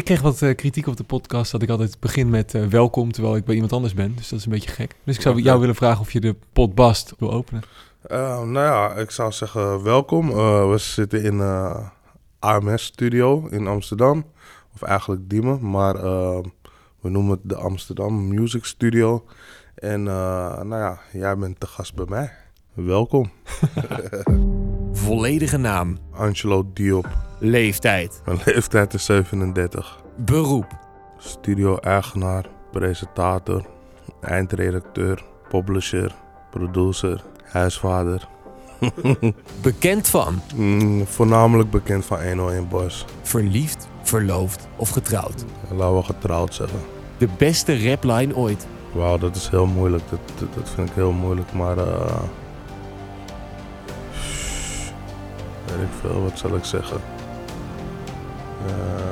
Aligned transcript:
Ik 0.00 0.06
kreeg 0.06 0.20
wat 0.20 0.42
eh, 0.42 0.54
kritiek 0.54 0.86
op 0.86 0.96
de 0.96 1.04
podcast 1.04 1.52
dat 1.52 1.62
ik 1.62 1.68
altijd 1.68 2.00
begin 2.00 2.30
met 2.30 2.54
eh, 2.54 2.66
welkom 2.66 3.12
terwijl 3.12 3.36
ik 3.36 3.44
bij 3.44 3.54
iemand 3.54 3.72
anders 3.72 3.94
ben. 3.94 4.14
Dus 4.16 4.28
dat 4.28 4.38
is 4.38 4.44
een 4.44 4.50
beetje 4.50 4.70
gek. 4.70 4.94
Dus 5.04 5.16
ik 5.16 5.22
zou 5.22 5.42
jou 5.42 5.60
willen 5.60 5.74
vragen 5.74 6.00
of 6.00 6.12
je 6.12 6.20
de 6.20 6.36
potbast 6.52 7.14
wil 7.18 7.32
openen. 7.32 7.62
Eh, 8.02 8.42
nou 8.42 8.66
ja, 8.66 8.94
ik 8.94 9.10
zou 9.10 9.32
zeggen 9.32 9.82
welkom. 9.82 10.28
We 10.70 10.74
zitten 10.78 11.22
in 11.22 11.40
AMS 12.38 12.84
Studio 12.84 13.46
in 13.50 13.66
Amsterdam. 13.66 14.24
Of 14.74 14.82
eigenlijk 14.82 15.28
Diemen, 15.28 15.70
maar 15.70 15.94
we 17.00 17.08
noemen 17.08 17.30
het 17.30 17.40
de 17.42 17.56
Amsterdam 17.56 18.28
Music 18.28 18.64
Studio. 18.64 19.24
En 19.74 20.02
nou 20.02 20.76
ja, 20.76 21.00
jij 21.12 21.38
bent 21.38 21.60
de 21.60 21.66
gast 21.66 21.94
bij 21.94 22.06
mij. 22.08 22.32
Welkom. 22.74 23.30
Volledige 25.10 25.56
naam, 25.56 25.98
Angelo 26.12 26.70
Diop. 26.74 27.06
leeftijd, 27.38 28.22
Mijn 28.24 28.38
leeftijd 28.44 28.94
is 28.94 29.04
37. 29.04 30.02
beroep, 30.16 30.66
Studio-eigenaar, 31.18 32.44
presentator, 32.72 33.66
eindredacteur, 34.20 35.24
publisher, 35.48 36.14
producer, 36.50 37.22
huisvader. 37.44 38.28
bekend 39.62 40.08
van, 40.08 40.40
Mm, 40.54 41.06
voornamelijk 41.06 41.70
bekend 41.70 42.04
van 42.04 42.26
101 42.26 42.68
Boys. 42.68 43.04
verliefd, 43.22 43.88
verloofd 44.02 44.68
of 44.76 44.88
getrouwd. 44.90 45.44
Laten 45.70 45.96
we 45.96 46.02
getrouwd 46.02 46.54
zeggen. 46.54 46.78
De 47.18 47.28
beste 47.38 47.88
rapline 47.90 48.36
ooit. 48.36 48.66
Wauw, 48.92 49.18
dat 49.18 49.36
is 49.36 49.48
heel 49.48 49.66
moeilijk. 49.66 50.02
Dat, 50.10 50.20
dat, 50.38 50.54
dat 50.54 50.70
vind 50.70 50.88
ik 50.88 50.94
heel 50.94 51.12
moeilijk, 51.12 51.52
maar... 51.52 51.78
eh 51.78 52.22
weet 55.76 55.86
ik 55.86 55.92
veel, 56.00 56.22
wat 56.22 56.38
zal 56.38 56.56
ik 56.56 56.64
zeggen? 56.64 57.00
Eh, 58.66 59.10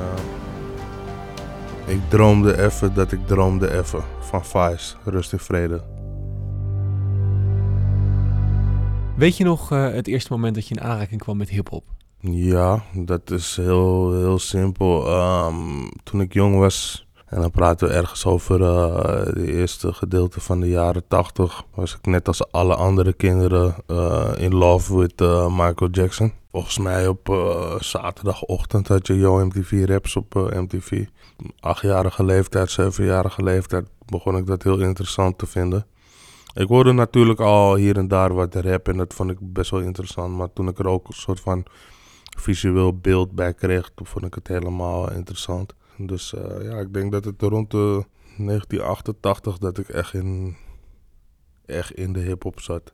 ik 1.93 1.99
droomde 2.09 2.63
even 2.63 2.93
dat 2.93 3.11
ik 3.11 3.27
droomde 3.27 3.77
even. 3.77 4.03
Van 4.19 4.45
Vice, 4.45 4.95
Rust 5.03 5.33
in 5.33 5.39
Vrede. 5.39 5.83
Weet 9.15 9.37
je 9.37 9.43
nog 9.43 9.71
eh, 9.71 9.91
het 9.91 10.07
eerste 10.07 10.31
moment 10.31 10.55
dat 10.55 10.67
je 10.67 10.75
in 10.75 10.81
aanraking 10.81 11.21
kwam 11.21 11.37
met 11.37 11.49
hip-hop? 11.49 11.83
Ja, 12.21 12.83
dat 12.93 13.31
is 13.31 13.55
heel, 13.55 14.19
heel 14.19 14.39
simpel. 14.39 15.07
Ehm, 15.07 15.89
toen 16.03 16.21
ik 16.21 16.33
jong 16.33 16.57
was, 16.57 17.07
en 17.29 17.41
dan 17.41 17.51
praten 17.51 17.87
we 17.87 17.93
ergens 17.93 18.25
over 18.25 18.61
eh 18.61 19.33
de 19.33 19.51
eerste 19.51 19.93
gedeelte 19.93 20.39
van 20.39 20.59
de 20.59 20.69
jaren 20.69 21.07
tachtig, 21.07 21.63
was 21.75 21.95
ik 21.95 22.05
net 22.05 22.27
als 22.27 22.51
alle 22.51 22.75
andere 22.75 23.13
kinderen 23.13 23.75
eh, 23.87 24.31
in 24.37 24.55
love 24.55 24.97
with 24.97 25.21
eh, 25.21 25.47
Michael 25.47 25.91
Jackson. 25.91 26.33
Volgens 26.51 26.77
mij 26.77 27.07
op 27.07 27.29
eh, 27.29 27.79
zaterdagochtend 27.79 28.87
had 28.87 29.07
je 29.07 29.17
Yo 29.17 29.45
MTV 29.45 29.85
Raps 29.87 30.15
op 30.15 30.35
eh, 30.35 30.59
MTV. 30.59 31.05
Achtjarige 31.59 32.23
leeftijd, 32.23 32.71
zevenjarige 32.71 33.43
leeftijd 33.43 33.87
begon 34.05 34.37
ik 34.37 34.45
dat 34.45 34.63
heel 34.63 34.79
interessant 34.79 35.37
te 35.37 35.45
vinden. 35.45 35.85
Ik 36.53 36.67
hoorde 36.67 36.91
natuurlijk 36.91 37.39
al 37.39 37.75
hier 37.75 37.97
en 37.97 38.07
daar 38.07 38.33
wat 38.33 38.55
rap 38.55 38.87
en 38.87 38.97
dat 38.97 39.13
vond 39.13 39.31
ik 39.31 39.37
best 39.41 39.71
wel 39.71 39.79
interessant. 39.79 40.37
Maar 40.37 40.53
toen 40.53 40.67
ik 40.67 40.79
er 40.79 40.87
ook 40.87 41.07
een 41.07 41.13
soort 41.13 41.39
van 41.39 41.65
visueel 42.37 42.97
beeld 42.97 43.31
bij 43.31 43.53
kreeg, 43.53 43.91
toen 43.95 44.05
vond 44.05 44.25
ik 44.25 44.33
het 44.33 44.47
helemaal 44.47 45.11
interessant. 45.11 45.73
Dus 46.01 46.33
eh, 46.33 46.63
ja, 46.63 46.77
ik 46.77 46.93
denk 46.93 47.11
dat 47.11 47.25
het 47.25 47.41
rond 47.41 47.71
de 47.71 48.05
1988 48.37 49.57
dat 49.57 49.77
ik 49.77 49.89
echt 49.89 50.13
in, 50.13 50.55
echt 51.65 51.91
in 51.91 52.13
de 52.13 52.19
hip-hop 52.19 52.59
zat. 52.59 52.93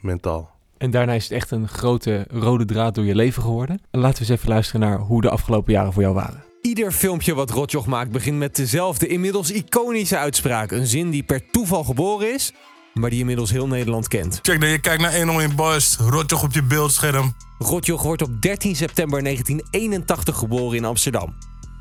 Mentaal. 0.00 0.50
En 0.78 0.90
daarna 0.90 1.12
is 1.12 1.22
het 1.22 1.32
echt 1.32 1.50
een 1.50 1.68
grote 1.68 2.26
rode 2.30 2.64
draad 2.64 2.94
door 2.94 3.04
je 3.04 3.14
leven 3.14 3.42
geworden. 3.42 3.80
En 3.90 4.00
laten 4.00 4.22
we 4.22 4.28
eens 4.28 4.38
even 4.38 4.48
luisteren 4.52 4.80
naar 4.80 4.98
hoe 4.98 5.20
de 5.20 5.30
afgelopen 5.30 5.72
jaren 5.72 5.92
voor 5.92 6.02
jou 6.02 6.14
waren. 6.14 6.44
Ieder 6.62 6.92
filmpje 6.92 7.34
wat 7.34 7.50
Rotjoch 7.50 7.86
maakt 7.86 8.10
begint 8.10 8.38
met 8.38 8.56
dezelfde 8.56 9.06
inmiddels 9.06 9.50
iconische 9.50 10.18
uitspraak. 10.18 10.70
Een 10.70 10.86
zin 10.86 11.10
die 11.10 11.22
per 11.22 11.50
toeval 11.50 11.84
geboren 11.84 12.34
is, 12.34 12.52
maar 12.94 13.10
die 13.10 13.18
inmiddels 13.18 13.50
heel 13.50 13.66
Nederland 13.66 14.08
kent. 14.08 14.38
Check 14.42 14.60
dat 14.60 14.70
je 14.70 14.80
kijkt 14.80 15.02
naar 15.02 15.16
101 15.16 15.56
Boys, 15.56 15.96
rotjoch 15.96 16.42
op 16.42 16.52
je 16.52 16.62
beeldscherm. 16.62 17.34
Rotjoch 17.58 18.02
wordt 18.02 18.22
op 18.22 18.42
13 18.42 18.76
september 18.76 19.22
1981 19.22 20.36
geboren 20.36 20.76
in 20.76 20.84
Amsterdam. 20.84 21.34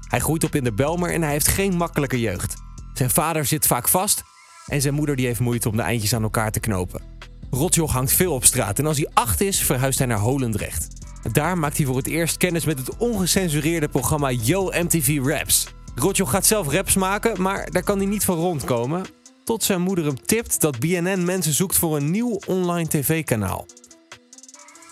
Hij 0.07 0.19
groeit 0.19 0.43
op 0.43 0.55
in 0.55 0.63
de 0.63 0.73
Belmer 0.73 1.13
en 1.13 1.21
hij 1.21 1.31
heeft 1.31 1.47
geen 1.47 1.75
makkelijke 1.75 2.19
jeugd. 2.19 2.55
Zijn 2.93 3.09
vader 3.09 3.45
zit 3.45 3.67
vaak 3.67 3.87
vast 3.87 4.23
en 4.65 4.81
zijn 4.81 4.93
moeder 4.93 5.15
die 5.15 5.25
heeft 5.25 5.39
moeite 5.39 5.69
om 5.69 5.75
de 5.75 5.81
eindjes 5.81 6.13
aan 6.13 6.23
elkaar 6.23 6.51
te 6.51 6.59
knopen. 6.59 7.01
Rotjoch 7.49 7.91
hangt 7.91 8.11
veel 8.11 8.33
op 8.33 8.45
straat 8.45 8.79
en 8.79 8.85
als 8.85 8.97
hij 8.97 9.09
acht 9.13 9.41
is 9.41 9.61
verhuist 9.61 9.97
hij 9.97 10.07
naar 10.07 10.19
Holendrecht. 10.19 10.87
Daar 11.31 11.57
maakt 11.57 11.77
hij 11.77 11.85
voor 11.85 11.97
het 11.97 12.07
eerst 12.07 12.37
kennis 12.37 12.65
met 12.65 12.79
het 12.79 12.97
ongecensureerde 12.97 13.87
programma 13.87 14.31
Yo 14.31 14.65
MTV 14.65 15.19
Raps. 15.23 15.67
Rotjoch 15.95 16.29
gaat 16.29 16.45
zelf 16.45 16.71
raps 16.71 16.95
maken, 16.95 17.41
maar 17.41 17.69
daar 17.71 17.83
kan 17.83 17.97
hij 17.97 18.05
niet 18.05 18.25
van 18.25 18.37
rondkomen. 18.37 19.05
Tot 19.43 19.63
zijn 19.63 19.81
moeder 19.81 20.05
hem 20.05 20.25
tipt 20.25 20.61
dat 20.61 20.79
BNN 20.79 21.25
mensen 21.25 21.53
zoekt 21.53 21.77
voor 21.77 21.95
een 21.95 22.11
nieuw 22.11 22.39
online 22.45 22.87
tv-kanaal. 22.87 23.65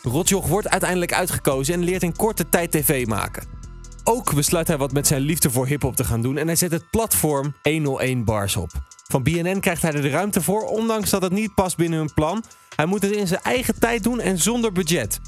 Rotjoch 0.02 0.48
wordt 0.48 0.70
uiteindelijk 0.70 1.14
uitgekozen 1.14 1.74
en 1.74 1.84
leert 1.84 2.04
in 2.04 2.16
korte 2.16 2.50
tijd 2.50 2.72
tv 2.72 3.06
maken. 3.08 3.55
Ook 4.08 4.34
besluit 4.34 4.68
hij 4.68 4.78
wat 4.78 4.92
met 4.92 5.08
zijn 5.08 5.22
liefde 5.22 5.52
voor 5.52 5.68
hip-hop 5.68 5.96
te 5.96 6.04
gaan 6.04 6.22
doen 6.22 6.38
en 6.38 6.48
hij 6.48 6.56
zet 6.56 6.72
het 6.72 6.90
platform 6.90 7.56
101 7.64 8.24
Bars 8.24 8.56
op. 8.56 8.72
Van 9.08 9.24
BNN 9.24 9.60
krijgt 9.60 9.82
hij 9.82 9.92
er 9.92 10.02
de 10.02 10.10
ruimte 10.10 10.42
voor, 10.42 10.62
ondanks 10.62 11.10
dat 11.10 11.22
het 11.22 11.32
niet 11.32 11.54
past 11.56 11.78
binnen 11.78 12.00
hun 12.00 12.14
plan. 12.14 12.44
Hij 12.76 12.86
moet 12.86 13.02
het 13.02 13.12
in 13.12 13.28
zijn 13.28 13.42
eigen 13.42 13.80
tijd 13.80 14.04
doen 14.04 14.20
en 14.20 14.38
zonder 14.38 14.72
budget. 14.72 15.20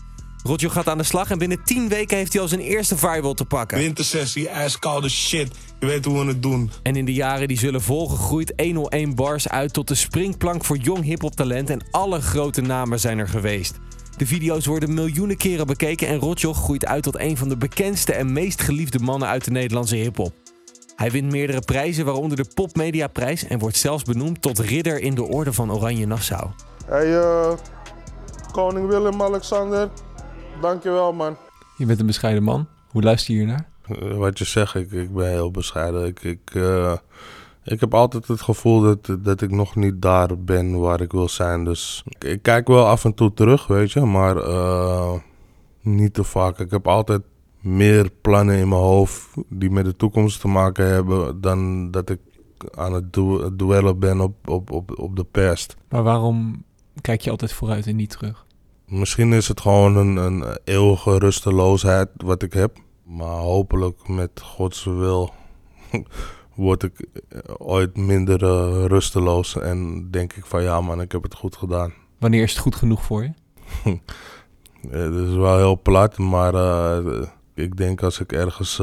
Rotjoch 0.44 0.74
gaat 0.74 0.88
aan 0.88 0.98
de 0.98 1.04
slag 1.04 1.32
en 1.32 1.38
binnen 1.38 1.64
10 1.64 1.90
weken 1.90 2.18
heeft 2.18 2.34
hij 2.34 2.42
al 2.42 2.48
zijn 2.48 2.62
eerste 2.62 2.98
viral 2.98 3.34
te 3.34 3.46
pakken. 3.46 3.78
Wintersessie, 3.78 4.50
ijskoude 4.50 5.10
shit. 5.10 5.56
Je 5.80 5.86
weet 5.86 6.06
hoe 6.06 6.20
we 6.20 6.26
het 6.26 6.42
doen. 6.42 6.72
En 6.84 6.96
in 6.96 7.06
de 7.06 7.14
jaren 7.14 7.48
die 7.48 7.58
zullen 7.58 7.82
volgen 7.82 8.18
groeit 8.18 8.54
101 8.58 9.16
Bars 9.16 9.50
uit 9.50 9.74
tot 9.74 9.88
de 9.88 9.96
springplank 9.96 10.66
voor 10.66 10.78
jong 10.78 11.04
hip-hop 11.04 11.36
talent 11.36 11.70
en 11.70 11.86
alle 11.92 12.22
grote 12.22 12.62
namen 12.62 13.00
zijn 13.00 13.18
er 13.18 13.28
geweest. 13.28 13.76
De 14.18 14.26
video's 14.26 14.66
worden 14.66 14.94
miljoenen 14.94 15.38
keren 15.38 15.68
bekeken 15.68 16.08
en 16.08 16.20
Rotjoch 16.20 16.58
groeit 16.58 16.86
uit 16.86 17.04
tot 17.04 17.20
een 17.20 17.38
van 17.38 17.50
de 17.50 17.58
bekendste 17.58 18.14
en 18.14 18.34
meest 18.34 18.62
geliefde 18.62 19.00
mannen 19.00 19.28
uit 19.28 19.46
de 19.46 19.52
Nederlandse 19.52 19.96
hip-hop. 19.96 20.34
Hij 20.96 21.12
wint 21.12 21.32
meerdere 21.32 21.62
prijzen, 21.62 22.06
waaronder 22.06 22.38
de 22.38 22.46
Popmediaprijs 22.54 23.48
en 23.48 23.60
wordt 23.60 23.76
zelfs 23.76 24.04
benoemd 24.04 24.42
tot 24.42 24.60
ridder 24.60 25.00
in 25.00 25.16
de 25.16 25.24
Orde 25.24 25.54
van 25.54 25.72
Oranje 25.72 26.06
Nassau. 26.06 26.50
Hey, 26.86 27.20
eh, 27.20 27.54
koning 28.52 28.88
Willem-Alexander. 28.88 29.90
Dankjewel, 30.62 31.14
man. 31.14 31.38
Je 31.78 31.86
bent 31.86 32.00
een 32.00 32.06
bescheiden 32.06 32.44
man. 32.44 32.68
Hoe 32.88 33.02
luister 33.02 33.34
je 33.34 33.40
hiernaar? 33.40 33.70
Eh, 33.88 34.18
wat 34.18 34.38
je 34.38 34.46
zegt, 34.46 34.76
ik, 34.76 34.92
ik 34.92 35.14
ben 35.14 35.30
heel 35.30 35.52
bescheiden. 35.52 36.06
Ik, 36.06 36.24
ik, 36.24 36.52
eh, 36.54 36.94
ik 37.68 37.80
heb 37.80 37.94
altijd 37.94 38.28
het 38.28 38.42
gevoel 38.42 38.82
dat, 38.82 39.18
dat 39.20 39.42
ik 39.42 39.52
nog 39.52 39.76
niet 39.76 40.02
daar 40.02 40.40
ben 40.40 40.80
waar 40.80 41.02
ik 41.02 41.12
wil 41.12 41.30
zijn. 41.30 41.64
Dus 41.64 42.04
ik, 42.20 42.42
kijk 42.42 42.68
wel 42.68 42.86
af 42.86 43.06
en 43.06 43.14
toe 43.14 43.34
terug, 43.34 43.68
weet 43.68 43.92
je, 43.92 44.00
maar 44.00 44.38
eh, 44.38 45.14
niet 45.82 46.14
te 46.14 46.24
vaak. 46.24 46.60
Ik 46.60 46.72
heb 46.72 46.88
altijd 46.88 47.22
meer 47.60 48.10
plannen 48.22 48.58
in 48.58 48.70
mijn 48.70 48.82
hoofd 48.82 49.28
die 49.50 49.70
met 49.70 49.86
de 49.86 49.96
toekomst 49.96 50.42
te 50.42 50.48
maken 50.48 50.86
hebben 50.86 51.42
dan 51.42 51.92
dat 51.92 52.10
ik 52.10 52.20
aan 52.76 52.94
het 52.94 53.14
du- 53.14 53.56
duellen 53.56 54.00
ben 54.00 54.20
op, 54.20 54.50
op, 54.50 54.72
op, 54.72 55.00
op 55.00 55.16
de 55.16 55.24
pest. 55.24 55.76
Maar 55.90 56.04
waarom 56.04 56.64
kijk 57.02 57.22
je 57.22 57.30
altijd 57.30 57.54
vooruit 57.54 57.88
en 57.88 57.96
niet 57.96 58.10
terug? 58.10 58.46
Misschien 58.86 59.34
is 59.34 59.48
het 59.48 59.62
gewoon 59.62 59.96
een, 59.96 60.16
een 60.16 60.58
eeuwige 60.64 61.18
rusteloosheid 61.18 62.10
wat 62.18 62.42
ik 62.42 62.54
heb. 62.54 62.78
Maar 63.04 63.38
hopelijk 63.38 64.08
met 64.08 64.42
Gods 64.42 64.84
wil 64.84 65.34
word 66.58 66.84
ik 66.84 67.08
eh, 67.30 67.40
ooit 67.58 67.98
minder 67.98 68.44
eh, 68.44 68.86
rusteloos. 68.86 69.58
En 69.58 70.08
denk 70.12 70.34
ik 70.34 70.46
van 70.46 70.64
ja 70.64 70.82
man, 70.82 71.02
ik 71.02 71.12
heb 71.12 71.24
het 71.24 71.36
goed 71.36 71.56
gedaan. 71.56 71.94
Wanneer 72.18 72.44
is 72.44 72.52
het 72.52 72.60
goed 72.60 72.76
genoeg 72.76 73.04
voor 73.04 73.24
je? 73.24 73.32
Het 74.90 75.14
is 75.14 75.34
wel 75.34 75.58
heel 75.58 75.82
plat, 75.82 76.18
maar 76.18 76.54
eh, 76.54 77.22
ik 77.54 77.78
denk 77.78 78.04
als 78.04 78.20
ik 78.20 78.32
ergens 78.32 78.78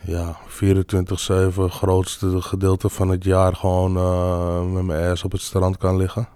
ja, 0.00 0.38
24-7 0.48 1.54
grootste 1.56 2.40
gedeelte 2.40 2.88
van 2.88 3.08
het 3.08 3.24
jaar 3.24 3.56
gewoon 3.56 3.92
met 4.72 4.82
mijn 4.82 5.10
ass 5.10 5.24
op 5.24 5.32
het 5.32 5.40
strand 5.40 5.76
kan 5.76 5.96
liggen. 5.96 6.28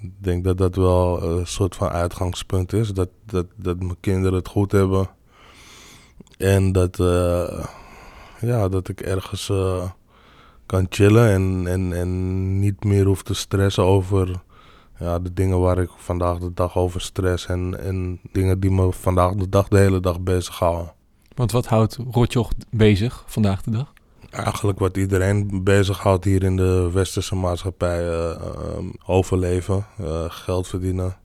Ik 0.00 0.12
denk 0.18 0.44
dat 0.44 0.58
dat 0.58 0.76
wel 0.76 1.22
een 1.22 1.46
soort 1.46 1.74
van 1.74 1.88
uitgangspunt 1.88 2.72
is. 2.72 2.92
Dat, 2.92 3.08
dat, 3.26 3.46
dat 3.56 3.78
mijn 3.78 4.00
kinderen 4.00 4.38
het 4.38 4.48
goed 4.48 4.72
hebben. 4.72 5.08
En 6.36 6.72
dat, 6.72 6.96
ja, 8.46 8.68
dat 8.68 8.88
ik 8.88 9.00
ergens 9.00 9.48
eh, 9.50 9.90
kan 10.66 10.86
chillen 10.88 11.28
en, 11.30 11.66
en, 11.66 11.92
en 11.92 12.58
niet 12.58 12.84
meer 12.84 13.04
hoef 13.04 13.22
te 13.22 13.34
stressen 13.34 13.84
over 13.84 14.42
ja, 14.98 15.18
de 15.18 15.32
dingen 15.32 15.60
waar 15.60 15.78
ik 15.78 15.90
vandaag 15.96 16.38
de 16.38 16.50
dag 16.54 16.76
over 16.76 17.00
stress. 17.00 17.46
En, 17.46 17.80
en 17.80 18.20
dingen 18.32 18.60
die 18.60 18.70
me 18.70 18.92
vandaag 18.92 19.34
de 19.34 19.48
dag 19.48 19.68
de 19.68 19.78
hele 19.78 20.00
dag 20.00 20.20
bezighouden. 20.20 20.92
Want 21.34 21.52
wat 21.52 21.66
houdt 21.66 21.98
Rotjoch 22.10 22.50
bezig 22.70 23.24
vandaag 23.26 23.62
de 23.62 23.70
dag? 23.70 23.92
Eigenlijk 24.30 24.78
wat 24.78 24.96
iedereen 24.96 25.64
bezighoudt 25.64 26.24
hier 26.24 26.42
in 26.42 26.56
de 26.56 26.90
westerse 26.92 27.34
maatschappij. 27.34 28.08
eh, 28.08 28.30
ehm, 28.30 28.86
overleven, 29.06 29.86
eh, 29.98 30.24
geld 30.28 30.66
verdienen. 30.68 31.16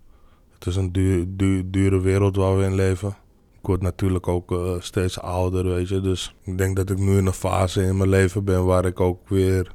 Het 0.54 0.68
is 0.68 0.76
een 0.76 0.92
duur, 0.92 1.26
duur- 1.28 1.64
dure 1.66 2.00
wereld 2.00 2.36
waar 2.36 2.58
we 2.58 2.64
in 2.64 2.76
leven. 2.76 3.16
Ik 3.62 3.66
word 3.68 3.82
natuurlijk 3.82 4.28
ook 4.28 4.52
eh, 4.52 4.74
steeds 4.80 5.20
ouder, 5.20 5.64
weet 5.66 5.88
je. 5.90 6.02
Dus 6.02 6.36
ik 6.44 6.58
denk 6.58 6.76
dat 6.76 6.90
ik 6.90 6.98
nu 6.98 7.18
in 7.18 7.26
een 7.26 7.34
fase 7.34 7.84
in 7.84 7.98
mijn 7.98 8.10
leven 8.10 8.44
ben 8.44 8.66
waar 8.66 8.86
ik 8.86 9.00
ook 9.00 9.30
weer 9.30 9.72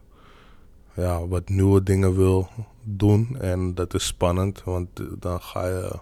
ja, 0.94 1.26
wat 1.26 1.48
nieuwe 1.48 1.82
dingen 1.82 2.16
wil 2.16 2.48
doen. 2.82 3.36
En 3.40 3.74
dat 3.74 3.94
is 3.94 4.06
spannend, 4.06 4.62
want 4.64 4.88
dan 5.18 5.40
ga 5.40 5.66
je 5.66 5.98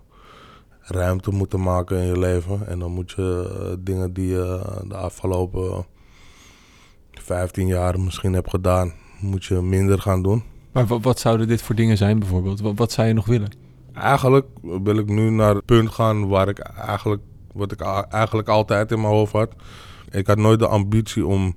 ruimte 0.81 1.31
moeten 1.31 1.63
maken 1.63 1.99
in 1.99 2.07
je 2.07 2.19
leven. 2.19 2.67
En 2.67 2.79
dan 2.79 2.93
moet 2.93 3.11
je 3.11 3.57
eh, 3.61 3.77
dingen 3.79 4.13
die 4.13 4.29
je 4.29 4.61
de 4.89 4.97
afgelopen 4.97 5.85
15 7.11 7.67
jaar 7.67 8.01
misschien 8.01 8.33
hebt 8.33 8.51
gedaan, 8.51 8.93
moet 9.21 9.45
je 9.45 9.55
minder 9.55 10.01
gaan 10.01 10.23
doen. 10.23 10.43
Maar 10.73 10.87
wa- 10.87 11.01
wat 11.01 11.19
zouden 11.21 11.49
dit 11.49 11.63
voor 11.63 11.75
dingen 11.75 11.97
zijn 11.97 12.19
bijvoorbeeld? 12.19 12.61
Wat, 12.61 12.77
wat 12.79 12.93
zou 12.93 13.09
je 13.09 13.15
nog 13.15 13.27
willen? 13.27 13.51
Eigenlijk 13.93 14.47
wil 14.63 14.97
ik 14.97 15.09
nu 15.09 15.31
naar 15.31 15.55
het 15.55 15.65
punt 15.65 15.91
gaan 15.91 16.29
waar 16.29 16.49
ik 16.49 16.59
eigenlijk, 16.59 17.23
wat 17.53 17.73
ik 17.73 17.81
eigenlijk 18.11 18.49
altijd 18.49 18.91
in 18.91 19.01
mijn 19.01 19.13
hoofd 19.13 19.33
had. 19.33 19.55
Ik 20.11 20.27
had 20.27 20.39
nooit 20.39 20.59
de 20.59 20.67
ambitie 20.67 21.27
om 21.27 21.57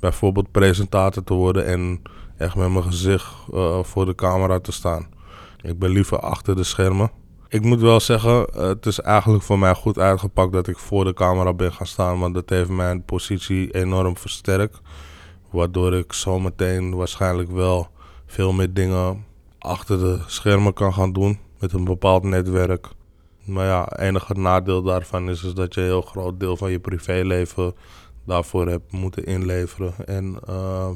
bijvoorbeeld 0.00 0.50
presentator 0.50 1.24
te 1.24 1.34
worden 1.34 1.66
en 1.66 2.02
echt 2.36 2.56
met 2.56 2.70
mijn 2.70 2.84
gezicht 2.84 3.34
eh, 3.52 3.82
voor 3.82 4.06
de 4.06 4.14
camera 4.14 4.60
te 4.60 4.72
staan. 4.72 5.06
Ik 5.62 5.78
ben 5.78 5.90
liever 5.90 6.18
achter 6.18 6.56
de 6.56 6.64
schermen. 6.64 7.10
Ik 7.48 7.62
moet 7.62 7.80
wel 7.80 8.00
zeggen, 8.00 8.46
het 8.52 8.86
is 8.86 9.00
eigenlijk 9.00 9.42
voor 9.44 9.58
mij 9.58 9.74
goed 9.74 9.98
uitgepakt 9.98 10.52
dat 10.52 10.68
ik 10.68 10.78
voor 10.78 11.04
de 11.04 11.14
camera 11.14 11.52
ben 11.52 11.72
gaan 11.72 11.86
staan, 11.86 12.18
want 12.18 12.34
dat 12.34 12.50
heeft 12.50 12.68
mijn 12.68 13.04
positie 13.04 13.70
enorm 13.70 14.16
versterkt. 14.16 14.80
Waardoor 15.50 15.94
ik 15.94 16.12
zometeen 16.12 16.94
waarschijnlijk 16.94 17.50
wel 17.50 17.88
veel 18.26 18.52
meer 18.52 18.72
dingen 18.72 19.24
achter 19.58 19.98
de 19.98 20.18
schermen 20.26 20.72
kan 20.72 20.92
gaan 20.92 21.12
doen 21.12 21.38
met 21.58 21.72
een 21.72 21.84
bepaald 21.84 22.22
netwerk. 22.22 22.88
Maar 23.46 23.66
ja, 23.66 23.98
enige 23.98 24.34
nadeel 24.34 24.82
daarvan 24.82 25.30
is, 25.30 25.44
is 25.44 25.54
dat 25.54 25.74
je 25.74 25.80
een 25.80 25.86
heel 25.86 26.02
groot 26.02 26.40
deel 26.40 26.56
van 26.56 26.70
je 26.70 26.78
privéleven 26.78 27.74
daarvoor 28.24 28.68
hebt 28.68 28.92
moeten 28.92 29.24
inleveren. 29.24 29.94
En 30.06 30.38
eh, 30.46 30.90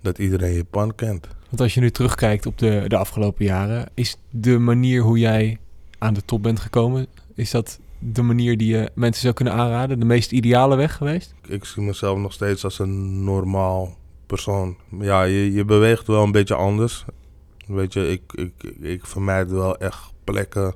dat 0.00 0.18
iedereen 0.18 0.52
je 0.52 0.64
pan 0.64 0.94
kent. 0.94 1.28
Want 1.48 1.60
als 1.60 1.74
je 1.74 1.80
nu 1.80 1.90
terugkijkt 1.90 2.46
op 2.46 2.58
de, 2.58 2.84
de 2.86 2.96
afgelopen 2.96 3.44
jaren, 3.44 3.90
is 3.94 4.16
de 4.30 4.58
manier 4.58 5.02
hoe 5.02 5.18
jij 5.18 5.58
aan 5.98 6.14
de 6.14 6.24
top 6.24 6.42
bent 6.42 6.60
gekomen, 6.60 7.06
is 7.34 7.50
dat 7.50 7.80
de 7.98 8.22
manier 8.22 8.56
die 8.56 8.76
je 8.76 8.90
mensen 8.94 9.22
zou 9.22 9.34
kunnen 9.34 9.54
aanraden? 9.54 9.98
De 9.98 10.04
meest 10.04 10.32
ideale 10.32 10.76
weg 10.76 10.96
geweest? 10.96 11.34
Ik 11.48 11.64
zie 11.64 11.82
mezelf 11.82 12.18
nog 12.18 12.32
steeds 12.32 12.64
als 12.64 12.78
een 12.78 13.24
normaal 13.24 13.96
persoon. 14.26 14.76
Ja, 15.00 15.22
je, 15.22 15.52
je 15.52 15.64
beweegt 15.64 16.06
wel 16.06 16.22
een 16.22 16.32
beetje 16.32 16.54
anders. 16.54 17.04
Weet 17.66 17.92
je, 17.92 18.10
ik, 18.10 18.32
ik, 18.32 18.74
ik 18.80 19.06
vermijd 19.06 19.50
wel 19.50 19.76
echt 19.76 20.12
plekken 20.24 20.74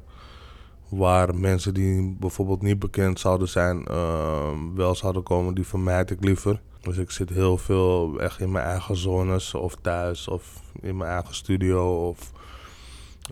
waar 0.88 1.34
mensen 1.34 1.74
die 1.74 2.16
bijvoorbeeld 2.20 2.62
niet 2.62 2.78
bekend 2.78 3.20
zouden 3.20 3.48
zijn, 3.48 3.84
eh, 3.86 4.52
wel 4.74 4.94
zouden 4.94 5.22
komen. 5.22 5.54
Die 5.54 5.66
vermijd 5.66 6.10
ik 6.10 6.24
liever. 6.24 6.60
Dus 6.80 6.96
ik 6.96 7.10
zit 7.10 7.28
heel 7.28 7.56
veel 7.56 8.20
echt 8.20 8.40
in 8.40 8.50
mijn 8.50 8.64
eigen 8.64 8.96
zones 8.96 9.54
of 9.54 9.76
thuis 9.82 10.28
of 10.28 10.62
in 10.80 10.96
mijn 10.96 11.10
eigen 11.10 11.34
studio 11.34 12.08
of 12.08 12.32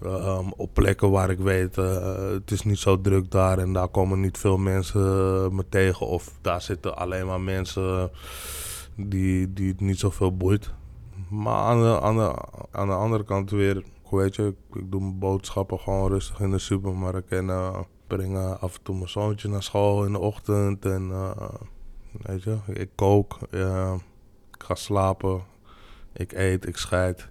ehm, 0.03 0.49
op 0.57 0.71
plekken 0.75 1.11
waar 1.11 1.31
ik 1.31 1.39
weet 1.39 1.79
eh, 1.79 2.31
het 2.31 2.51
is 2.51 2.63
niet 2.63 2.79
zo 2.79 3.01
druk 3.01 3.31
daar 3.31 3.59
en 3.59 3.73
daar 3.73 3.89
komen 3.89 4.21
niet 4.21 4.39
veel 4.39 4.59
mensen 4.59 5.03
me 5.55 5.65
tegen 5.69 6.07
of 6.07 6.33
daar 6.41 6.63
zitten 6.63 6.97
alleen 6.97 7.27
maar 7.27 7.41
mensen 7.41 8.11
die, 8.97 9.53
die 9.53 9.69
het 9.69 9.81
niet 9.81 9.99
zoveel 9.99 10.37
boeit. 10.37 10.71
Maar 11.29 11.55
aan 11.55 11.83
de, 11.83 12.01
aan, 12.01 12.17
de, 12.17 12.35
aan 12.71 12.87
de 12.87 12.95
andere 12.95 13.25
kant 13.25 13.51
weer, 13.51 13.85
weet 14.17 14.37
je, 14.37 14.47
ik, 14.47 14.77
ik 14.77 14.91
doe 14.91 15.01
mijn 15.01 15.19
boodschappen 15.19 15.79
gewoon 15.79 16.09
rustig 16.09 16.41
in 16.41 16.51
de 16.51 16.59
supermarkt 16.59 17.33
en 17.33 17.51
eh 17.51 17.81
breng 18.07 18.37
eh, 18.37 18.63
af 18.63 18.75
en 18.75 18.83
toe 18.83 18.95
mijn 18.95 19.09
zoontje 19.09 19.49
naar 19.49 19.63
school 19.63 20.05
in 20.05 20.13
de 20.13 20.19
ochtend 20.19 20.85
en 20.85 21.11
eh, 21.11 21.49
weet 22.23 22.43
je, 22.43 22.57
ik 22.67 22.89
kook, 22.95 23.39
ik 24.53 24.63
ga 24.65 24.75
slapen, 24.75 25.43
ik 26.13 26.33
eet, 26.33 26.67
ik 26.67 26.77
scheid. 26.77 27.29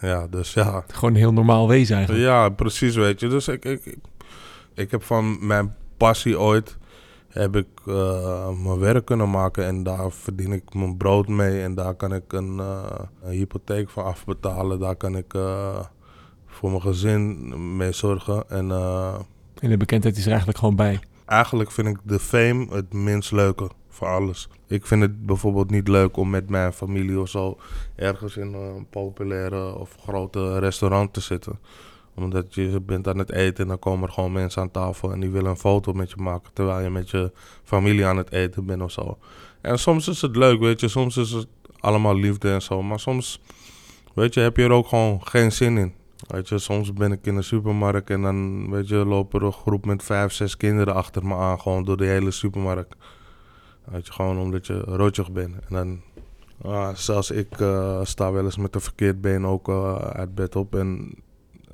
Ja, 0.00 0.26
dus 0.26 0.54
ja, 0.54 0.84
Gewoon 0.86 1.10
een 1.10 1.20
heel 1.20 1.32
normaal 1.32 1.68
wezen 1.68 1.96
eigenlijk. 1.96 2.24
ja, 2.26 2.48
precies, 2.48 2.94
weet 2.94 3.20
je. 3.20 3.28
Dus 3.28 3.48
ik, 3.48 3.64
ik, 3.64 3.84
ik, 3.84 3.98
ik 4.74 4.90
heb 4.90 5.02
van 5.02 5.46
mijn 5.46 5.74
passie 5.96 6.38
ooit 6.38 6.76
heb 7.28 7.56
ik 7.56 7.66
mijn 8.64 8.78
werk 8.78 9.04
kunnen 9.04 9.30
maken 9.30 9.64
en 9.64 9.82
daar 9.82 10.12
verdien 10.12 10.52
ik 10.52 10.74
mijn 10.74 10.96
brood 10.96 11.28
mee 11.28 11.62
en 11.62 11.74
daar 11.74 11.94
kan 11.94 12.14
ik 12.14 12.32
een, 12.32 12.58
een 12.58 13.30
hypotheek 13.30 13.90
van 13.90 14.04
afbetalen. 14.04 14.78
Daar 14.78 14.96
kan 14.96 15.16
ik 15.16 15.34
voor 16.56 16.70
mijn 16.70 16.82
gezin 16.82 17.76
mee 17.76 17.92
zorgen. 17.92 18.50
En 18.50 18.70
eh, 18.70 19.14
En 19.60 19.70
de 19.70 19.76
bekendheid 19.76 20.16
is 20.16 20.22
er 20.22 20.28
eigenlijk 20.28 20.58
gewoon 20.58 20.76
bij. 20.76 20.98
eigenlijk 21.26 21.70
vind 21.70 21.88
ik 21.88 21.98
de 22.02 22.18
fame 22.18 22.66
het 22.70 22.92
minst 22.92 23.32
leuke 23.32 23.70
voor 23.88 24.08
alles. 24.08 24.48
Ik 24.66 24.86
vind 24.86 25.02
het 25.02 25.26
bijvoorbeeld 25.26 25.70
niet 25.70 25.88
leuk 25.88 26.16
om 26.16 26.30
met 26.30 26.48
mijn 26.50 26.72
familie 26.72 27.20
of 27.20 27.28
zo 27.28 27.58
ergens 27.96 28.36
in 28.36 28.52
een 28.54 28.86
populaire 28.90 29.74
of 29.74 29.96
grote 30.02 30.58
restaurant 30.58 31.12
te 31.12 31.20
zitten. 31.20 31.58
Omdat 32.14 32.54
je 32.54 32.80
bent 32.86 33.08
aan 33.08 33.18
het 33.18 33.32
eten 33.32 33.62
en 33.62 33.68
dan 33.68 33.78
komen 33.78 34.08
er 34.08 34.14
gewoon 34.14 34.32
mensen 34.32 34.62
aan 34.62 34.70
tafel 34.70 35.12
en 35.12 35.20
die 35.20 35.30
willen 35.30 35.50
een 35.50 35.56
foto 35.56 35.92
met 35.92 36.10
je 36.10 36.16
maken 36.16 36.52
terwijl 36.52 36.80
je 36.82 36.90
met 36.90 37.10
je 37.10 37.32
familie 37.64 38.06
aan 38.06 38.16
het 38.16 38.32
eten 38.32 38.66
bent 38.66 38.82
of 38.82 38.90
zo. 38.90 39.18
En 39.60 39.78
soms 39.78 40.08
is 40.08 40.20
het 40.22 40.36
leuk, 40.36 40.60
weet 40.60 40.80
je, 40.80 40.88
soms 40.88 41.16
is 41.16 41.30
het 41.30 41.46
allemaal 41.80 42.16
liefde 42.16 42.52
en 42.52 42.62
zo, 42.62 42.82
maar 42.82 43.00
soms, 43.00 43.40
weet 44.14 44.34
je, 44.34 44.40
heb 44.40 44.56
je 44.56 44.62
er 44.62 44.70
ook 44.70 44.86
gewoon 44.88 45.26
geen 45.26 45.52
zin 45.52 45.76
in. 45.78 45.92
Weet 46.26 46.48
je, 46.48 46.58
soms 46.58 46.92
ben 46.92 47.12
ik 47.12 47.26
in 47.26 47.36
de 47.36 47.42
supermarkt 47.42 48.10
en 48.10 48.22
dan, 48.22 48.70
weet 48.70 48.88
je, 48.88 48.96
lopen 48.96 49.40
er 49.40 49.46
een 49.46 49.52
groep 49.52 49.86
met 49.86 50.02
vijf, 50.02 50.32
zes 50.32 50.56
kinderen 50.56 50.94
achter 50.94 51.26
me 51.26 51.34
aan, 51.34 51.60
gewoon 51.60 51.84
door 51.84 51.96
de 51.96 52.04
hele 52.04 52.30
supermarkt. 52.30 52.96
Weet 53.84 54.06
je, 54.06 54.12
gewoon 54.12 54.38
omdat 54.38 54.66
je 54.66 54.80
rotjig 54.80 55.32
bent. 55.32 55.54
En 55.68 55.74
dan, 55.74 56.00
ah, 56.72 56.94
zelfs 56.94 57.30
ik 57.30 57.60
eh, 57.60 58.04
sta 58.04 58.32
wel 58.32 58.44
eens 58.44 58.56
met 58.56 58.74
een 58.74 58.80
verkeerd 58.80 59.20
been 59.20 59.46
ook 59.46 59.68
eh, 59.68 59.96
uit 59.96 60.34
bed 60.34 60.56
op. 60.56 60.74
En 60.74 61.14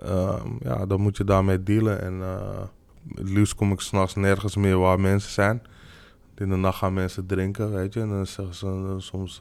ehm, 0.01 0.49
ja, 0.61 0.87
dan 0.87 1.01
moet 1.01 1.17
je 1.17 1.25
daarmee 1.25 1.63
dealen. 1.63 2.01
En 2.01 2.23
eh, 2.23 2.61
het 3.15 3.29
liefst 3.29 3.55
kom 3.55 3.73
ik 3.73 3.81
s'nachts 3.81 4.15
nergens 4.15 4.57
meer 4.57 4.79
waar 4.79 5.01
mensen 5.01 5.33
zijn. 5.33 5.63
In 6.37 6.49
de 6.49 6.57
nacht 6.57 6.79
gaan 6.79 6.95
mensen 6.95 7.27
drinken, 7.27 7.73
weet 7.73 7.93
je. 7.93 8.01
En 8.01 8.09
dan 8.09 8.27
zeggen 8.27 8.55
ze 8.55 8.95
soms 8.99 9.41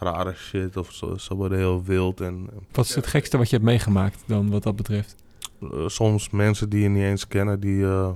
rare 0.00 0.34
shit 0.34 0.76
of 0.76 0.92
zo. 0.92 1.16
Ze 1.16 1.34
worden 1.34 1.58
heel 1.58 1.82
wild 1.84 2.20
en 2.20 2.48
Wat 2.72 2.84
is 2.84 2.94
het 2.94 3.06
gekste 3.06 3.36
wat 3.38 3.50
je 3.50 3.56
hebt 3.56 3.68
meegemaakt 3.68 4.22
dan 4.26 4.50
wat 4.50 4.62
dat 4.62 4.76
betreft? 4.76 5.16
eh, 5.60 5.68
soms 5.86 6.30
mensen 6.30 6.68
die 6.68 6.82
je 6.82 6.88
niet 6.88 7.02
eens 7.02 7.26
kennen, 7.28 7.60
die, 7.60 7.84
eh, 7.84 8.10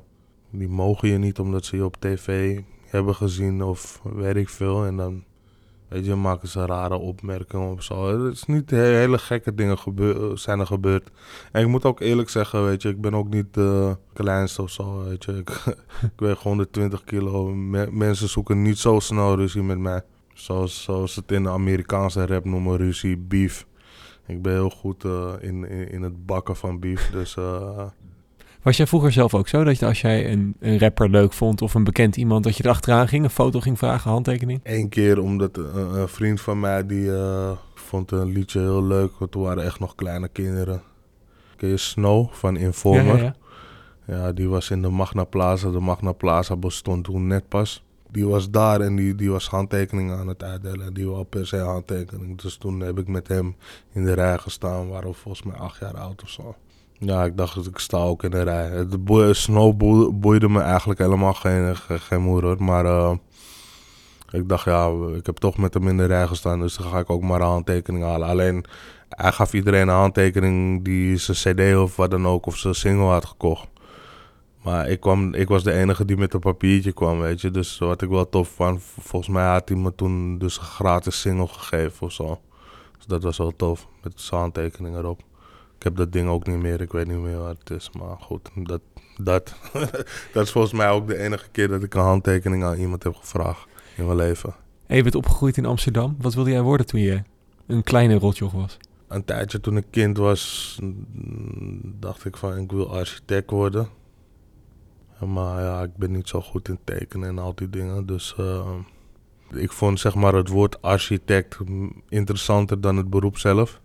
die 0.51 0.69
mogen 0.69 1.09
je 1.09 1.19
niet 1.19 1.39
omdat 1.39 1.65
ze 1.65 1.77
je 1.77 1.85
op 1.85 1.97
tv 1.99 2.61
hebben 2.87 3.15
gezien 3.15 3.63
of 3.63 4.01
weet 4.03 4.37
ik 4.37 4.49
veel. 4.49 4.85
En 4.85 4.97
dan 4.97 5.25
weet 5.89 6.07
je, 6.07 6.15
maken 6.15 6.49
ze 6.49 6.67
rare 6.67 6.97
opmerkingen 6.97 7.71
of 7.73 7.83
zo. 7.83 8.25
Het 8.25 8.35
is 8.35 8.45
niet 8.45 8.71
he- 8.71 8.77
hele 8.97 9.19
gekke 9.19 9.55
dingen 9.55 9.79
gebeur, 9.79 10.39
zijn 10.39 10.61
er 10.61 10.67
gebeurd. 10.67 11.11
En 11.53 11.63
ik 11.63 11.69
moet 11.69 11.85
ook 11.85 12.01
eerlijk 12.01 12.29
zeggen, 12.29 12.65
weet 12.65 12.83
je, 12.83 12.89
ik 12.89 13.01
ben 13.01 13.15
ook 13.15 13.29
niet 13.29 13.55
de 13.55 13.97
kleinste 14.13 14.63
of 14.63 14.71
zo, 14.71 15.05
weet 15.05 15.25
je. 15.25 15.33
Ik, 15.37 15.51
ik 16.03 16.11
weeg 16.17 16.43
120 16.43 17.05
kilo. 17.05 17.55
Me- 17.55 17.89
mensen 17.91 18.29
zoeken 18.29 18.63
niet 18.63 18.79
zo 18.79 18.99
snel 19.01 19.37
ruzie 19.37 19.63
met 19.63 19.79
mij. 19.79 20.03
Zoals, 20.35 20.83
zoals 20.83 21.17
het 21.17 21.33
in 21.33 21.43
de 21.43 21.49
Amerikaanse 21.49 22.27
rap 22.27 22.45
noemen, 22.45 22.77
ruzie, 22.77 23.17
beef. 23.17 23.67
Ik 24.27 24.43
ben 24.43 24.53
heel 24.53 24.71
goed 24.71 25.05
eh, 25.05 25.33
in, 25.41 25.69
in, 25.69 25.91
in 25.91 26.03
het 26.03 26.27
bakken 26.27 26.57
van 26.57 26.81
beef. 26.81 27.11
Dus 27.11 27.37
eh, 27.37 27.87
Was 28.63 28.77
jij 28.77 28.87
vroeger 28.87 29.13
zelf 29.13 29.35
ook 29.35 29.49
zo 29.49 29.65
dat 29.65 29.79
je 29.79 29.87
als 29.87 30.01
jij 30.01 30.33
een, 30.33 30.57
een 30.61 30.79
rapper 30.79 31.11
leuk 31.11 31.33
vond 31.33 31.63
of 31.63 31.75
een 31.75 31.85
bekend 31.85 32.17
iemand, 32.17 32.45
dat 32.45 32.57
je 32.57 32.65
erachteraan 32.65 33.09
ging, 33.09 33.25
een 33.25 33.31
foto 33.31 33.61
ging 33.61 33.79
vragen, 33.79 34.11
handtekening? 34.11 34.61
één 34.63 34.89
keer 34.89 35.21
omdat 35.21 35.57
een, 35.57 35.95
een 35.95 36.09
vriend 36.09 36.41
van 36.41 36.61
mij 36.61 36.87
die 36.87 37.15
eh, 37.17 37.51
vond 37.75 38.11
een 38.11 38.33
liedje 38.33 38.61
heel 38.61 38.85
leuk. 38.85 39.13
Want 39.19 39.31
toen 39.31 39.43
waren 39.43 39.65
echt 39.65 39.81
nog 39.81 39.95
kleine 39.95 40.29
kinderen. 40.29 40.83
Ken 41.57 41.69
je 41.69 41.77
Snow 41.77 42.33
van 42.33 42.57
Informer? 42.57 43.17
Ja, 43.17 43.35
ja, 44.07 44.17
Ja, 44.17 44.33
die 44.33 44.49
was 44.49 44.71
in 44.71 44.83
de 44.83 44.89
Magna 44.89 45.25
Plaza. 45.25 45.71
De 45.71 45.81
Magna 45.81 46.13
Plaza 46.13 46.57
bestond 46.57 47.05
toen 47.05 47.27
net 47.27 47.49
pas. 47.49 47.85
Die 48.15 48.27
was 48.27 48.51
daar 48.51 48.81
en 48.81 48.97
die, 48.97 49.15
die 49.15 49.31
was 49.31 49.49
handtekeningen 49.49 50.19
aan 50.19 50.29
het 50.29 50.43
uitdelen. 50.43 50.87
En 50.87 50.95
die 50.95 51.09
wou 51.09 51.25
per 51.25 51.47
se 51.47 51.57
handtekening. 51.57 52.41
Dus 52.41 52.57
toen 52.57 52.81
heb 52.81 52.99
ik 52.99 53.09
met 53.09 53.29
hem 53.29 53.57
in 53.93 54.05
de 54.05 54.13
rij 54.13 54.39
gestaan. 54.39 54.89
Waren 54.89 55.15
volgens 55.15 55.47
mij 55.47 55.57
acht 55.57 55.81
jaar 55.81 55.97
oud 55.97 56.23
of 56.23 56.29
zo. 56.29 56.55
Ja, 56.99 57.25
ik 57.25 57.37
dacht 57.37 57.67
ik 57.67 57.79
sta 57.79 57.97
ook 57.99 58.23
in 58.23 58.31
de 58.31 58.43
rij. 58.43 58.69
Het 58.69 59.37
Snow 59.37 59.77
boe- 59.77 60.13
boeide 60.13 60.49
me 60.49 60.61
eigenlijk 60.61 61.01
helemaal 61.01 61.35
geen, 61.35 61.77
geen. 61.77 62.57
Maar 62.59 62.85
eh, 62.85 63.15
ik 64.31 64.49
dacht 64.49 64.65
ja, 64.65 64.91
ik 65.17 65.27
heb 65.27 65.37
toch 65.37 65.57
met 65.59 65.75
hem 65.75 65.89
in 65.89 65.97
de 65.97 66.07
rij 66.07 66.27
gestaan. 66.27 66.61
Dus 66.61 66.77
dan 66.77 66.91
ga 66.91 66.99
ik 66.99 67.11
ook 67.11 67.23
maar 67.23 67.41
een 67.41 67.47
handtekening 67.47 68.05
halen. 68.05 68.29
Alleen 68.29 68.65
hij 69.09 69.33
gaf 69.33 69.53
iedereen 69.53 69.89
een 69.89 69.95
handtekening 69.95 70.85
die 70.85 71.17
zijn 71.17 71.57
cd 71.57 71.77
of 71.77 71.97
wat 71.97 72.11
dan 72.11 72.27
ook. 72.27 72.47
Of 72.47 72.57
zijn 72.57 72.75
single 72.75 73.07
had 73.07 73.25
gekocht. 73.25 73.69
Maar 74.65 74.89
ik, 74.89 75.01
kwam, 75.01 75.35
ik 75.35 75.49
was 75.49 75.63
de 75.63 75.73
enige 75.73 76.05
die 76.05 76.17
met 76.17 76.35
een 76.35 76.41
papiertje 76.41 76.93
kwam, 76.93 77.19
weet 77.19 77.41
je. 77.41 77.51
Dus 77.51 77.79
wat 77.79 78.03
ik 78.03 78.09
wel 78.09 78.29
tof 78.29 78.49
vond, 78.49 78.83
volgens 78.83 79.33
mij 79.33 79.47
had 79.47 79.69
hij 79.69 79.79
me 79.79 79.95
toen 79.95 80.39
dus 80.39 80.57
een 80.57 80.65
gratis 80.65 81.21
single 81.21 81.47
gegeven 81.47 82.07
of 82.07 82.13
zo. 82.13 82.41
Dus 82.97 83.07
dat 83.07 83.23
was 83.23 83.39
wel 83.39 83.57
tof, 83.57 83.89
met 84.03 84.21
zijn 84.21 84.41
handtekening 84.41 84.97
erop. 84.97 85.21
Ik 85.77 85.83
heb 85.83 85.97
dat 85.97 86.13
ding 86.13 86.29
ook 86.29 86.47
niet 86.47 86.63
meer. 86.63 86.81
Ik 86.81 86.93
weet 86.93 87.07
niet 87.07 87.19
meer 87.19 87.39
wat 87.39 87.57
het 87.59 87.71
is. 87.71 87.91
Maar 87.99 88.17
goed, 88.21 88.51
dat, 88.55 88.81
dat, 89.17 89.55
dat 90.33 90.45
is 90.45 90.51
volgens 90.51 90.73
mij 90.73 90.91
ook 90.91 91.07
de 91.07 91.19
enige 91.19 91.49
keer 91.51 91.69
dat 91.69 91.83
ik 91.83 91.95
een 91.95 92.01
handtekening 92.01 92.65
aan 92.65 92.79
iemand 92.79 93.03
heb 93.03 93.15
gevraagd 93.15 93.67
in 93.97 94.05
mijn 94.05 94.17
leven. 94.17 94.55
En 94.87 94.97
je 94.97 95.03
bent 95.03 95.15
opgegroeid 95.15 95.57
in 95.57 95.67
Amsterdam. 95.67 96.17
Wat 96.21 96.35
wilde 96.35 96.51
jij 96.51 96.63
worden 96.63 96.87
toen 96.87 97.01
je 97.01 97.23
een 97.67 97.83
kleine 97.83 98.15
rotjoch 98.15 98.53
was? 98.53 98.77
Een 99.09 99.25
tijdje 99.25 99.61
toen 99.61 99.77
ik 99.77 99.85
kind 99.91 100.17
was, 100.17 100.77
mm, 100.83 101.95
dacht 102.01 102.25
ik 102.25 102.37
van 102.37 102.57
ik 102.59 102.73
wil 102.73 102.97
architect 102.97 103.51
worden. 103.51 103.89
Maar 105.33 105.63
ja, 105.63 105.83
ik 105.83 105.97
ben 105.97 106.13
niet 106.13 106.29
zo 106.29 106.41
goed 106.41 106.69
in 106.69 106.79
tekenen 106.85 107.29
en 107.29 107.39
al 107.39 107.55
die 107.55 107.71
dingen. 107.71 108.07
Dus 108.07 108.35
eh, 108.39 108.75
ik 109.51 109.73
vond 109.73 110.01
zeg 110.01 110.15
maar 110.15 110.35
het 110.35 110.49
woord 110.49 110.83
architect 110.83 111.59
interessanter 112.09 112.81
dan 112.81 112.97
het 112.97 113.11
beroep 113.11 113.39
zelf. 113.39 113.81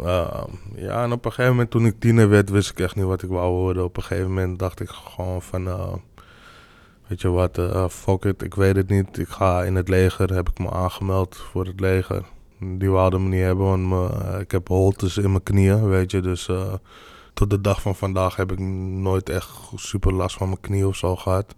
Uh, 0.00 0.44
ja, 0.74 1.02
en 1.02 1.12
op 1.12 1.24
een 1.24 1.30
gegeven 1.30 1.50
moment 1.50 1.70
toen 1.70 1.86
ik 1.86 2.00
tiener 2.00 2.28
werd, 2.28 2.50
wist 2.50 2.70
ik 2.70 2.80
echt 2.80 2.96
niet 2.96 3.04
wat 3.04 3.22
ik 3.22 3.28
wou 3.28 3.52
worden. 3.52 3.84
Op 3.84 3.96
een 3.96 4.02
gegeven 4.02 4.28
moment 4.28 4.58
dacht 4.58 4.80
ik 4.80 4.88
gewoon 4.88 5.42
van, 5.42 5.66
uh, 5.66 5.92
weet 7.06 7.20
je 7.20 7.28
wat, 7.28 7.60
fuck 7.90 8.24
it, 8.24 8.42
ik 8.42 8.54
weet 8.54 8.76
het 8.76 8.88
niet. 8.88 9.18
Ik 9.18 9.28
ga 9.28 9.62
in 9.62 9.74
het 9.74 9.88
leger, 9.88 10.34
heb 10.34 10.48
ik 10.48 10.58
me 10.58 10.70
aangemeld 10.70 11.36
voor 11.36 11.66
het 11.66 11.80
leger. 11.80 12.24
Die 12.58 12.90
wilden 12.90 13.22
me 13.22 13.28
niet 13.28 13.44
hebben, 13.44 13.88
want 13.88 14.12
ik 14.40 14.50
heb 14.50 14.68
holtes 14.68 15.16
in 15.16 15.30
mijn 15.30 15.42
knieën, 15.42 15.88
weet 15.88 16.10
je. 16.10 16.20
Dus 16.20 16.48
tot 17.36 17.50
de 17.50 17.60
dag 17.60 17.80
van 17.80 17.94
vandaag 17.94 18.36
heb 18.36 18.52
ik 18.52 18.58
nooit 18.58 19.28
echt 19.28 19.50
super 19.74 20.14
last 20.14 20.36
van 20.36 20.48
mijn 20.48 20.60
knie 20.60 20.86
of 20.86 20.96
zo 20.96 21.16
gehad. 21.16 21.54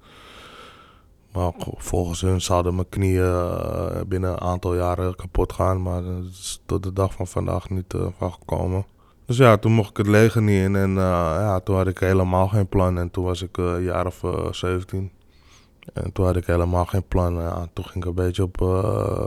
Maar 1.33 1.53
volgens 1.77 2.21
hun 2.21 2.41
zouden 2.41 2.75
mijn 2.75 2.89
knieën 2.89 3.25
eh, 3.25 4.01
binnen 4.07 4.31
een 4.31 4.41
aantal 4.41 4.75
jaren 4.75 5.17
kapot 5.17 5.53
gaan. 5.53 5.83
Maar 5.83 6.03
dat 6.03 6.25
is 6.31 6.63
tot 6.67 6.83
de 6.83 6.93
dag 6.93 7.13
van 7.13 7.27
vandaag 7.27 7.71
niet 7.71 7.95
uh, 7.95 8.07
van 8.17 8.33
gekomen. 8.33 8.87
Dus 9.27 9.37
ja, 9.37 9.57
toen 9.57 9.73
mocht 9.73 9.91
ik 9.91 9.97
het 9.97 10.07
leger 10.07 10.43
niet 10.43 10.63
in. 10.63 10.77
En 10.77 10.91
uh, 10.91 10.97
ja, 11.41 11.61
toen 11.61 11.77
had 11.77 11.87
ik 11.87 11.99
helemaal 11.99 12.49
geen 12.49 12.69
plan. 12.69 12.99
En 12.99 13.11
toen 13.11 13.25
was 13.25 13.43
ik 13.43 13.57
een 13.57 13.83
jaar 13.83 14.07
of 14.07 14.23
17. 14.51 15.11
En 15.93 16.13
toen 16.13 16.25
had 16.25 16.37
ik 16.37 16.47
helemaal 16.47 16.85
geen 16.85 17.09
plan. 17.09 17.35
Ja, 17.35 17.69
toen 17.73 17.85
ging 17.85 18.05
ik 18.05 18.11
een 18.11 18.15
beetje 18.25 18.43
op, 18.43 18.61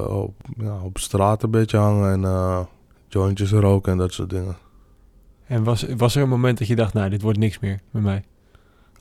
op, 0.09 0.33
ja, 0.57 0.81
op 0.83 0.97
straat 0.97 1.43
een 1.43 1.51
beetje 1.51 1.77
hangen. 1.77 2.23
En 2.23 2.67
jointjes 3.07 3.51
roken 3.51 3.91
en 3.91 3.97
dat 3.97 4.13
soort 4.13 4.29
dingen. 4.29 4.55
En 5.51 5.63
was, 5.63 5.85
was 5.97 6.15
er 6.15 6.21
een 6.21 6.29
moment 6.29 6.57
dat 6.57 6.67
je 6.67 6.75
dacht, 6.75 6.93
nou, 6.93 7.09
dit 7.09 7.21
wordt 7.21 7.37
niks 7.37 7.59
meer 7.59 7.79
met 7.89 8.03
mij? 8.03 8.23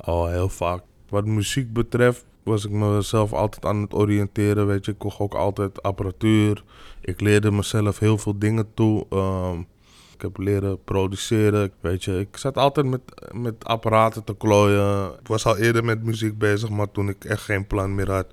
Oh, 0.04 0.28
heel 0.28 0.48
vaak. 0.48 0.82
Wat 1.08 1.24
muziek 1.24 1.72
betreft 1.72 2.24
was 2.42 2.64
ik 2.64 2.70
mezelf 2.70 3.32
altijd 3.32 3.64
aan 3.64 3.80
het 3.80 3.94
oriënteren. 3.94 4.66
Weet 4.66 4.84
je, 4.84 4.92
ik 4.92 4.98
kocht 4.98 5.18
ook 5.18 5.34
altijd 5.34 5.82
apparatuur. 5.82 6.64
Ik 7.00 7.20
leerde 7.20 7.50
mezelf 7.50 7.98
heel 7.98 8.18
veel 8.18 8.38
dingen 8.38 8.74
toe. 8.74 9.06
Um, 9.10 9.66
ik 10.14 10.20
heb 10.20 10.38
leren 10.38 10.84
produceren. 10.84 11.70
Weet 11.80 12.04
je, 12.04 12.18
ik 12.18 12.36
zat 12.36 12.56
altijd 12.56 12.86
met, 12.86 13.00
met 13.32 13.64
apparaten 13.64 14.24
te 14.24 14.36
klooien. 14.36 15.12
Ik 15.20 15.26
was 15.26 15.46
al 15.46 15.56
eerder 15.56 15.84
met 15.84 16.02
muziek 16.02 16.38
bezig, 16.38 16.68
maar 16.68 16.90
toen 16.90 17.08
ik 17.08 17.24
echt 17.24 17.42
geen 17.42 17.66
plan 17.66 17.94
meer 17.94 18.10
had, 18.10 18.26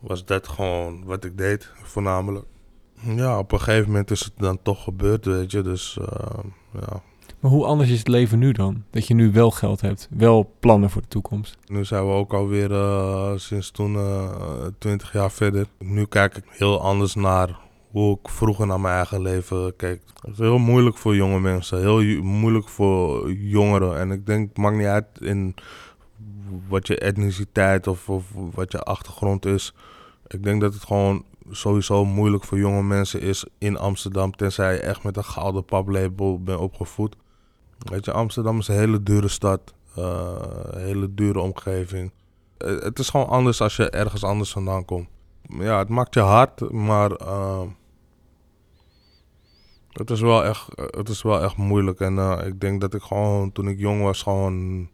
was 0.00 0.24
dat 0.24 0.48
gewoon 0.48 1.04
wat 1.04 1.24
ik 1.24 1.38
deed, 1.38 1.72
voornamelijk. 1.82 2.44
Ja, 3.00 3.38
op 3.38 3.52
een 3.52 3.60
gegeven 3.60 3.86
moment 3.86 4.10
is 4.10 4.24
het 4.24 4.32
dan 4.36 4.58
toch 4.62 4.84
gebeurd, 4.84 5.24
weet 5.24 5.50
je. 5.50 5.62
Dus 5.62 5.98
uh, 6.00 6.06
ja, 6.72 7.02
maar 7.40 7.50
hoe 7.50 7.64
anders 7.64 7.90
is 7.90 7.98
het 7.98 8.08
leven 8.08 8.38
nu 8.38 8.52
dan? 8.52 8.84
Dat 8.90 9.06
je 9.06 9.14
nu 9.14 9.32
wel 9.32 9.50
geld 9.50 9.80
hebt, 9.80 10.08
wel 10.10 10.54
plannen 10.60 10.90
voor 10.90 11.02
de 11.02 11.08
toekomst. 11.08 11.56
Nu 11.66 11.84
zijn 11.84 12.06
we 12.06 12.12
ook 12.12 12.32
alweer 12.32 12.70
uh, 12.70 13.32
sinds 13.36 13.70
toen 13.70 13.94
uh, 13.94 14.30
20 14.78 15.12
jaar 15.12 15.30
verder. 15.30 15.66
Nu 15.78 16.04
kijk 16.04 16.36
ik 16.36 16.44
heel 16.48 16.80
anders 16.80 17.14
naar 17.14 17.58
hoe 17.90 18.18
ik 18.22 18.28
vroeger 18.28 18.66
naar 18.66 18.80
mijn 18.80 18.94
eigen 18.94 19.22
leven 19.22 19.76
keek. 19.76 20.00
Het 20.20 20.32
is 20.32 20.38
heel 20.38 20.58
moeilijk 20.58 20.96
voor 20.96 21.16
jonge 21.16 21.40
mensen, 21.40 21.78
heel 21.80 22.22
moeilijk 22.22 22.68
voor 22.68 23.32
jongeren. 23.32 23.98
En 23.98 24.10
ik 24.10 24.26
denk, 24.26 24.48
het 24.48 24.58
maakt 24.58 24.76
niet 24.76 24.86
uit 24.86 25.06
in 25.20 25.54
wat 26.68 26.86
je 26.86 26.98
etniciteit 26.98 27.86
of, 27.86 28.08
of 28.08 28.24
wat 28.54 28.72
je 28.72 28.82
achtergrond 28.82 29.46
is. 29.46 29.74
Ik 30.26 30.42
denk 30.42 30.60
dat 30.60 30.74
het 30.74 30.84
gewoon 30.84 31.24
sowieso 31.50 32.04
moeilijk 32.04 32.44
voor 32.44 32.58
jonge 32.58 32.82
mensen 32.82 33.20
is 33.20 33.44
in 33.58 33.78
Amsterdam, 33.78 34.36
tenzij 34.36 34.72
je 34.72 34.80
echt 34.80 35.02
met 35.02 35.16
een 35.16 35.24
gouden 35.24 35.64
paplepel 35.64 36.42
bent 36.42 36.58
opgevoed. 36.58 37.16
Weet 37.78 38.04
je, 38.04 38.12
Amsterdam 38.12 38.58
is 38.58 38.68
een 38.68 38.74
hele 38.74 39.02
dure 39.02 39.28
stad. 39.28 39.74
Een 39.94 40.80
hele 40.80 41.14
dure 41.14 41.40
omgeving. 41.40 42.12
Uh, 42.58 42.80
het 42.80 42.98
is 42.98 43.08
gewoon 43.08 43.28
anders 43.28 43.60
als 43.60 43.76
je 43.76 43.90
ergens 43.90 44.24
anders 44.24 44.52
vandaan 44.52 44.84
komt. 44.84 45.08
Ja, 45.42 45.78
het 45.78 45.88
maakt 45.88 46.14
je 46.14 46.20
hard, 46.20 46.70
maar 46.70 47.20
uh, 47.22 47.62
het, 49.92 50.10
is 50.10 50.20
wel 50.20 50.44
echt, 50.44 50.66
het 50.74 51.08
is 51.08 51.22
wel 51.22 51.42
echt 51.42 51.56
moeilijk. 51.56 52.00
En 52.00 52.18
ik 52.46 52.60
denk 52.60 52.80
dat 52.80 52.94
ik 52.94 53.02
gewoon, 53.02 53.52
toen 53.52 53.68
ik 53.68 53.78
jong 53.78 54.02
was, 54.02 54.22
gewoon 54.22 54.88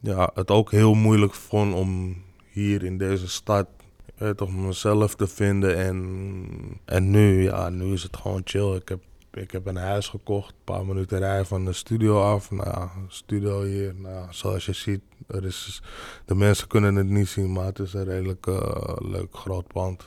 ja, 0.00 0.30
het 0.34 0.50
ook 0.50 0.70
heel 0.70 0.94
moeilijk 0.94 1.34
vond 1.34 1.74
om 1.74 2.16
hier 2.50 2.84
in 2.84 2.98
deze 2.98 3.28
stad 3.28 3.66
toch 4.36 4.52
mezelf 4.52 5.14
te 5.14 5.26
vinden. 5.26 5.76
En, 5.76 6.80
en 6.84 7.10
nu, 7.10 7.42
ja, 7.42 7.68
nu 7.68 7.92
is 7.92 8.02
het 8.02 8.16
gewoon 8.16 8.40
chill. 8.44 8.74
Ik 8.74 8.88
heb 8.88 9.02
ik 9.36 9.50
heb 9.50 9.66
een 9.66 9.76
huis 9.76 10.08
gekocht, 10.08 10.50
een 10.50 10.64
paar 10.64 10.86
minuten 10.86 11.18
rijden 11.18 11.46
van 11.46 11.64
de 11.64 11.72
studio 11.72 12.22
af. 12.22 12.50
Nou 12.50 12.88
studio 13.08 13.62
hier, 13.62 13.94
nou, 13.94 14.26
zoals 14.30 14.66
je 14.66 14.72
ziet, 14.72 15.00
er 15.26 15.44
is, 15.44 15.82
de 16.24 16.34
mensen 16.34 16.68
kunnen 16.68 16.94
het 16.94 17.08
niet 17.08 17.28
zien, 17.28 17.52
maar 17.52 17.64
het 17.64 17.78
is 17.78 17.94
een 17.94 18.04
redelijk 18.04 18.46
uh, 18.46 18.96
leuk 18.98 19.36
groot 19.36 19.66
pand. 19.66 20.04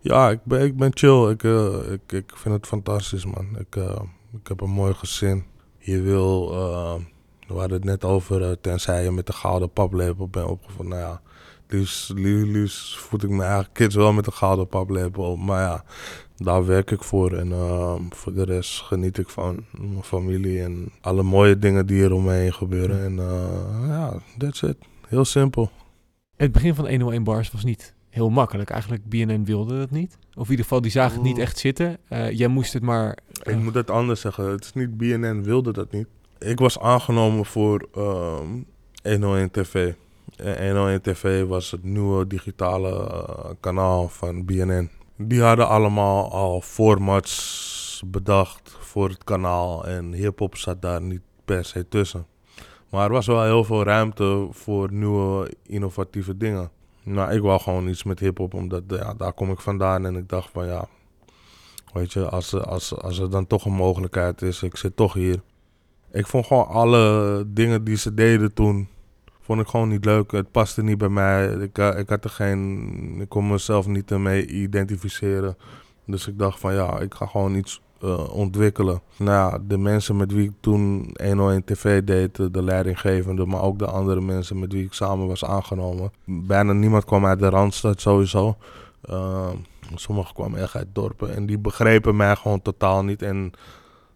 Ja, 0.00 0.30
ik 0.30 0.44
ben, 0.44 0.62
ik 0.62 0.76
ben 0.76 0.90
chill. 0.94 1.30
Ik, 1.30 1.42
uh, 1.42 1.92
ik, 1.92 2.12
ik 2.12 2.32
vind 2.34 2.54
het 2.54 2.66
fantastisch, 2.66 3.24
man. 3.24 3.58
Ik, 3.58 3.76
uh, 3.76 4.00
ik 4.32 4.48
heb 4.48 4.60
een 4.60 4.70
mooi 4.70 4.94
gezin. 4.94 5.44
Je 5.78 6.00
wil, 6.00 6.48
we 7.46 7.54
hadden 7.54 7.72
het 7.76 7.84
net 7.84 8.04
over, 8.04 8.60
tenzij 8.60 9.02
je 9.02 9.10
met 9.10 9.26
de 9.26 9.32
gouden 9.32 9.70
paplepel 9.70 10.28
bent 10.28 10.48
opgevoed. 10.48 10.86
Nou 10.86 11.00
ja, 11.00 11.20
liefst, 11.68 12.08
liefst 12.08 12.98
voed 12.98 13.22
ik 13.22 13.30
mijn 13.30 13.50
eigen 13.50 13.72
kids 13.72 13.94
wel 13.94 14.12
met 14.12 14.24
de 14.24 14.30
gouden 14.30 14.68
paplepel. 14.68 15.36
Maar 15.36 15.60
ja, 15.60 15.84
daar 16.36 16.66
werk 16.66 16.90
ik 16.90 17.02
voor. 17.02 17.32
En 17.32 17.48
uh, 17.48 17.94
voor 18.10 18.34
de 18.34 18.44
rest 18.44 18.80
geniet 18.80 19.18
ik 19.18 19.28
van 19.28 19.64
mijn 19.70 20.02
familie 20.02 20.62
en 20.62 20.92
alle 21.00 21.22
mooie 21.22 21.58
dingen 21.58 21.86
die 21.86 22.02
er 22.02 22.12
om 22.12 22.24
me 22.24 22.32
heen 22.32 22.54
gebeuren. 22.54 23.04
En 23.04 23.12
uh, 23.12 23.88
ja, 23.88 24.18
that's 24.38 24.62
it. 24.62 24.76
Heel 25.08 25.24
simpel. 25.24 25.70
Het 26.36 26.52
begin 26.52 26.74
van 26.74 26.88
101 26.88 27.24
Bars 27.24 27.50
was 27.50 27.64
niet 27.64 27.94
heel 28.10 28.30
makkelijk. 28.30 28.70
Eigenlijk 28.70 29.08
BNN 29.08 29.44
wilde 29.44 29.78
dat 29.78 29.90
niet. 29.90 30.18
Of 30.34 30.44
in 30.44 30.50
ieder 30.50 30.64
geval, 30.64 30.80
die 30.80 30.90
zagen 30.90 31.14
het 31.14 31.22
niet 31.22 31.38
echt 31.38 31.58
zitten. 31.58 31.98
Uh, 32.08 32.30
jij 32.30 32.48
moest 32.48 32.72
het 32.72 32.82
maar... 32.82 33.18
Ik 33.42 33.56
moet 33.56 33.74
het 33.74 33.90
anders 33.90 34.20
zeggen. 34.20 34.44
Het 34.44 34.64
is 34.64 34.72
niet 34.72 34.96
BNN 34.96 35.42
wilde 35.42 35.72
dat 35.72 35.92
niet. 35.92 36.06
Ik 36.38 36.58
was 36.58 36.78
aangenomen 36.78 37.44
voor 37.44 37.88
101 39.02 39.50
TV. 39.50 39.92
101 40.36 41.00
TV 41.00 41.46
was 41.46 41.70
het 41.70 41.84
nieuwe 41.84 42.26
digitale 42.26 43.56
kanaal 43.60 44.08
van 44.08 44.44
BNN. 44.44 44.90
Die 45.16 45.42
hadden 45.42 45.68
allemaal 45.68 46.30
al 46.30 46.60
formats 46.60 48.02
bedacht 48.06 48.76
voor 48.80 49.08
het 49.08 49.24
kanaal. 49.24 49.86
En 49.86 50.12
hip-hop 50.12 50.56
zat 50.56 50.82
daar 50.82 51.02
niet 51.02 51.22
per 51.44 51.64
se 51.64 51.88
tussen. 51.88 52.26
Maar 52.90 53.04
er 53.04 53.12
was 53.12 53.26
wel 53.26 53.42
heel 53.42 53.64
veel 53.64 53.82
ruimte 53.82 54.48
voor 54.50 54.92
nieuwe 54.92 55.54
innovatieve 55.62 56.36
dingen. 56.36 56.70
Nou, 57.02 57.32
ik 57.32 57.42
wou 57.42 57.60
gewoon 57.60 57.88
iets 57.88 58.02
met 58.02 58.18
hip-hop, 58.18 58.54
omdat 58.54 58.82
ja, 58.86 59.14
daar 59.14 59.32
kom 59.32 59.50
ik 59.50 59.60
vandaan. 59.60 60.06
En 60.06 60.16
ik 60.16 60.28
dacht 60.28 60.50
van 60.50 60.66
ja, 60.66 60.86
weet 61.92 62.12
je, 62.12 62.28
als, 62.28 62.54
als, 62.54 62.96
als 62.96 63.18
er 63.18 63.30
dan 63.30 63.46
toch 63.46 63.64
een 63.64 63.72
mogelijkheid 63.72 64.42
is, 64.42 64.62
ik 64.62 64.76
zit 64.76 64.96
toch 64.96 65.12
hier. 65.12 65.40
Ik 66.12 66.26
vond 66.26 66.46
gewoon 66.46 66.66
alle 66.66 67.44
dingen 67.46 67.84
die 67.84 67.96
ze 67.96 68.14
deden 68.14 68.54
toen 68.54 68.88
vond 69.44 69.60
ik 69.60 69.66
gewoon 69.66 69.88
niet 69.88 70.04
leuk. 70.04 70.32
Het 70.32 70.50
paste 70.50 70.82
niet 70.82 70.98
bij 70.98 71.08
mij. 71.08 71.46
Ik, 71.46 71.78
eh, 71.78 71.98
ik 71.98 72.08
had 72.08 72.24
er 72.24 72.30
geen. 72.30 73.20
Ik 73.20 73.28
kon 73.28 73.48
mezelf 73.48 73.86
niet 73.86 74.10
ermee 74.10 74.46
identificeren. 74.46 75.56
Dus 76.06 76.26
ik 76.26 76.38
dacht 76.38 76.60
van 76.60 76.74
ja, 76.74 76.98
ik 76.98 77.14
ga 77.14 77.26
gewoon 77.26 77.54
iets 77.54 77.80
uh, 78.04 78.34
ontwikkelen. 78.34 79.00
Nou 79.16 79.52
ja, 79.52 79.58
de 79.66 79.78
mensen 79.78 80.16
met 80.16 80.32
wie 80.32 80.48
ik 80.48 80.54
toen 80.60 81.14
101 81.22 81.64
TV 81.64 82.02
deed, 82.04 82.36
de 82.36 82.62
leidinggevende, 82.62 83.46
maar 83.46 83.62
ook 83.62 83.78
de 83.78 83.86
andere 83.86 84.20
mensen 84.20 84.58
met 84.58 84.72
wie 84.72 84.84
ik 84.84 84.92
samen 84.92 85.26
was 85.26 85.44
aangenomen. 85.44 86.12
Bijna 86.24 86.72
niemand 86.72 87.04
kwam 87.04 87.26
uit 87.26 87.38
de 87.38 87.48
Randstad 87.48 88.00
sowieso. 88.00 88.56
Uh, 89.10 89.48
sommigen 89.94 90.34
kwamen 90.34 90.60
echt 90.60 90.76
uit 90.76 90.88
dorpen 90.92 91.34
en 91.34 91.46
die 91.46 91.58
begrepen 91.58 92.16
mij 92.16 92.36
gewoon 92.36 92.62
totaal 92.62 93.04
niet. 93.04 93.22
En 93.22 93.52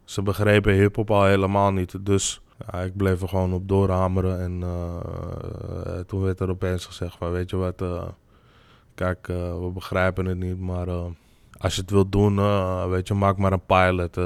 ze 0.04 0.23
begrepen 0.23 0.75
hip-hop 0.75 1.11
al 1.11 1.25
helemaal 1.25 1.73
niet. 1.73 2.06
Dus 2.06 2.40
ja, 2.59 2.81
ik 2.81 2.97
bleef 2.97 3.23
er 3.23 3.29
gewoon 3.29 3.53
op 3.53 3.69
doorhameren. 3.69 4.41
En 4.41 4.61
uh, 4.61 5.99
toen 6.07 6.23
werd 6.23 6.41
er 6.41 6.50
opeens 6.50 6.87
gezegd 6.87 7.17
van, 7.17 7.31
weet 7.31 7.50
je 7.50 7.57
wat, 7.57 7.83
uh, 7.83 8.03
kijk, 8.95 9.29
uh, 9.29 9.37
we 9.37 9.71
begrijpen 9.75 10.27
het 10.27 10.38
niet, 10.38 10.61
maar 10.61 10.87
als 11.59 11.75
je 11.75 11.81
het 11.81 11.91
wilt 11.91 12.12
doen, 12.12 12.37
weet 12.91 13.09
je, 13.09 13.15
maak 13.15 13.37
maar 13.37 13.53
een 13.53 13.67
pilot. 13.67 14.17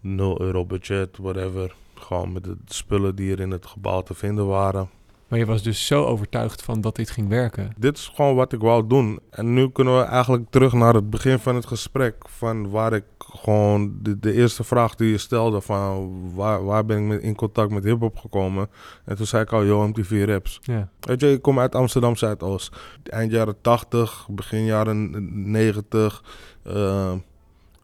0 0.00 0.40
euro 0.40 0.64
budget, 0.64 1.16
whatever. 1.16 1.74
Gewoon 1.94 2.32
met 2.32 2.44
de 2.44 2.56
spullen 2.64 3.16
die 3.16 3.32
er 3.32 3.40
in 3.40 3.50
het 3.50 3.66
gebouw 3.66 4.02
te 4.02 4.14
vinden 4.14 4.46
waren. 4.46 4.88
Maar 5.28 5.38
je 5.38 5.46
was 5.46 5.62
dus 5.62 5.86
zo 5.86 6.04
overtuigd 6.04 6.62
van 6.62 6.80
dat 6.80 6.96
dit 6.96 7.10
ging 7.10 7.28
werken. 7.28 7.72
Dit 7.76 7.96
is 7.96 8.12
gewoon 8.14 8.34
wat 8.34 8.52
ik 8.52 8.60
wou 8.60 8.86
doen. 8.86 9.18
En 9.30 9.54
nu 9.54 9.70
kunnen 9.70 9.98
we 9.98 10.04
eigenlijk 10.04 10.50
terug 10.50 10.72
naar 10.72 10.94
het 10.94 11.10
begin 11.10 11.38
van 11.38 11.54
het 11.54 11.66
gesprek. 11.66 12.28
Van 12.28 12.70
waar 12.70 12.92
ik 12.92 13.04
gewoon 13.34 13.98
de, 14.02 14.18
de 14.18 14.32
eerste 14.32 14.64
vraag 14.64 14.94
die 14.94 15.10
je 15.10 15.18
stelde: 15.18 15.60
van 15.60 16.20
waar, 16.34 16.64
waar 16.64 16.84
ben 16.84 16.98
ik 16.98 17.04
met, 17.04 17.22
in 17.22 17.34
contact 17.34 17.70
met 17.70 17.84
hip-hop 17.84 18.16
gekomen? 18.16 18.68
En 19.04 19.16
toen 19.16 19.26
zei 19.26 19.42
ik 19.42 19.52
al: 19.52 19.64
Yo, 19.64 19.86
MTV 19.86 20.24
Raps. 20.26 20.58
Ja. 20.62 20.88
Weet 21.00 21.20
je, 21.20 21.32
ik 21.32 21.42
kom 21.42 21.58
uit 21.58 21.74
Amsterdam 21.74 22.16
Zuidoost. 22.16 22.76
Eind 23.02 23.32
jaren 23.32 23.60
80, 23.60 24.28
begin 24.30 24.64
jaren 24.64 25.50
90. 25.50 26.22
eh, 26.62 27.12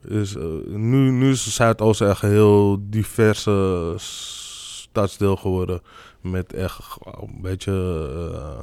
is, 0.04 0.36
eh, 0.36 0.44
nu, 0.66 1.10
nu 1.10 1.30
is 1.30 1.54
Zuidoost 1.54 2.00
echt 2.00 2.22
een 2.22 2.30
heel 2.30 2.78
diverse 2.80 3.94
stadsdeel 3.96 5.36
geworden. 5.36 5.80
Met 6.20 6.52
echt 6.52 6.96
een 7.20 7.38
beetje 7.40 7.72
eh, 8.32 8.60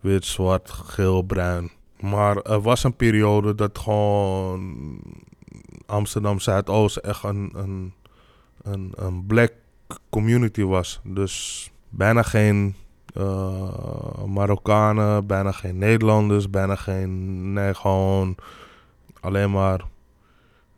wit, 0.00 0.24
zwart, 0.24 0.70
geel, 0.70 1.22
bruin. 1.22 1.70
Maar 2.00 2.36
er 2.36 2.60
was 2.60 2.84
een 2.84 2.96
periode 2.96 3.54
dat 3.54 3.78
gewoon 3.78 5.00
Amsterdam 5.88 6.40
Zuidoost 6.40 6.96
echt 6.96 7.22
een, 7.22 7.52
een, 7.54 7.92
een, 8.62 8.92
een 8.96 9.26
black 9.26 9.52
community 10.10 10.62
was. 10.62 11.00
Dus 11.04 11.70
bijna 11.88 12.22
geen 12.22 12.74
eh, 13.14 14.24
Marokkanen, 14.24 15.26
bijna 15.26 15.52
geen 15.52 15.78
Nederlanders, 15.78 16.50
bijna 16.50 16.74
geen. 16.74 17.52
Nee, 17.52 17.74
gewoon 17.74 18.36
alleen 19.20 19.50
maar 19.50 19.84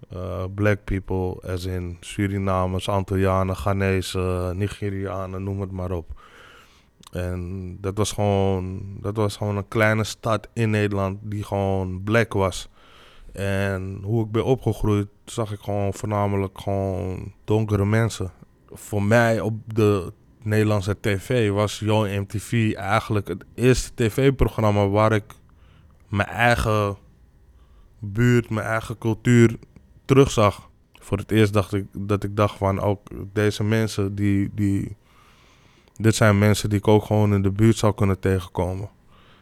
eh, 0.09 0.45
black 0.55 0.85
people, 0.85 1.53
as 1.53 1.65
in 1.65 1.97
Surinamers, 2.01 2.89
Antillianen, 2.89 3.57
Ghanese, 3.57 4.53
Nigerianen, 4.55 5.43
noem 5.43 5.61
het 5.61 5.71
maar 5.71 5.91
op. 5.91 6.21
En 7.13 7.77
dat 7.81 7.97
was 7.97 8.13
gewoon, 8.13 8.83
dat 9.01 9.17
was 9.17 9.37
gewoon 9.37 9.57
een 9.57 9.69
kleine 9.69 10.05
stad 10.05 10.49
in 10.53 10.71
Nederland 10.71 11.19
die 11.23 11.45
gewoon 11.45 12.03
black 12.05 12.33
was. 12.33 12.69
En 13.33 14.01
hoe 14.03 14.25
ik 14.25 14.31
ben 14.31 14.45
opgegroeid, 14.45 15.09
zag 15.25 15.53
ik 15.53 15.61
gewoon 15.61 15.95
voornamelijk 15.95 16.61
gewoon 16.61 17.33
donkere 17.45 17.85
mensen. 17.85 18.33
Voor 18.71 19.03
mij 19.03 19.41
op 19.41 19.55
de 19.75 20.13
Nederlandse 20.43 20.97
tv 21.01 21.51
was 21.51 21.79
Yo 21.79 22.07
MTV 22.21 22.73
eigenlijk 22.77 23.29
het 23.29 23.45
eerste 23.55 23.91
tv-programma 23.95 24.89
waar 24.89 25.13
ik 25.13 25.25
mijn 26.09 26.29
eigen 26.29 26.97
buurt, 27.99 28.51
mijn 28.51 28.67
eigen 28.67 28.99
cultuur 28.99 29.57
terugzag. 30.05 30.69
Voor 30.93 31.19
het 31.19 31.31
eerst 31.31 31.53
dacht 31.53 31.73
ik 31.73 31.87
dat 31.93 32.25
ik 32.25 32.37
dacht 32.37 32.57
van 32.57 32.81
ook 32.81 33.09
deze 33.33 33.65
mensen 33.65 34.15
die, 34.15 34.51
die 34.55 34.97
dit 35.97 36.15
zijn 36.15 36.39
mensen 36.39 36.69
die 36.69 36.79
ik 36.79 36.89
ook 36.89 37.05
gewoon 37.05 37.35
in 37.35 37.43
de 37.43 37.51
buurt 37.51 37.77
zou 37.77 37.95
kunnen 37.95 38.21
tegenkomen. 38.21 38.91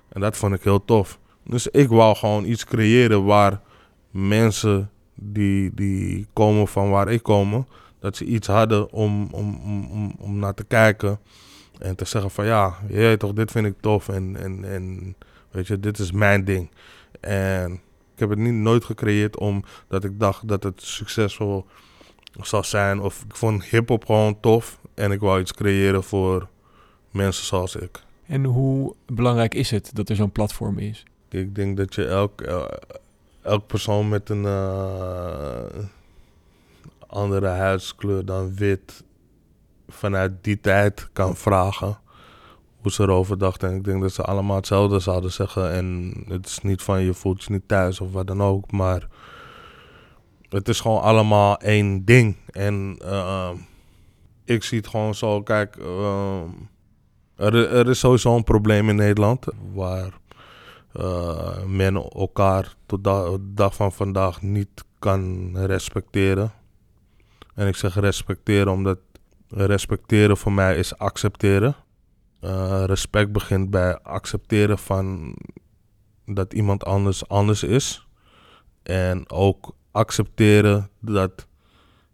En 0.09 0.21
dat 0.21 0.37
vond 0.37 0.55
ik 0.55 0.63
heel 0.63 0.85
tof. 0.85 1.19
Dus 1.45 1.67
ik 1.67 1.89
wou 1.89 2.17
gewoon 2.17 2.45
iets 2.45 2.65
creëren 2.65 3.25
waar 3.25 3.61
mensen 4.11 4.91
die, 5.15 5.75
die 5.75 6.27
komen 6.33 6.69
van 6.69 6.91
waar 6.91 7.09
ik 7.09 7.23
kom, 7.23 7.67
dat 8.01 8.17
ze 8.17 8.25
iets 8.25 8.47
hadden 8.47 8.93
om, 8.93 9.29
om, 9.33 9.61
om, 9.91 10.15
om, 10.19 10.39
naar 10.39 10.55
te 10.55 10.65
kijken. 10.65 11.21
En 11.79 11.97
te 11.97 12.05
zeggen 12.05 12.31
van 12.31 12.47
ja, 12.47 12.79
je 12.89 13.15
toch, 13.19 13.33
dit 13.33 13.51
vind 13.51 13.67
ik 13.67 13.75
tof 13.81 14.09
en, 14.09 14.37
en, 14.37 14.65
en 14.65 15.17
weet 15.51 15.67
je, 15.67 15.81
dit 15.81 15.99
is 15.99 16.13
mijn 16.13 16.45
ding. 16.45 16.71
En 17.21 17.73
ik 18.15 18.19
heb 18.19 18.29
het 18.31 18.39
niet 18.39 18.53
nooit 18.53 18.85
gecreëerd 18.85 19.39
omdat 19.39 20.05
ik 20.05 20.21
dacht 20.21 20.49
dat 20.49 20.63
het 20.63 20.83
succesvol 20.83 21.67
zou 22.41 22.65
zijn. 22.65 23.01
Of 23.01 23.25
ik 23.29 23.37
vond 23.37 23.65
hip-hop 23.65 24.07
gewoon 24.07 24.41
tof 24.41 24.81
en 24.95 25.13
ik 25.13 25.21
wou 25.21 25.41
iets 25.41 25.53
creëren 25.53 26.05
voor 26.05 26.49
mensen 27.11 27.45
zoals 27.45 27.77
ik. 27.77 28.03
En 28.27 28.45
hoe 28.45 28.95
belangrijk 29.07 29.55
is 29.55 29.71
het 29.71 29.91
dat 29.95 30.09
er 30.09 30.17
zo'n 30.17 30.33
platform 30.33 30.79
is? 30.79 31.05
Ik 31.29 31.55
denk 31.55 31.77
dat 31.77 31.95
je 31.95 32.05
elk, 32.05 32.41
el- 32.41 32.79
elk 33.43 33.67
persoon 33.67 34.09
met 34.09 34.29
een 34.29 34.45
eh, 34.45 35.85
andere 37.07 37.47
huidskleur 37.47 38.25
dan 38.25 38.55
wit 38.55 39.05
vanuit 39.89 40.33
die 40.41 40.61
tijd 40.61 41.09
kan 41.13 41.37
vragen 41.37 41.99
hoe 42.81 42.93
ze 42.93 43.03
erover 43.03 43.39
dachten. 43.39 43.69
En 43.69 43.77
ik 43.77 43.85
denk 43.85 44.01
dat 44.03 44.13
ze 44.13 44.23
allemaal 44.23 44.57
hetzelfde 44.57 44.99
zouden 44.99 45.33
zeggen. 45.33 45.73
En 45.73 46.15
het 46.29 46.47
is 46.47 46.61
niet 46.61 46.83
van 46.83 47.03
je 47.03 47.15
voelt 47.15 47.45
je 47.45 47.53
niet 47.53 47.69
thuis 47.69 48.01
of 48.01 48.13
wat 48.13 48.27
dan 48.27 48.43
ook, 48.43 48.71
maar 48.71 49.09
het 50.49 50.69
is 50.69 50.81
gewoon 50.81 51.01
allemaal 51.01 51.59
één 51.59 52.05
ding. 52.05 52.37
En 52.51 52.99
eh, 53.05 53.51
ik 54.45 54.63
zie 54.63 54.79
het 54.79 54.89
gewoon 54.89 55.15
zo, 55.15 55.43
kijk, 55.43 55.77
eh, 55.77 56.43
er, 57.37 57.71
er 57.73 57.89
is 57.89 57.99
sowieso 57.99 58.37
een 58.37 58.45
probleem 58.45 58.89
in 58.89 58.97
Nederland 58.97 59.47
waar 59.75 60.13
eh, 60.93 61.65
men 61.65 61.95
elkaar 61.95 62.75
tot 62.87 63.05
de 63.05 63.39
dag 63.41 63.75
van 63.75 63.93
vandaag 63.93 64.43
niet 64.43 64.85
kan 64.99 65.57
respecteren. 65.57 66.53
En 67.55 67.67
ik 67.67 67.77
zeg 67.77 67.95
respecteren 67.95 68.73
omdat 68.73 68.99
respecteren 69.49 70.37
voor 70.37 70.53
mij 70.53 70.77
is 70.77 70.99
accepteren. 70.99 71.77
Eh, 72.41 72.83
respect 72.87 73.33
begint 73.33 73.71
bij 73.71 73.99
accepteren 73.99 74.79
van 74.79 75.37
dat 76.27 76.53
iemand 76.53 76.85
anders 76.85 77.29
anders 77.29 77.63
is. 77.63 78.07
En 78.83 79.31
ook 79.31 79.75
accepteren 79.91 80.91
dat 81.01 81.47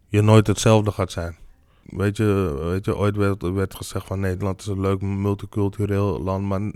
je 0.09 0.21
nooit 0.21 0.47
hetzelfde 0.47 0.91
gaat 0.91 1.13
zijn. 1.13 1.37
Weet 1.83 2.17
je, 2.17 2.59
weet 2.65 2.85
je 2.85 2.97
ooit 2.97 3.17
werd, 3.17 3.43
werd 3.43 3.75
gezegd 3.75 4.07
van 4.07 4.21
Nederland 4.21 4.61
is 4.61 4.67
een 4.67 4.81
leuk 4.81 5.01
multicultureel 5.01 6.23
land, 6.23 6.45
maar 6.45 6.73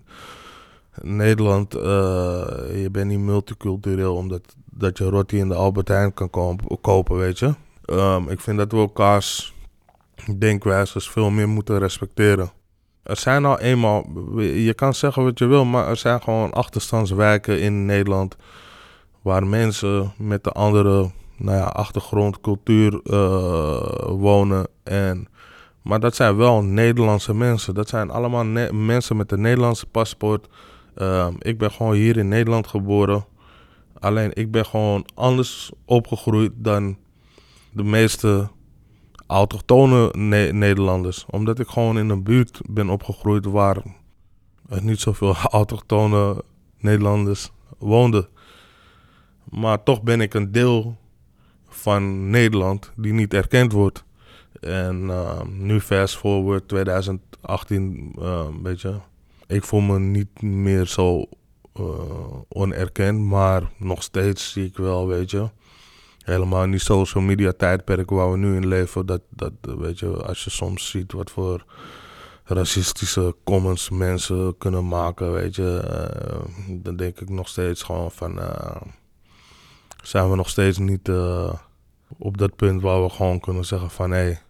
Nederland, 1.02 1.74
eh, 1.74 1.82
je 2.82 2.88
bent 2.92 3.06
niet 3.06 3.18
multicultureel 3.18 4.14
omdat 4.14 4.42
dat 4.70 4.98
je 4.98 5.04
roti 5.04 5.38
in 5.38 5.48
de 5.48 5.54
Albert 5.54 5.88
Heijn 5.88 6.14
kan 6.14 6.30
kopen, 6.80 7.16
weet 7.16 7.38
je. 7.38 7.54
Ehm, 7.84 8.28
ik 8.28 8.40
vind 8.40 8.58
dat 8.58 8.72
we 8.72 8.78
elkaars 8.78 9.54
denkwijzes 10.38 11.10
veel 11.10 11.30
meer 11.30 11.48
moeten 11.48 11.78
respecteren. 11.78 12.50
Er 13.02 13.16
zijn 13.16 13.44
al 13.44 13.58
eenmaal, 13.58 14.04
je 14.40 14.74
kan 14.74 14.94
zeggen 14.94 15.24
wat 15.24 15.38
je 15.38 15.46
wil, 15.46 15.64
maar 15.64 15.88
er 15.88 15.96
zijn 15.96 16.22
gewoon 16.22 16.52
achterstandswijken 16.52 17.60
in 17.60 17.86
Nederland 17.86 18.36
waar 19.22 19.46
mensen 19.46 20.12
met 20.16 20.44
de 20.44 20.52
andere 20.52 21.10
nou 21.36 21.56
ja, 21.56 21.64
achtergrond, 21.64 22.40
cultuur 22.40 23.00
eh, 23.04 24.08
wonen. 24.08 24.66
En, 24.82 25.28
maar 25.82 26.00
dat 26.00 26.14
zijn 26.14 26.36
wel 26.36 26.62
Nederlandse 26.62 27.34
mensen. 27.34 27.74
Dat 27.74 27.88
zijn 27.88 28.10
allemaal 28.10 28.44
mensen 28.72 29.16
met 29.16 29.32
een 29.32 29.40
Nederlandse 29.40 29.86
paspoort. 29.86 30.48
Ehm, 30.98 31.34
ik 31.38 31.58
ben 31.58 31.70
gewoon 31.70 31.94
hier 31.94 32.16
in 32.16 32.28
Nederland 32.28 32.66
geboren. 32.66 33.24
Alleen 33.98 34.30
ik 34.34 34.50
ben 34.50 34.66
gewoon 34.66 35.06
anders 35.14 35.72
opgegroeid 35.84 36.52
dan 36.54 36.96
de 37.70 37.84
meeste 37.84 38.48
autochtone 39.26 40.12
Ne- 40.16 40.52
Nederlanders. 40.52 41.26
Omdat 41.30 41.58
ik 41.58 41.68
gewoon 41.68 41.98
in 41.98 42.08
een 42.08 42.22
buurt 42.22 42.60
ben 42.68 42.88
opgegroeid 42.88 43.44
waar 43.44 43.82
niet 44.68 45.00
zoveel 45.00 45.34
autochtone 45.60 46.44
Nederlanders 46.78 47.50
woonden. 47.78 48.28
Maar 49.44 49.82
toch 49.82 50.02
ben 50.02 50.20
ik 50.20 50.34
een 50.34 50.52
deel 50.52 50.96
van 51.68 52.30
Nederland 52.30 52.92
die 52.96 53.12
niet 53.12 53.34
erkend 53.34 53.72
wordt. 53.72 54.04
En 54.60 55.10
ehm, 55.10 55.66
nu 55.66 55.80
fast 55.80 56.16
forward 56.16 56.68
2018, 56.68 58.12
ehm, 58.18 58.62
weet 58.62 58.80
je. 58.80 58.94
Ik 59.48 59.64
voel 59.64 59.80
me 59.80 59.98
niet 59.98 60.42
meer 60.42 60.86
zo 60.86 61.24
eh, 61.72 62.40
onerkend, 62.48 63.20
maar 63.20 63.70
nog 63.76 64.02
steeds 64.02 64.52
zie 64.52 64.64
ik 64.64 64.76
wel, 64.76 65.06
weet 65.06 65.30
je. 65.30 65.50
Helemaal 66.18 66.70
die 66.70 66.78
social 66.78 67.22
media 67.22 67.52
tijdperk 67.52 68.10
waar 68.10 68.30
we 68.30 68.36
nu 68.36 68.56
in 68.56 68.66
leven, 68.66 69.06
dat, 69.06 69.22
dat 69.30 69.52
weet 69.60 69.98
je, 69.98 70.06
als 70.06 70.44
je 70.44 70.50
soms 70.50 70.90
ziet 70.90 71.12
wat 71.12 71.30
voor 71.30 71.64
racistische 72.44 73.36
comments 73.44 73.90
mensen 73.90 74.58
kunnen 74.58 74.88
maken, 74.88 75.32
weet 75.32 75.54
je, 75.54 75.78
eh, 75.78 76.44
dan 76.68 76.96
denk 76.96 77.20
ik 77.20 77.28
nog 77.28 77.48
steeds 77.48 77.82
gewoon 77.82 78.10
van, 78.10 78.40
eh, 78.40 78.82
zijn 80.02 80.30
we 80.30 80.36
nog 80.36 80.48
steeds 80.48 80.78
niet 80.78 81.10
op 82.18 82.38
dat 82.38 82.56
punt 82.56 82.82
waar 82.82 83.02
we 83.02 83.08
gewoon 83.08 83.40
kunnen 83.40 83.64
zeggen 83.64 83.90
van, 83.90 84.10
hé, 84.10 84.16
hey, 84.16 84.40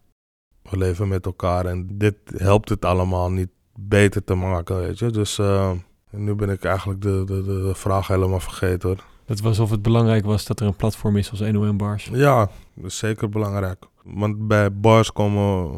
we 0.63 0.77
leven 0.77 1.09
met 1.09 1.27
elkaar 1.27 1.67
en 1.67 1.99
dit 1.99 2.17
helpt 2.37 2.69
het 2.69 2.85
allemaal 2.85 3.31
niet 3.31 3.51
beter 3.81 4.25
te 4.25 4.35
maken, 4.35 4.79
weet 4.81 4.99
je. 4.99 5.11
Dus 5.11 5.39
eh, 5.39 5.71
nu 6.11 6.35
ben 6.35 6.51
ik 6.51 6.65
eigenlijk 6.65 7.03
de, 7.03 7.23
de, 7.27 7.43
de, 7.43 7.75
vraag 7.75 8.07
helemaal 8.07 8.41
vergeten 8.41 8.89
hoor. 8.89 9.05
Dat 9.25 9.41
was 9.41 9.59
of 9.59 9.71
het 9.71 9.83
belangrijk 9.83 10.25
was 10.25 10.45
dat 10.45 10.61
er 10.61 10.67
een 10.67 10.77
platform 10.77 11.17
is 11.17 11.31
als 11.31 11.41
NOM 11.41 11.77
Bars. 11.77 12.09
Ja, 12.13 12.51
dat 12.75 12.85
is 12.85 12.99
zeker 12.99 13.29
belangrijk. 13.29 13.85
Want 14.03 14.49
bij 14.49 14.73
bars 14.73 15.13
komen 15.13 15.71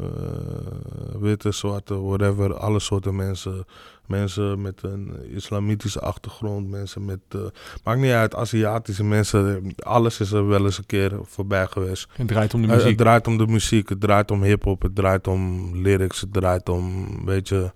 eh, 0.00 1.20
witte, 1.20 1.52
zwarte, 1.52 2.00
whatever, 2.00 2.56
alle 2.56 2.80
soorten 2.80 3.16
mensen. 3.16 3.64
Mensen 4.06 4.62
met 4.62 4.82
een 4.82 5.30
islamitische 5.30 6.00
achtergrond, 6.00 6.68
mensen 6.70 7.04
met... 7.04 7.18
eh, 7.28 7.40
maakt 7.84 8.00
niet 8.00 8.10
uit, 8.12 8.34
Aziatische 8.34 9.04
mensen. 9.04 9.74
Alles 9.76 10.20
is 10.20 10.32
er 10.32 10.46
wel 10.46 10.64
eens 10.64 10.78
een 10.78 10.86
keer 10.86 11.12
voorbij 11.22 11.66
geweest. 11.66 12.08
Het 12.12 12.28
draait 12.28 12.54
om 12.54 12.60
de 12.60 12.66
Eh, 12.66 12.72
Het 12.74 12.82
muziek. 12.82 12.98
draait 12.98 13.26
om 13.26 13.38
de 13.38 13.46
muziek, 13.46 13.88
het 13.88 14.00
draait 14.00 14.30
om 14.30 14.42
hip-hop, 14.42 14.82
het 14.82 14.94
draait 14.94 15.26
om 15.26 15.70
lyrics, 15.76 16.20
het 16.20 16.32
draait 16.32 16.68
om, 16.68 17.06
weet 17.24 17.48
je, 17.48 17.72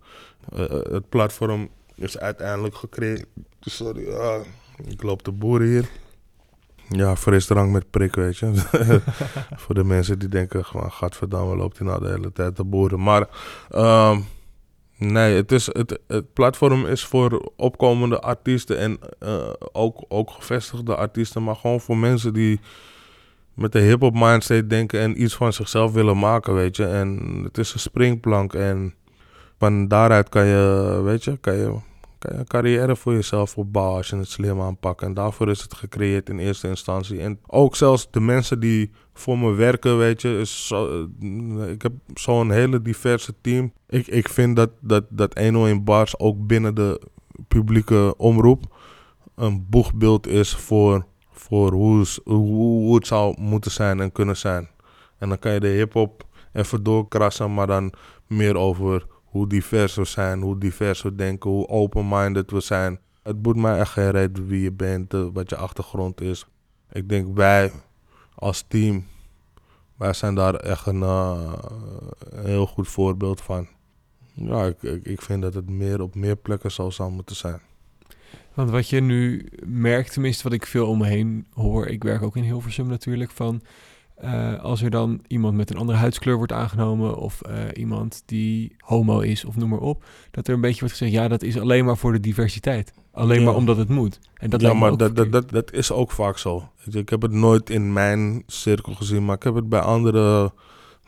Eh, 0.55 0.69
het 0.69 1.09
platform 1.09 1.69
is 1.95 2.19
uiteindelijk 2.19 2.75
gecreëerd. 2.75 3.27
Sorry, 3.61 4.07
ik 4.87 5.03
loop 5.03 5.25
de 5.25 5.33
boeren 5.33 5.67
hier. 5.69 5.89
Ja, 6.89 7.17
frisdrank 7.17 7.71
met 7.73 7.91
prik, 7.91 8.15
weet 8.15 8.37
je. 8.39 8.53
Voor 9.63 9.75
de 9.75 9.85
mensen 9.85 10.19
die 10.19 10.29
denken, 10.29 10.65
gewoon, 10.65 10.93
gadverdamme, 10.93 11.57
loopt 11.57 11.79
hij 11.79 11.87
nou 11.87 12.03
de 12.03 12.09
hele 12.09 12.33
tijd 12.33 12.57
de 12.57 12.65
boeren. 12.65 13.03
Maar 13.03 13.29
ehm, 13.71 14.21
nee, 14.99 15.35
het, 15.35 15.53
is, 15.53 15.67
het, 15.67 15.99
het 16.07 16.33
platform 16.33 16.87
is 16.87 17.05
voor 17.05 17.53
opkomende 17.57 18.21
artiesten 18.21 18.79
en 18.79 18.99
eh, 19.19 19.53
ook, 19.73 20.05
ook 20.09 20.31
gevestigde 20.31 20.97
artiesten. 20.97 21.43
Maar 21.43 21.57
gewoon 21.57 21.81
voor 21.81 21.97
mensen 21.97 22.33
die 22.33 22.61
met 23.55 23.73
de 23.73 23.81
hip-hop 23.81 24.15
mindset 24.15 24.71
denken 24.71 25.01
en 25.01 25.23
iets 25.23 25.35
van 25.35 25.53
zichzelf 25.53 25.93
willen 25.93 26.19
maken, 26.19 26.55
weet 26.55 26.77
je. 26.77 26.87
En 26.87 27.41
het 27.45 27.59
is 27.59 27.75
een 27.75 27.81
springplank 27.81 28.55
en 28.55 28.95
van 29.59 29.89
daaruit 29.89 30.29
kan 30.29 30.47
je, 30.47 31.01
weet 31.05 31.25
je, 31.25 31.37
kan 31.37 31.55
je, 31.55 31.65
kan 31.65 31.75
je 31.75 31.88
een 32.19 32.47
carrière 32.47 32.97
voor 32.97 33.13
jezelf 33.13 33.57
opbouwen 33.57 33.97
als 33.97 34.09
je 34.09 34.17
het 34.17 34.29
slim 34.29 34.61
aanpakt. 34.61 35.03
En 35.03 35.15
daarvoor 35.15 35.49
is 35.49 35.61
het 35.61 35.75
gecreëerd 35.75 36.29
in 36.29 36.39
eerste 36.39 36.69
instantie. 36.69 37.21
En 37.21 37.39
ook 37.47 37.77
zelfs 37.77 38.11
de 38.11 38.21
mensen 38.21 38.61
die 38.61 38.91
voor 39.13 39.39
me 39.39 39.53
werken, 39.53 39.99
weet 39.99 40.23
je, 40.23 40.39
is 40.39 40.67
zo, 40.67 41.09
eh, 41.21 41.71
ik 41.71 41.83
heb 41.83 41.93
zo'n 42.15 42.51
hele 42.51 42.83
diverse 42.83 43.35
team. 43.41 43.73
Ik, 43.89 44.07
ik 44.07 44.29
vind 44.29 44.57
dat, 44.57 44.71
dat, 44.81 45.05
dat 45.09 45.39
101 45.39 45.85
Bars 45.85 46.19
ook 46.19 46.47
binnen 46.47 46.75
de 46.75 47.01
publieke 47.49 48.15
omroep 48.17 48.77
een 49.35 49.67
boegbeeld 49.69 50.27
is 50.27 50.55
voor 50.55 51.07
voor 51.39 51.73
hoe, 51.73 52.07
hoe, 52.25 52.95
het 52.95 53.07
zou 53.07 53.41
moeten 53.41 53.71
zijn 53.71 54.01
en 54.01 54.13
kunnen 54.13 54.37
zijn. 54.37 54.69
En 55.19 55.29
dan 55.29 55.39
kan 55.39 55.53
je 55.53 55.61
de 55.61 55.67
hip-hop 55.67 56.27
even 56.53 56.83
doorkrassen, 56.83 57.55
maar 57.55 57.67
dan 57.67 57.93
meer 58.27 58.57
over 58.57 59.07
hoe 59.39 59.49
divers 59.49 59.95
we 59.95 60.05
zijn, 60.05 60.41
hoe 60.41 60.59
divers 60.59 61.03
we 61.03 61.15
denken, 61.15 61.51
hoe 61.51 61.69
open-minded 61.69 62.51
we 62.51 62.61
zijn. 62.61 62.99
Het 63.23 63.43
boet 63.43 63.57
mij 63.57 63.79
echt 63.79 63.93
geen 63.93 64.11
reet 64.11 64.47
wie 64.47 64.63
je 64.63 64.73
bent, 64.73 65.15
eh, 65.15 65.27
wat 65.33 65.51
je 65.51 65.57
achtergrond 65.57 66.21
is. 66.21 66.47
Ik 66.93 67.09
denk 67.09 67.37
wij 67.37 67.73
als 68.35 68.65
team, 68.69 69.07
wij 69.97 70.13
zijn 70.13 70.35
daar 70.35 70.55
echt 70.55 70.87
een, 70.87 71.01
een 71.01 72.45
heel 72.45 72.67
goed 72.67 72.89
voorbeeld 72.89 73.41
van. 73.41 73.69
Ja, 74.35 74.65
ik, 74.65 74.83
ik, 74.83 75.05
ik 75.05 75.23
vind 75.23 75.43
dat 75.43 75.55
het 75.55 75.69
meer 75.69 76.01
op 76.01 76.15
meer 76.15 76.37
plekken 76.37 76.71
zo 76.71 76.91
zou 76.91 77.11
moeten 77.11 77.37
zijn. 77.37 77.61
Want 78.55 78.71
wat 78.71 78.89
je 78.89 79.01
nu 79.01 79.49
merkt, 79.67 80.13
tenminste 80.13 80.43
wat 80.43 80.53
ik 80.53 80.67
veel 80.67 80.89
om 80.89 80.99
me 80.99 81.07
heen 81.07 81.47
hoor, 81.55 81.87
ik 81.87 82.03
werk 82.03 82.23
ook 82.23 82.37
in 82.37 82.43
Hilversum 82.43 82.87
natuurlijk, 82.87 83.31
van 83.31 83.63
uh, 84.25 84.63
als 84.63 84.83
er 84.83 84.91
dan 84.91 85.21
iemand 85.27 85.57
met 85.57 85.71
een 85.71 85.77
andere 85.77 85.99
huidskleur 85.99 86.37
wordt 86.37 86.53
aangenomen 86.53 87.17
of 87.17 87.41
uh, 87.49 87.55
iemand 87.75 88.23
die 88.27 88.77
homo 88.79 89.21
is 89.21 89.45
of 89.45 89.57
noem 89.57 89.69
maar 89.69 89.79
op, 89.79 90.05
dat 90.31 90.49
er 90.49 90.55
een 90.55 90.61
beetje 90.61 90.81
wordt 90.81 90.97
gezegd, 90.97 91.13
ja, 91.13 91.29
dat 91.29 91.43
is 91.43 91.59
alleen 91.61 91.85
maar 91.85 91.97
voor 91.97 92.13
de 92.13 92.21
diversiteit. 92.21 92.93
Alleen 93.13 93.39
Ja. 93.39 93.45
maar 93.45 93.55
omdat 93.55 93.77
het 93.77 93.89
moet. 93.89 94.19
En 94.35 94.51
dat 94.51 94.61
ja, 94.61 94.73
maar 94.73 94.97
dat, 94.97 95.17
dat, 95.17 95.33
dat, 95.33 95.51
dat 95.51 95.73
is 95.73 95.93
ook 95.93 96.11
vaak 96.11 96.39
zo. 96.39 96.69
Ik 96.91 97.09
heb 97.09 97.23
het 97.23 97.33
nooit 97.33 97.71
in 97.71 97.93
mijn 97.93 98.43
cirkel 98.47 98.95
gezien, 98.95 99.25
maar 99.25 99.37
ik 99.37 99.43
heb 99.43 99.55
het 99.55 99.69
bij 99.69 99.81
andere 99.81 100.53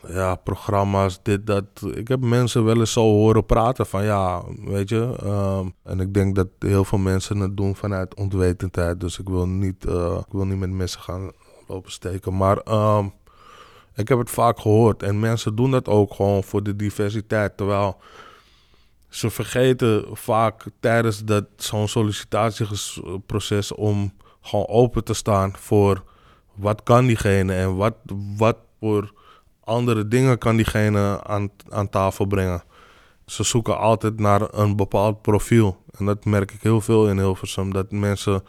ja, 0.07 0.35
programma's, 0.35 1.19
dit, 1.23 1.47
dat. 1.47 1.65
Ik 1.93 2.07
heb 2.07 2.19
mensen 2.21 2.63
wel 2.63 2.79
eens 2.79 2.91
zo 2.91 3.01
horen 3.01 3.45
praten 3.45 3.85
van 3.85 4.03
ja, 4.03 4.43
weet 4.65 4.89
je. 4.89 5.15
ehm, 5.23 5.65
en 5.83 5.99
ik 5.99 6.13
denk 6.13 6.35
dat 6.35 6.47
heel 6.59 6.83
veel 6.85 6.97
mensen 6.97 7.37
het 7.39 7.57
doen 7.57 7.75
vanuit 7.75 8.15
onwetendheid. 8.15 8.99
Dus 8.99 9.19
ik 9.19 9.29
wil 9.29 9.47
niet, 9.47 9.85
eh, 9.85 10.17
ik 10.27 10.31
wil 10.33 10.45
niet 10.45 10.59
met 10.59 10.69
mensen 10.71 11.01
gaan 11.01 11.31
lopen 11.71 11.91
steken. 11.91 12.37
Maar 12.37 12.57
ehm, 12.57 13.05
ik 13.95 14.07
heb 14.07 14.17
het 14.17 14.29
vaak 14.29 14.59
gehoord. 14.59 15.03
En 15.03 15.19
mensen 15.19 15.55
doen 15.55 15.71
dat 15.71 15.87
ook 15.87 16.13
gewoon 16.13 16.43
voor 16.43 16.63
de 16.63 16.75
diversiteit. 16.75 17.57
Terwijl 17.57 17.97
ze 19.09 19.29
vergeten 19.29 20.05
vaak 20.11 20.63
tijdens 20.79 21.23
dat 21.23 21.45
zo'n 21.55 21.87
sollicitatieproces 21.87 23.71
om 23.71 24.13
gewoon 24.41 24.67
open 24.67 25.03
te 25.03 25.13
staan 25.13 25.53
voor 25.57 26.03
wat 26.53 26.83
kan 26.83 27.05
diegene 27.05 27.53
en 27.53 27.75
wat, 27.75 27.95
wat 28.37 28.57
voor 28.79 29.13
andere 29.63 30.07
dingen 30.07 30.37
kan 30.37 30.55
diegene 30.55 31.23
aan, 31.23 31.49
aan 31.69 31.89
tafel 31.89 32.25
brengen. 32.25 32.63
Ze 33.25 33.43
zoeken 33.43 33.77
altijd 33.77 34.19
naar 34.19 34.53
een 34.53 34.75
bepaald 34.75 35.21
profiel. 35.21 35.83
En 35.97 36.05
dat 36.05 36.25
merk 36.25 36.51
ik 36.51 36.61
heel 36.61 36.81
veel 36.81 37.09
in 37.09 37.17
Hilversum. 37.17 37.73
Dat 37.73 37.91
mensen, 37.91 38.43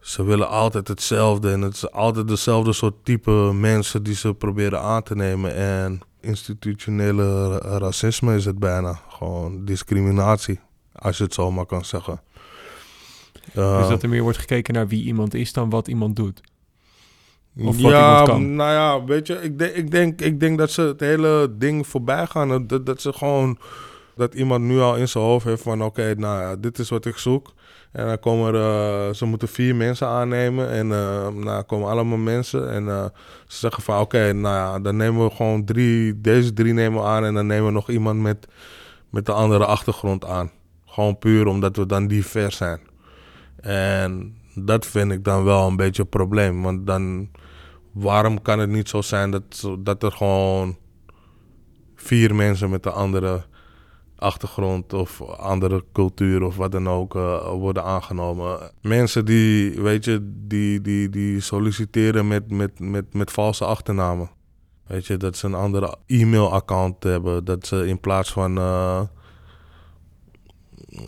ze 0.00 0.22
willen 0.24 0.48
altijd 0.48 0.88
hetzelfde. 0.88 1.50
En 1.50 1.60
het 1.60 1.74
is 1.74 1.90
altijd 1.90 2.28
dezelfde 2.28 2.72
soort 2.72 2.94
type 3.02 3.30
mensen 3.54 4.02
die 4.02 4.14
ze 4.14 4.34
proberen 4.34 4.80
aan 4.80 5.02
te 5.02 5.14
nemen. 5.16 5.54
En 5.54 6.00
institutionele 6.20 7.58
ra- 7.58 7.78
racisme 7.78 8.34
is 8.34 8.44
het 8.44 8.58
bijna. 8.58 9.00
Gewoon 9.08 9.64
discriminatie, 9.64 10.60
als 10.92 11.18
je 11.18 11.24
het 11.24 11.34
zo 11.34 11.50
maar 11.50 11.66
kan 11.66 11.84
zeggen. 11.84 12.20
Eh, 13.54 13.78
Dus 13.78 13.88
dat 13.88 14.02
er 14.02 14.08
meer 14.08 14.22
wordt 14.22 14.38
gekeken 14.38 14.74
naar 14.74 14.88
wie 14.88 15.04
iemand 15.04 15.34
is 15.34 15.52
dan 15.52 15.70
wat 15.70 15.88
iemand 15.88 16.16
doet. 16.16 16.40
Of 17.58 17.64
wat 17.80 17.90
ja, 17.90 18.08
iemand 18.10 18.28
kan. 18.28 18.54
nou 18.54 18.70
ja, 18.72 19.04
weet 19.04 19.26
je, 19.26 19.34
ik, 19.42 19.58
denk 19.58 19.74
ik, 19.74 19.90
denk, 19.90 20.20
ik 20.20 20.40
denk 20.40 20.58
dat 20.58 20.70
ze 20.70 20.80
het 20.82 21.00
hele 21.00 21.54
ding 21.58 21.86
voorbij 21.86 22.26
gaan. 22.26 22.66
Dat, 22.66 22.86
dat 22.86 23.00
ze 23.00 23.12
gewoon, 23.12 23.58
dat 24.16 24.34
iemand 24.34 24.64
nu 24.64 24.80
al 24.80 24.96
in 24.96 25.08
zijn 25.08 25.24
hoofd 25.24 25.44
heeft 25.44 25.62
van, 25.62 25.82
oké, 25.84 26.14
nou 26.16 26.40
ja, 26.40 26.56
dit 26.56 26.78
is 26.78 26.88
wat 26.88 27.04
ik 27.04 27.16
zoek. 27.16 27.52
En 27.92 28.06
dan 28.06 28.18
komen 28.18 28.54
er, 28.54 28.60
eh, 29.08 29.14
ze 29.14 29.24
moeten 29.24 29.48
vier 29.48 29.76
mensen 29.76 30.06
aannemen 30.06 30.70
en 30.70 30.86
nou, 31.40 31.62
komen 31.62 31.88
allemaal 31.88 32.18
mensen. 32.18 32.70
En 32.70 32.88
eh, 32.88 33.04
ze 33.46 33.56
zeggen 33.58 33.82
van, 33.82 34.00
oké, 34.00 34.32
nou 34.32 34.54
ja, 34.54 34.80
dan 34.80 34.96
nemen 34.96 35.24
we 35.24 35.30
gewoon 35.30 35.64
drie, 35.64 36.20
deze 36.20 36.52
drie 36.52 36.72
nemen 36.72 37.00
we 37.00 37.06
aan. 37.06 37.24
En 37.24 37.34
dan 37.34 37.46
nemen 37.46 37.66
we 37.66 37.72
nog 37.72 37.90
iemand 37.90 38.20
met, 38.20 38.48
met 39.10 39.26
de 39.26 39.32
andere 39.32 39.64
achtergrond 39.64 40.24
aan. 40.24 40.50
Gewoon 40.86 41.18
puur 41.18 41.46
omdat 41.46 41.76
we 41.76 41.86
dan 41.86 42.06
divers 42.06 42.56
zijn. 42.56 42.80
En 43.60 44.36
dat 44.54 44.86
vind 44.86 45.12
ik 45.12 45.24
dan 45.24 45.44
wel 45.44 45.66
een 45.66 45.76
beetje 45.76 46.02
een 46.02 46.08
probleem. 46.08 46.62
Want 46.62 46.86
dan, 46.86 47.30
waarom 47.92 48.42
kan 48.42 48.58
het 48.58 48.70
niet 48.70 48.88
zo 48.88 49.00
zijn 49.00 49.30
dat, 49.30 49.68
dat 49.78 50.02
er 50.02 50.12
gewoon 50.12 50.76
vier 51.94 52.34
mensen 52.34 52.70
met 52.70 52.86
een 52.86 52.92
andere 52.92 53.44
achtergrond 54.20 54.92
of 54.92 55.22
andere 55.22 55.84
cultuur 55.92 56.42
of 56.42 56.56
wat 56.56 56.72
dan 56.72 56.88
ook 56.88 57.14
eh, 57.16 57.50
worden 57.50 57.84
aangenomen? 57.84 58.70
Mensen 58.80 59.24
die, 59.24 59.80
weet 59.80 60.04
je, 60.04 60.32
die, 60.46 60.80
die, 60.80 61.08
die 61.08 61.40
solliciteren 61.40 62.28
met, 62.28 62.50
met, 62.50 62.78
met, 62.78 63.14
met 63.14 63.30
valse 63.30 63.64
achternamen. 63.64 64.30
Weet 64.86 65.06
je, 65.06 65.16
dat 65.16 65.36
ze 65.36 65.46
een 65.46 65.54
andere 65.54 65.96
e-mailaccount 66.06 67.02
hebben. 67.02 67.44
Dat 67.44 67.66
ze 67.66 67.86
in 67.86 68.00
plaats 68.00 68.32
van... 68.32 68.58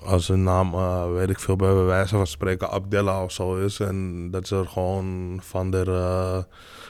als 0.05 0.29
een 0.29 0.43
naam, 0.43 0.75
eh, 0.75 1.13
weet 1.13 1.31
ik 1.31 1.39
veel, 1.39 1.57
bij 1.57 1.75
wijze 1.75 2.17
van 2.17 2.27
spreken 2.27 2.71
Abdella 2.71 3.25
of 3.25 3.33
zo 3.33 3.57
is. 3.57 3.81
En 3.81 4.31
dat 4.31 4.47
ze 4.47 4.57
er 4.57 4.69
gewoon 4.69 5.39
van 5.43 5.71
der, 5.71 5.95
eh, 5.95 6.43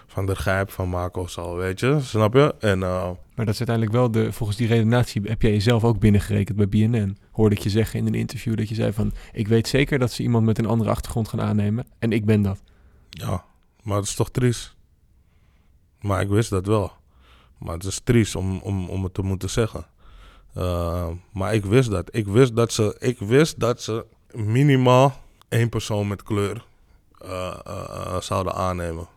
van 0.07 0.27
der 0.27 0.37
Gijp 0.37 0.71
van 0.71 0.89
maken 0.89 1.23
of 1.23 1.31
zo, 1.31 1.57
weet 1.57 1.81
je? 1.81 1.99
Snap 2.01 2.35
je? 2.35 2.55
En 2.59 2.83
eh, 2.83 3.11
Maar 3.35 3.47
dat 3.47 3.55
is 3.55 3.69
uiteindelijk 3.69 3.93
wel 3.93 4.11
de, 4.11 4.33
volgens 4.33 4.59
die 4.59 4.67
redenatie 4.67 5.23
heb 5.25 5.43
jij 5.43 5.51
jezelf 5.51 5.85
ook 5.85 5.99
binnengerekend 5.99 6.57
bij 6.57 6.69
BNN. 6.69 7.19
Hoorde 7.31 7.55
ik 7.55 7.63
je 7.63 7.71
zeggen 7.71 7.99
in 7.99 8.07
een 8.07 8.15
interview 8.15 8.57
dat 8.57 8.69
je 8.69 8.75
zei 8.75 8.93
van, 8.93 9.13
ik 9.33 9.49
weet 9.49 9.69
zeker 9.69 9.99
dat 9.99 10.13
ze 10.13 10.23
iemand 10.23 10.45
met 10.47 10.59
een 10.59 10.67
andere 10.67 10.91
achtergrond 10.91 11.29
gaan 11.29 11.41
aannemen. 11.41 11.87
En 11.99 12.13
ik 12.13 12.25
ben 12.25 12.43
dat. 12.43 12.63
ja, 13.11 13.45
maar 13.83 13.97
het 13.97 14.07
is 14.07 14.15
toch 14.15 14.31
triest. 14.31 14.77
Maar 16.01 16.21
ik 16.21 16.29
wist 16.29 16.51
dat 16.51 16.67
wel. 16.67 16.93
Maar 17.59 17.75
het 17.75 17.85
is 17.85 18.01
triest 18.05 18.37
om, 18.37 18.59
om, 18.59 18.89
om 18.89 19.05
het 19.05 19.15
te 19.15 19.23
moeten 19.23 19.51
zeggen. 19.51 19.87
Eh, 20.55 21.09
maar 21.33 21.55
ik 21.55 21.65
wist 21.65 21.91
dat. 21.91 22.09
Ik 22.15 22.27
wist 22.27 22.57
dat 22.57 22.73
ze, 22.73 22.97
ik 22.99 23.19
wist 23.19 23.61
dat 23.61 23.83
ze 23.83 24.05
minimaal 24.33 25.21
één 25.49 25.69
persoon 25.69 26.09
met 26.09 26.23
kleur 26.23 26.65
eh, 27.19 27.59
eh, 27.65 28.21
zouden 28.21 28.55
aannemen. 28.55 29.09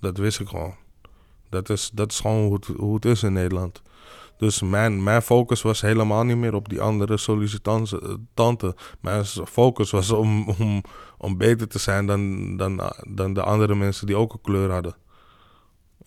Dat 0.00 0.16
wist 0.16 0.40
ik 0.40 0.48
gewoon. 0.48 0.74
Dat 1.48 1.68
is, 1.70 1.90
dat 1.94 2.12
is 2.12 2.20
gewoon 2.20 2.44
hoe 2.44 2.54
het, 2.54 2.66
hoe 2.66 2.94
het 2.94 3.04
is 3.04 3.22
in 3.22 3.32
Nederland. 3.32 3.82
Dus 4.36 4.62
mijn, 4.62 5.02
mijn 5.02 5.22
focus 5.22 5.62
was 5.62 5.80
helemaal 5.80 6.24
niet 6.24 6.36
meer 6.36 6.54
op 6.54 6.68
die 6.68 6.80
andere 6.80 7.16
sollicitanten. 7.16 8.74
Mijn 9.00 9.24
focus 9.24 9.90
was 9.90 10.10
om, 10.10 10.48
om, 10.48 10.82
om 11.18 11.36
beter 11.36 11.68
te 11.68 11.78
zijn 11.78 12.06
dan, 12.06 12.56
dan, 12.56 12.92
dan 13.08 13.32
de 13.32 13.42
andere 13.42 13.74
mensen 13.74 14.06
die 14.06 14.16
ook 14.16 14.32
een 14.32 14.40
kleur 14.40 14.70
hadden. 14.70 14.96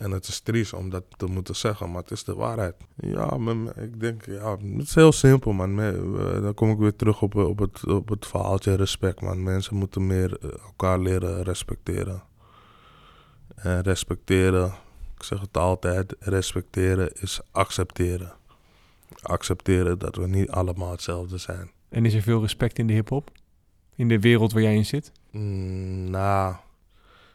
En 0.02 0.12
het 0.12 0.28
is 0.28 0.40
triest 0.40 0.74
om 0.74 0.90
dat 0.90 1.04
te 1.18 1.26
moeten 1.26 1.56
zeggen, 1.56 1.92
maar 1.92 2.02
het 2.02 2.12
is 2.12 2.24
de 2.24 2.36
waarheid. 2.36 2.76
Ja, 2.96 3.38
ik 3.76 4.00
denk, 4.00 4.26
ja, 4.26 4.58
het 4.58 4.82
is 4.82 4.96
heel 4.96 5.12
simpel, 5.12 5.52
man. 5.52 5.76
Dan 6.42 6.54
kom 6.54 6.70
ik 6.72 6.78
weer 6.78 6.96
terug 6.96 7.22
op, 7.22 7.36
op, 7.36 7.60
het, 7.60 7.88
op 7.88 8.10
het 8.10 8.26
verhaaltje 8.26 8.76
respect, 8.76 9.22
man. 9.22 9.44
Mensen 9.44 9.76
moeten 9.76 10.08
meer 10.08 10.38
eh, 10.38 10.50
elkaar 10.66 11.00
leren 11.00 11.44
respecteren. 11.44 12.24
En 13.56 13.82
respecteren, 13.82 14.74
ik 15.18 15.24
zeg 15.24 15.40
het 15.42 15.58
altijd, 15.58 16.16
respecteren 16.20 17.12
is 17.14 17.40
accepteren. 17.52 18.34
Accepteren 19.22 20.00
dat 20.00 20.16
we 20.16 20.28
niet 20.28 20.50
allemaal 20.50 20.92
hetzelfde 20.92 21.38
zijn. 21.38 21.72
En 21.90 22.06
is 22.06 22.14
er 22.14 22.22
veel 22.22 22.42
respect 22.42 22.80
in 22.80 22.88
de 22.88 22.94
hip-hop? 22.94 23.32
In 23.96 24.08
de 24.08 24.20
wereld 24.20 24.54
waar 24.54 24.62
jij 24.62 24.76
in 24.76 24.86
zit? 24.86 25.12
Mm, 25.32 26.10
nou, 26.10 26.56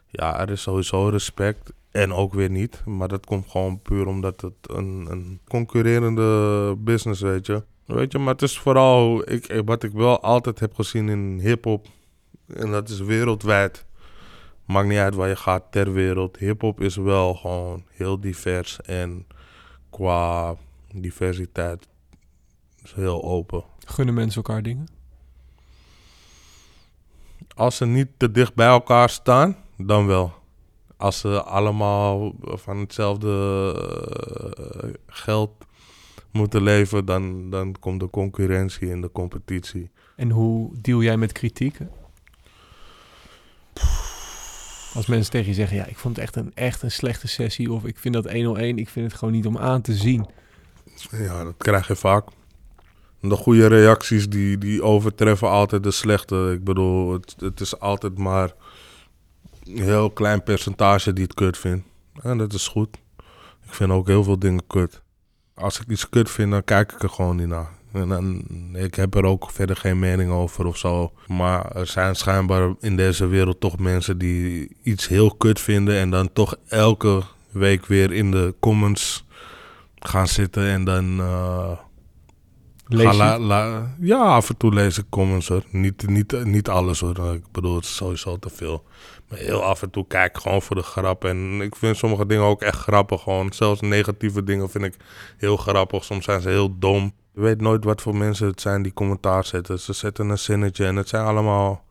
ja, 0.07 0.39
er 0.39 0.49
is 0.49 0.61
sowieso 0.61 1.07
respect. 1.07 1.73
En 1.91 2.13
ook 2.13 2.33
weer 2.33 2.49
niet. 2.49 2.81
Maar 2.85 3.07
dat 3.07 3.25
komt 3.25 3.49
gewoon 3.49 3.81
puur 3.81 4.07
omdat 4.07 4.41
het 4.41 4.53
een, 4.61 5.07
een 5.09 5.39
concurrerende 5.47 6.75
business, 6.77 7.21
weet 7.21 7.45
je. 7.45 7.63
Weet 7.85 8.11
je, 8.11 8.17
maar 8.17 8.33
het 8.33 8.41
is 8.41 8.59
vooral 8.59 9.29
ik, 9.31 9.61
wat 9.65 9.83
ik 9.83 9.91
wel 9.91 10.21
altijd 10.21 10.59
heb 10.59 10.73
gezien 10.73 11.09
in 11.09 11.39
hip-hop. 11.39 11.87
En 12.47 12.71
dat 12.71 12.89
is 12.89 12.99
wereldwijd. 12.99 13.85
Maakt 14.65 14.87
niet 14.87 14.97
uit 14.97 15.15
waar 15.15 15.27
je 15.27 15.35
gaat 15.35 15.63
ter 15.71 15.93
wereld. 15.93 16.37
Hip-hop 16.37 16.81
is 16.81 16.95
wel 16.95 17.33
gewoon 17.35 17.83
heel 17.89 18.19
divers. 18.19 18.81
En 18.81 19.27
qua 19.89 20.55
diversiteit 20.93 21.87
is 22.83 22.93
heel 22.93 23.23
open. 23.23 23.63
Gunnen 23.79 24.13
mensen 24.13 24.43
elkaar 24.43 24.63
dingen? 24.63 24.87
Als 27.55 27.75
ze 27.75 27.85
niet 27.85 28.07
te 28.17 28.31
dicht 28.31 28.55
bij 28.55 28.67
elkaar 28.67 29.09
staan, 29.09 29.57
dan 29.77 30.05
wel. 30.05 30.33
Als 30.97 31.19
ze 31.19 31.43
allemaal 31.43 32.33
van 32.41 32.77
hetzelfde 32.77 33.29
eh, 34.81 34.89
geld 35.07 35.51
moeten 36.31 36.63
leven, 36.63 37.05
dan, 37.05 37.49
dan 37.49 37.75
komt 37.79 37.99
de 37.99 38.09
concurrentie 38.09 38.91
en 38.91 39.01
de 39.01 39.11
competitie. 39.11 39.89
En 40.15 40.29
hoe 40.29 40.71
deal 40.81 41.01
jij 41.01 41.17
met 41.17 41.31
kritiek? 41.31 41.77
Als 44.93 45.05
mensen 45.05 45.31
tegen 45.31 45.47
je 45.47 45.53
zeggen, 45.53 45.77
ja, 45.77 45.85
ik 45.85 45.97
vond 45.97 46.15
het 46.15 46.25
echt 46.25 46.35
een, 46.35 46.51
echt 46.53 46.81
een 46.81 46.91
slechte 46.91 47.27
sessie. 47.27 47.71
Of 47.71 47.85
ik 47.85 47.97
vind 47.97 48.13
dat 48.13 48.31
101, 48.31 48.77
ik 48.77 48.89
vind 48.89 49.11
het 49.11 49.19
gewoon 49.19 49.33
niet 49.33 49.45
om 49.45 49.57
aan 49.57 49.81
te 49.81 49.93
zien. 49.93 50.25
Ja, 51.11 51.43
dat 51.43 51.55
krijg 51.57 51.87
je 51.87 51.95
vaak. 51.95 52.27
De 53.19 53.35
goede 53.35 53.67
reacties 53.67 54.29
die, 54.29 54.57
die 54.57 54.83
overtreffen 54.83 55.49
altijd 55.49 55.83
de 55.83 55.91
slechte. 55.91 56.51
Ik 56.53 56.63
bedoel, 56.63 57.13
het, 57.13 57.35
het 57.39 57.59
is 57.59 57.79
altijd 57.79 58.17
maar 58.17 58.53
een 59.67 59.81
heel 59.83 60.09
klein 60.11 60.43
percentage 60.43 61.13
die 61.13 61.23
het 61.23 61.33
kut 61.33 61.57
vindt. 61.57 61.85
En 62.21 62.37
dat 62.37 62.53
is 62.53 62.67
goed. 62.67 62.97
Ik 63.65 63.73
vind 63.73 63.91
ook 63.91 64.07
heel 64.07 64.23
veel 64.23 64.39
dingen 64.39 64.67
kut. 64.67 65.01
Als 65.55 65.79
ik 65.79 65.87
iets 65.87 66.09
kut 66.09 66.29
vind, 66.29 66.51
dan 66.51 66.63
kijk 66.63 66.91
ik 66.91 67.03
er 67.03 67.09
gewoon 67.09 67.35
niet 67.35 67.47
naar. 67.47 67.69
En 67.93 68.07
dan, 68.09 68.45
ik 68.75 68.95
heb 68.95 69.15
er 69.15 69.23
ook 69.25 69.51
verder 69.51 69.75
geen 69.75 69.99
mening 69.99 70.31
over 70.31 70.65
of 70.65 70.77
zo. 70.77 71.11
Maar 71.27 71.71
er 71.75 71.87
zijn 71.87 72.15
schijnbaar 72.15 72.73
in 72.79 72.95
deze 72.95 73.25
wereld 73.27 73.59
toch 73.59 73.77
mensen 73.79 74.17
die 74.17 74.75
iets 74.83 75.07
heel 75.07 75.35
kut 75.35 75.59
vinden. 75.59 75.95
En 75.97 76.09
dan 76.09 76.33
toch 76.33 76.55
elke 76.67 77.21
week 77.51 77.85
weer 77.85 78.11
in 78.11 78.31
de 78.31 78.55
comments 78.59 79.25
gaan 79.95 80.27
zitten 80.27 80.67
en 80.67 80.83
dan. 80.83 81.21
Lees 82.87 83.15
la- 83.15 83.39
la- 83.39 83.95
ja, 83.99 84.17
af 84.21 84.49
en 84.49 84.57
toe 84.57 84.73
lees 84.73 84.97
ik 84.97 85.05
comments 85.09 85.47
hoor. 85.47 85.63
Niet, 85.71 86.07
niet, 86.07 86.45
niet 86.45 86.69
alles 86.69 86.99
hoor. 86.99 87.33
Ik 87.33 87.51
bedoel, 87.51 87.75
het 87.75 87.83
is 87.83 87.95
sowieso 87.95 88.37
te 88.39 88.49
veel. 88.49 88.83
Maar 89.29 89.39
heel 89.39 89.63
af 89.63 89.81
en 89.81 89.89
toe 89.89 90.07
kijk 90.07 90.35
ik 90.35 90.41
gewoon 90.41 90.61
voor 90.61 90.75
de 90.75 90.81
grap. 90.81 91.25
En 91.25 91.61
ik 91.61 91.75
vind 91.75 91.97
sommige 91.97 92.25
dingen 92.25 92.43
ook 92.43 92.61
echt 92.61 92.77
grappig. 92.77 93.21
Gewoon. 93.21 93.51
Zelfs 93.53 93.81
negatieve 93.81 94.43
dingen 94.43 94.69
vind 94.69 94.83
ik 94.83 94.95
heel 95.37 95.57
grappig. 95.57 96.03
Soms 96.03 96.25
zijn 96.25 96.41
ze 96.41 96.49
heel 96.49 96.79
dom. 96.79 97.13
Je 97.33 97.41
weet 97.41 97.61
nooit 97.61 97.83
wat 97.83 98.01
voor 98.01 98.15
mensen 98.15 98.47
het 98.47 98.61
zijn 98.61 98.81
die 98.81 98.93
commentaar 98.93 99.45
zetten. 99.45 99.79
Ze 99.79 99.93
zetten 99.93 100.29
een 100.29 100.37
zinnetje 100.37 100.85
en 100.85 100.95
het 100.95 101.09
zijn 101.09 101.25
allemaal... 101.25 101.85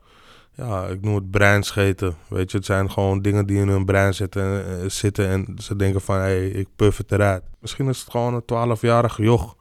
Ja, 0.55 0.85
ik 0.85 1.01
noem 1.01 1.15
het 1.15 1.31
breinscheten. 1.31 2.15
Weet 2.27 2.51
je, 2.51 2.57
het 2.57 2.65
zijn 2.65 2.91
gewoon 2.91 3.21
dingen 3.21 3.45
die 3.45 3.59
in 3.59 3.67
hun 3.67 3.85
brein 3.85 4.13
zitten, 4.13 4.65
eh, 4.65 4.89
zitten 4.89 5.27
en 5.27 5.55
ze 5.57 5.75
denken 5.75 6.01
van, 6.01 6.15
hé, 6.15 6.21
hey, 6.21 6.47
ik 6.47 6.67
puff 6.75 6.97
het 6.97 7.11
eruit. 7.11 7.43
Misschien 7.59 7.87
is 7.87 7.99
het 7.99 8.09
gewoon 8.09 8.33
een 8.33 8.75
12-jarige 8.77 9.21
joch 9.21 9.56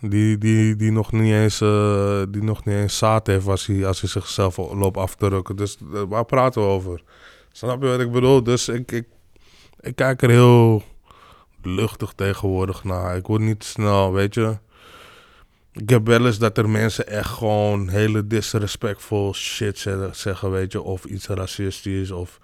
die, 0.00 0.38
die, 0.38 0.76
die, 0.76 0.92
nog 0.92 1.12
niet 1.12 1.32
eens, 1.32 1.60
eh, 1.60 2.22
die 2.28 2.42
nog 2.42 2.64
niet 2.64 2.74
eens 2.74 2.98
zaad 2.98 3.26
heeft 3.26 3.46
als 3.46 3.66
hij, 3.66 3.86
als 3.86 4.00
hij 4.00 4.10
zichzelf 4.10 4.56
loopt 4.56 4.96
af 4.96 5.14
te 5.14 5.28
rukken. 5.28 5.56
Dus 5.56 5.76
eh, 5.94 6.02
waar 6.08 6.24
praten 6.24 6.62
we 6.62 6.68
over? 6.68 7.02
Snap 7.52 7.82
je 7.82 7.88
wat 7.88 8.00
ik 8.00 8.12
bedoel? 8.12 8.42
Dus 8.42 8.68
ik, 8.68 8.92
ik, 8.92 9.06
ik 9.80 9.96
kijk 9.96 10.22
er 10.22 10.30
heel 10.30 10.82
luchtig 11.62 12.12
tegenwoordig 12.12 12.84
naar. 12.84 13.16
Ik 13.16 13.26
word 13.26 13.40
niet 13.40 13.64
snel, 13.64 14.12
weet 14.12 14.34
je. 14.34 14.58
Ik 15.72 15.90
heb 15.90 16.06
wel 16.06 16.26
eens 16.26 16.38
dat 16.38 16.58
er 16.58 16.68
mensen 16.68 17.06
echt 17.06 17.30
gewoon 17.30 17.88
hele 17.88 18.26
disrespectful 18.26 19.34
shit 19.34 19.86
zeggen, 20.12 20.50
weet 20.50 20.72
je. 20.72 20.82
Of 20.82 21.04
iets 21.04 21.26
racistisch 21.26 22.10
of 22.10 22.38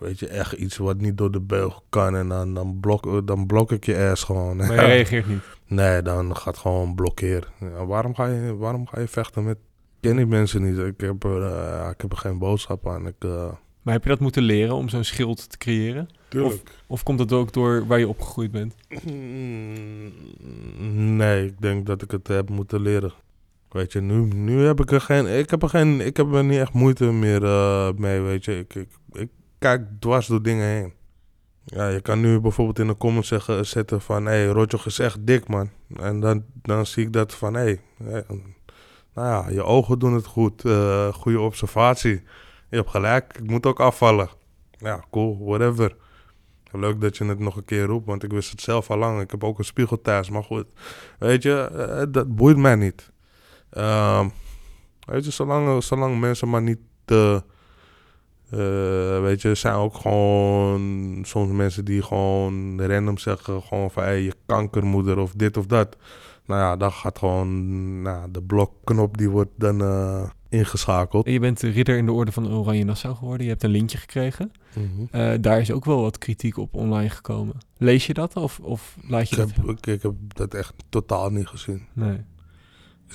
weet 0.00 0.18
je, 0.18 0.26
echt 0.28 0.52
iets 0.52 0.76
wat 0.76 1.00
niet 1.00 1.18
door 1.18 1.30
de 1.30 1.40
beugel 1.40 1.82
kan. 1.88 2.16
En 2.16 2.28
dan, 2.28 2.54
dan, 2.54 2.80
blok, 2.80 3.26
dan 3.26 3.46
blok 3.46 3.72
ik 3.72 3.84
je 3.86 4.08
ass 4.10 4.24
gewoon. 4.24 4.56
Maar 4.56 4.72
je 4.74 4.80
reageert 4.80 5.26
niet. 5.28 5.42
Nee, 5.66 6.02
dan 6.02 6.36
gaat 6.36 6.58
gewoon 6.58 6.94
blokkeren. 6.94 7.48
Ja, 7.60 7.86
waarom, 7.86 8.14
ga 8.14 8.26
je, 8.26 8.56
waarom 8.56 8.86
ga 8.86 9.00
je 9.00 9.08
vechten 9.08 9.44
met... 9.44 9.56
Ik 9.56 10.08
ken 10.08 10.16
die 10.16 10.26
mensen 10.26 10.62
niet. 10.62 10.78
Ik 10.78 11.00
heb 11.00 11.24
er, 11.24 11.42
eh, 11.42 11.88
ik 11.92 12.00
heb 12.00 12.12
er 12.12 12.18
geen 12.18 12.38
boodschap 12.38 12.88
aan. 12.88 13.06
Ik, 13.06 13.14
eh, 13.18 13.52
Maar 13.82 13.94
heb 13.94 14.02
je 14.02 14.08
dat 14.08 14.20
moeten 14.20 14.42
leren 14.42 14.74
om 14.74 14.88
zo'n 14.88 15.04
schild 15.04 15.50
te 15.50 15.58
creëren? 15.58 16.08
Tuurlijk. 16.28 16.62
Of 16.86 17.02
komt 17.02 17.18
dat 17.18 17.32
ook 17.32 17.52
door 17.52 17.86
waar 17.86 17.98
je 17.98 18.08
opgegroeid 18.08 18.50
bent? 18.50 18.74
Mm, 19.04 20.12
Nee, 21.16 21.46
ik 21.46 21.60
denk 21.60 21.86
dat 21.86 22.02
ik 22.02 22.10
het 22.10 22.28
heb 22.28 22.48
moeten 22.48 22.80
leren. 22.80 23.12
Weet 23.68 23.92
je, 23.92 24.00
nu, 24.00 24.14
nu 24.34 24.64
heb 24.64 24.80
ik 24.80 24.90
er 24.90 25.00
geen... 25.00 25.26
Ik 25.38 25.50
heb 25.50 25.62
er, 25.62 25.68
geen, 25.68 26.00
ik 26.00 26.16
heb 26.16 26.32
er 26.32 26.44
niet 26.44 26.58
echt 26.58 26.72
moeite 26.72 27.04
meer 27.04 27.44
eh, 27.44 27.88
mee, 27.96 28.20
weet 28.20 28.44
je. 28.44 28.58
Ik 28.58 28.86
kijk 29.60 29.82
dwars 29.98 30.26
door 30.26 30.42
dingen 30.42 30.66
heen. 30.66 30.92
Ja, 31.64 31.88
je 31.88 32.00
kan 32.00 32.20
nu 32.20 32.40
bijvoorbeeld 32.40 32.78
in 32.78 32.86
de 32.86 32.96
comments 32.96 33.28
zeggen, 33.28 33.66
zetten 33.66 34.00
van... 34.00 34.26
Hé, 34.26 34.32
hey, 34.32 34.46
Rotjoch 34.46 34.86
is 34.86 34.98
echt 34.98 35.26
dik, 35.26 35.48
man. 35.48 35.70
En 35.96 36.20
dan, 36.20 36.44
dan 36.62 36.86
zie 36.86 37.06
ik 37.06 37.12
dat 37.12 37.34
van... 37.34 37.54
Hé, 37.54 37.76
hey, 38.04 38.24
nou 39.14 39.28
ja, 39.28 39.48
je 39.50 39.62
ogen 39.62 39.98
doen 39.98 40.14
het 40.14 40.26
goed. 40.26 40.64
eh, 40.64 41.12
goede 41.12 41.40
observatie. 41.40 42.22
Je 42.68 42.76
hebt 42.76 42.90
gelijk, 42.90 43.38
ik 43.38 43.50
moet 43.50 43.66
ook 43.66 43.80
afvallen. 43.80 44.28
Ja, 44.78 45.04
cool, 45.10 45.38
whatever. 45.44 45.96
Leuk 46.72 47.00
dat 47.00 47.16
je 47.16 47.24
het 47.24 47.38
nog 47.38 47.56
een 47.56 47.64
keer 47.64 47.84
roept, 47.84 48.06
want 48.06 48.22
ik 48.22 48.32
wist 48.32 48.50
het 48.50 48.60
zelf 48.60 48.90
al 48.90 48.96
lang. 48.96 49.20
Ik 49.20 49.30
heb 49.30 49.44
ook 49.44 49.58
een 49.58 49.64
spiegel 49.64 50.00
thuis, 50.00 50.30
maar 50.30 50.44
goed. 50.44 50.66
Weet 51.18 51.42
je, 51.42 51.60
eh, 51.60 52.06
dat 52.08 52.36
boeit 52.36 52.56
mij 52.56 52.74
niet. 52.74 53.10
Ehm, 53.70 54.28
weet 55.06 55.24
je, 55.24 55.30
zolang, 55.30 55.82
zolang 55.82 56.20
mensen 56.20 56.48
maar 56.48 56.62
niet... 56.62 56.78
te 57.04 57.42
eh, 58.50 59.20
weet 59.20 59.42
je, 59.42 59.48
er 59.48 59.56
zijn 59.56 59.74
ook 59.74 59.94
gewoon 59.94 61.22
soms 61.26 61.52
mensen 61.52 61.84
die 61.84 62.02
gewoon 62.02 62.82
random 62.82 63.18
zeggen... 63.18 63.62
gewoon 63.62 63.90
van, 63.90 64.02
hey, 64.02 64.22
je 64.22 64.34
kankermoeder 64.46 65.18
of 65.18 65.32
dit 65.32 65.56
of 65.56 65.66
dat. 65.66 65.96
Nou 66.46 66.60
ja, 66.60 66.76
dan 66.76 66.92
gaat 66.92 67.18
gewoon... 67.18 68.02
Nou, 68.02 68.30
de 68.30 68.42
blokknop 68.42 69.18
die 69.18 69.30
wordt 69.30 69.50
dan 69.56 69.80
eh, 69.80 70.30
ingeschakeld. 70.48 71.28
Je 71.28 71.40
bent 71.40 71.60
ridder 71.60 71.96
in 71.96 72.06
de 72.06 72.12
orde 72.12 72.32
van 72.32 72.52
Oranje 72.52 72.84
Nassau 72.84 73.14
geworden. 73.14 73.44
Je 73.44 73.50
hebt 73.50 73.62
een 73.62 73.70
lintje 73.70 73.98
gekregen. 73.98 74.52
Mhm. 74.74 74.86
Eh, 75.10 75.32
daar 75.40 75.60
is 75.60 75.70
ook 75.70 75.84
wel 75.84 76.00
wat 76.00 76.18
kritiek 76.18 76.56
op 76.56 76.74
online 76.74 77.08
gekomen. 77.08 77.54
Lees 77.76 78.06
je 78.06 78.14
dat 78.14 78.36
of, 78.36 78.60
of 78.60 78.96
laat 79.08 79.28
je 79.28 79.36
Ik 79.36 79.42
dat... 79.42 79.56
heb, 79.56 79.76
ik, 79.76 79.86
ik 79.86 80.02
heb 80.02 80.14
dat 80.28 80.54
echt 80.54 80.74
totaal 80.88 81.30
niet 81.30 81.46
gezien. 81.46 81.82
Nee. 81.92 82.18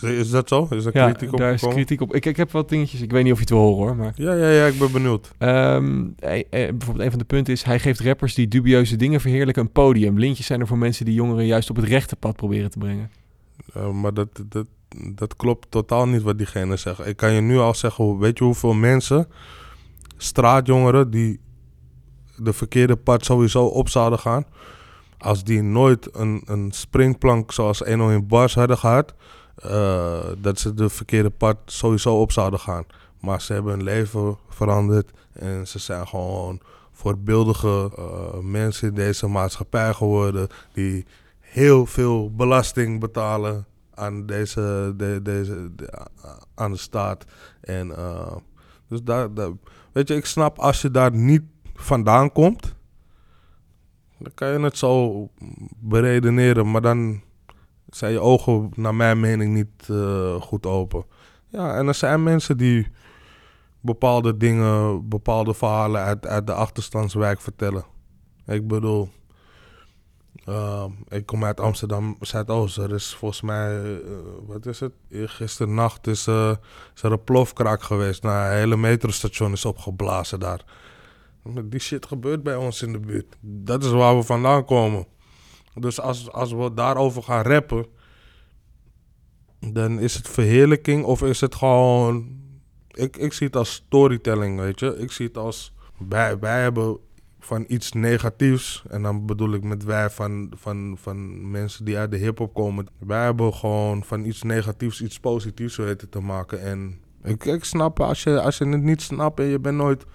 Is, 0.01 0.29
dat 0.29 0.47
zo? 0.47 0.67
Is 0.69 0.83
Ja, 0.83 1.11
kritiek 1.11 1.33
op 1.33 1.39
daar 1.39 1.53
is 1.53 1.59
gekomen? 1.59 1.75
kritiek 1.75 2.01
op. 2.01 2.15
Ik, 2.15 2.25
ik 2.25 2.37
heb 2.37 2.51
wat 2.51 2.69
dingetjes. 2.69 3.01
Ik 3.01 3.11
weet 3.11 3.23
niet 3.23 3.31
of 3.31 3.37
je 3.37 3.43
het 3.43 3.53
wil 3.53 3.61
horen 3.61 3.85
hoor, 3.87 3.95
maar... 3.95 4.11
Ja, 4.15 4.33
ja, 4.33 4.49
ja, 4.49 4.65
ik 4.65 4.79
ben 4.79 4.91
benieuwd. 4.91 5.31
Ehm, 5.37 6.07
eh, 6.19 6.39
eh, 6.39 6.45
bijvoorbeeld 6.49 6.99
een 7.05 7.09
van 7.09 7.19
de 7.19 7.25
punten 7.25 7.53
is... 7.53 7.63
hij 7.63 7.79
geeft 7.79 7.99
rappers 7.99 8.33
die 8.33 8.47
dubieuze 8.47 8.95
dingen 8.95 9.21
verheerlijken 9.21 9.63
een 9.63 9.71
podium. 9.71 10.19
Lintjes 10.19 10.45
zijn 10.45 10.59
er 10.59 10.67
voor 10.67 10.77
mensen 10.77 11.05
die 11.05 11.13
jongeren 11.13 11.45
juist 11.45 11.69
op 11.69 11.75
het 11.75 11.85
rechte 11.85 12.15
pad 12.15 12.35
proberen 12.35 12.69
te 12.69 12.77
brengen. 12.77 13.11
Uh, 13.77 13.91
maar 13.91 14.13
dat, 14.13 14.43
dat, 14.45 14.67
dat 15.13 15.35
klopt 15.35 15.71
totaal 15.71 16.07
niet 16.07 16.21
wat 16.21 16.37
diegene 16.37 16.75
zegt. 16.75 17.07
Ik 17.07 17.17
kan 17.17 17.33
je 17.33 17.41
nu 17.41 17.57
al 17.57 17.73
zeggen, 17.73 18.17
weet 18.17 18.37
je 18.37 18.43
hoeveel 18.43 18.73
mensen, 18.73 19.27
straatjongeren, 20.17 21.09
die 21.11 21.39
de 22.37 22.53
verkeerde 22.53 22.95
pad 22.95 23.25
sowieso 23.25 23.65
op 23.65 23.89
zouden 23.89 24.19
gaan, 24.19 24.45
als 25.17 25.43
die 25.43 25.61
nooit 25.61 26.15
een, 26.15 26.41
een 26.45 26.71
springplank 26.71 27.51
zoals 27.51 27.83
Eno 27.83 28.09
in 28.09 28.27
Bars 28.27 28.55
hadden 28.55 28.77
gehad, 28.77 29.13
uh, 29.65 30.19
dat 30.37 30.59
ze 30.59 30.73
de 30.73 30.89
verkeerde 30.89 31.29
pad 31.29 31.57
sowieso 31.65 32.21
op 32.21 32.31
zouden 32.31 32.59
gaan. 32.59 32.85
Maar 33.19 33.41
ze 33.41 33.53
hebben 33.53 33.73
hun 33.73 33.83
leven 33.83 34.37
veranderd 34.49 35.11
en 35.33 35.67
ze 35.67 35.79
zijn 35.79 36.07
gewoon 36.07 36.61
voorbeeldige 36.91 37.91
uh, 37.99 38.39
mensen 38.39 38.87
in 38.87 38.93
deze 38.93 39.27
maatschappij 39.27 39.93
geworden 39.93 40.47
die 40.73 41.05
heel 41.39 41.85
veel 41.85 42.31
belasting 42.35 42.99
betalen 42.99 43.65
aan 43.93 44.25
deze, 44.25 44.93
de, 44.97 45.19
deze 45.23 45.75
de, 45.75 46.07
aan 46.55 46.71
de 46.71 46.77
staat. 46.77 47.25
En 47.61 47.93
dus 48.87 49.03
daar, 49.03 49.33
daar, 49.33 49.51
weet 49.91 50.07
je, 50.07 50.15
ik 50.15 50.25
snap 50.25 50.59
als 50.59 50.81
je 50.81 50.91
daar 50.91 51.11
niet 51.11 51.43
vandaan 51.75 52.31
komt, 52.31 52.75
dan 54.19 54.31
kan 54.33 54.47
je 54.47 54.59
het 54.59 54.77
zo 54.77 55.29
beredeneren, 55.79 56.71
maar 56.71 56.81
dan 56.81 57.21
zijn 57.89 58.11
je 58.11 58.19
ogen 58.19 58.71
naar 58.75 58.95
mijn 58.95 59.19
mening 59.19 59.53
niet 59.53 59.87
uh, 59.91 60.41
goed 60.41 60.65
open. 60.65 61.05
Ja, 61.47 61.75
en 61.77 61.87
er 61.87 61.93
zijn 61.93 62.23
mensen 62.23 62.57
die 62.57 62.87
bepaalde 63.79 64.37
dingen, 64.37 65.07
bepaalde 65.09 65.53
verhalen 65.53 66.01
uit, 66.01 66.27
uit 66.27 66.47
de 66.47 66.53
achterstandswijk 66.53 67.41
vertellen. 67.41 67.85
Ik 68.45 68.67
bedoel, 68.67 69.09
uh, 70.49 70.85
ik 71.07 71.25
kom 71.25 71.43
uit 71.43 71.59
Amsterdam 71.59 72.17
Zuidoost. 72.19 72.77
Er 72.77 72.93
is 72.93 73.15
volgens 73.15 73.41
mij, 73.41 73.83
uh, 73.83 73.99
wat 74.47 74.65
is 74.65 74.79
het? 74.79 74.93
Gisternacht 75.09 76.07
is, 76.07 76.27
uh, 76.27 76.51
is 76.95 77.03
er 77.03 77.11
een 77.11 77.23
plofkraak 77.23 77.83
geweest. 77.83 78.23
Nou, 78.23 78.43
het 78.43 78.53
hele 78.53 78.77
metrostation 78.77 79.51
is 79.51 79.65
opgeblazen 79.65 80.39
daar. 80.39 80.63
Die 81.63 81.79
shit 81.79 82.05
gebeurt 82.05 82.43
bij 82.43 82.55
ons 82.55 82.81
in 82.81 82.91
de 82.91 82.99
buurt. 82.99 83.37
Dat 83.41 83.83
is 83.83 83.91
waar 83.91 84.17
we 84.17 84.23
vandaan 84.23 84.65
komen. 84.65 85.05
Dus 85.75 85.99
als, 85.99 86.31
als 86.31 86.51
we 86.51 86.73
daarover 86.73 87.23
gaan 87.23 87.43
rappen, 87.43 87.85
dan 89.59 89.99
is 89.99 90.15
het 90.15 90.27
verheerlijking 90.27 91.03
of 91.03 91.21
is 91.21 91.41
het 91.41 91.55
gewoon... 91.55 92.43
Ik, 92.91 93.17
ik 93.17 93.33
zie 93.33 93.47
het 93.47 93.55
als 93.55 93.73
storytelling, 93.73 94.59
weet 94.59 94.79
je. 94.79 94.97
Ik 94.97 95.11
zie 95.11 95.27
het 95.27 95.37
als... 95.37 95.73
Wij, 96.09 96.39
wij 96.39 96.61
hebben 96.61 96.99
van 97.39 97.65
iets 97.67 97.91
negatiefs, 97.91 98.83
en 98.89 99.01
dan 99.01 99.25
bedoel 99.25 99.53
ik 99.53 99.63
met 99.63 99.83
wij 99.83 100.09
van, 100.09 100.51
van, 100.55 100.97
van 101.01 101.51
mensen 101.51 101.85
die 101.85 101.97
uit 101.97 102.11
de 102.11 102.17
hip-hop 102.17 102.53
komen. 102.53 102.87
Wij 102.99 103.23
hebben 103.23 103.53
gewoon 103.53 104.03
van 104.03 104.25
iets 104.25 104.41
negatiefs 104.41 105.01
iets 105.01 105.19
positiefs 105.19 105.75
weten 105.75 106.09
te 106.09 106.19
maken. 106.19 106.61
En 106.61 106.99
ik, 107.23 107.45
ik 107.45 107.63
snap, 107.63 107.99
als 107.99 108.23
je, 108.23 108.41
als 108.41 108.57
je 108.57 108.67
het 108.67 108.81
niet 108.81 109.01
snapt 109.01 109.39
en 109.39 109.45
je 109.45 109.59
bent 109.59 109.77
nooit. 109.77 110.05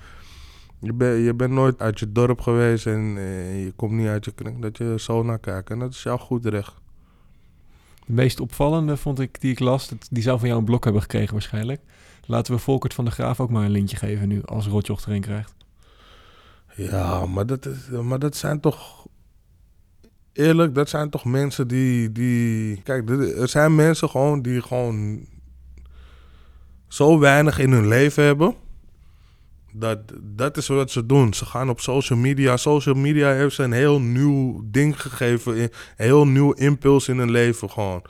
Je, 0.81 0.93
ben, 0.93 1.09
je 1.09 1.35
bent 1.35 1.53
nooit 1.53 1.81
uit 1.81 1.99
je 1.99 2.12
dorp 2.12 2.40
geweest 2.40 2.87
en 2.87 3.14
eh, 3.16 3.64
je 3.64 3.73
komt 3.77 3.93
niet 3.93 4.07
uit 4.07 4.25
je 4.25 4.33
kring, 4.33 4.62
dat 4.62 4.79
je 4.79 4.95
zo 4.99 5.23
naar 5.23 5.38
kijkt. 5.38 5.71
En 5.71 5.79
dat 5.79 5.90
is 5.90 6.03
jouw 6.03 6.16
goed 6.16 6.47
recht. 6.47 6.75
De 8.07 8.12
meest 8.12 8.40
opvallende 8.40 8.97
vond 8.97 9.21
ik 9.21 9.40
die 9.40 9.51
ik 9.51 9.59
las, 9.59 9.88
dat, 9.88 10.09
die 10.11 10.23
zou 10.23 10.38
van 10.38 10.49
jou 10.49 10.61
een 10.61 10.66
blok 10.66 10.85
hebben 10.85 11.03
gekregen 11.03 11.33
waarschijnlijk. 11.33 11.81
Laten 12.27 12.55
we 12.55 12.61
Volkert 12.61 12.95
van 12.95 13.05
de 13.05 13.11
Graaf 13.11 13.40
ook 13.40 13.51
maar 13.51 13.64
een 13.64 13.71
lintje 13.71 13.97
geven 13.97 14.29
nu, 14.29 14.43
als 14.45 14.66
Rotjoch 14.66 15.07
erin 15.07 15.21
krijgt. 15.21 15.55
Ja, 16.75 17.27
maar 17.27 17.47
dat, 17.47 17.66
is, 17.66 17.88
maar 17.88 18.19
dat 18.19 18.37
zijn 18.37 18.61
toch. 18.61 19.07
Eerlijk, 20.33 20.75
dat 20.75 20.88
zijn 20.88 21.11
toch 21.11 21.25
mensen 21.25 21.69
die. 21.69 22.12
die 22.12 22.83
kijk, 22.83 23.11
er 23.11 23.49
zijn 23.49 23.75
mensen 23.75 24.09
gewoon 24.09 24.43
die 24.43 24.62
gewoon. 24.62 25.27
zo 26.88 27.19
weinig 27.19 27.59
in 27.59 27.73
hun 27.73 27.88
leven 27.88 28.25
hebben. 28.25 28.55
Dat, 29.73 29.99
dat 30.21 30.57
is 30.57 30.69
wat 30.69 30.91
ze 30.91 31.07
doen. 31.07 31.35
Ze 31.35 31.45
gaan 31.45 31.71
op 31.71 31.81
social 31.81 32.19
media. 32.19 32.57
Social 32.57 32.95
media 32.95 33.33
heeft 33.33 33.55
ze 33.55 33.63
een 33.63 33.73
heel 33.73 34.01
nieuw 34.01 34.63
ding 34.65 35.01
gegeven. 35.01 35.61
Een 35.63 35.71
heel 35.97 36.27
nieuw 36.27 36.53
impuls 36.53 37.09
in 37.09 37.19
hun 37.19 37.31
leven 37.31 37.71
gewoon. 37.71 38.03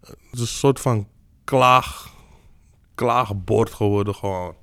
Het 0.00 0.16
is 0.32 0.40
een 0.40 0.46
soort 0.46 0.80
van 0.80 1.08
klaag, 1.44 2.14
klaagbord 2.94 3.70
geworden 3.70 4.14
gewoon. 4.14 4.54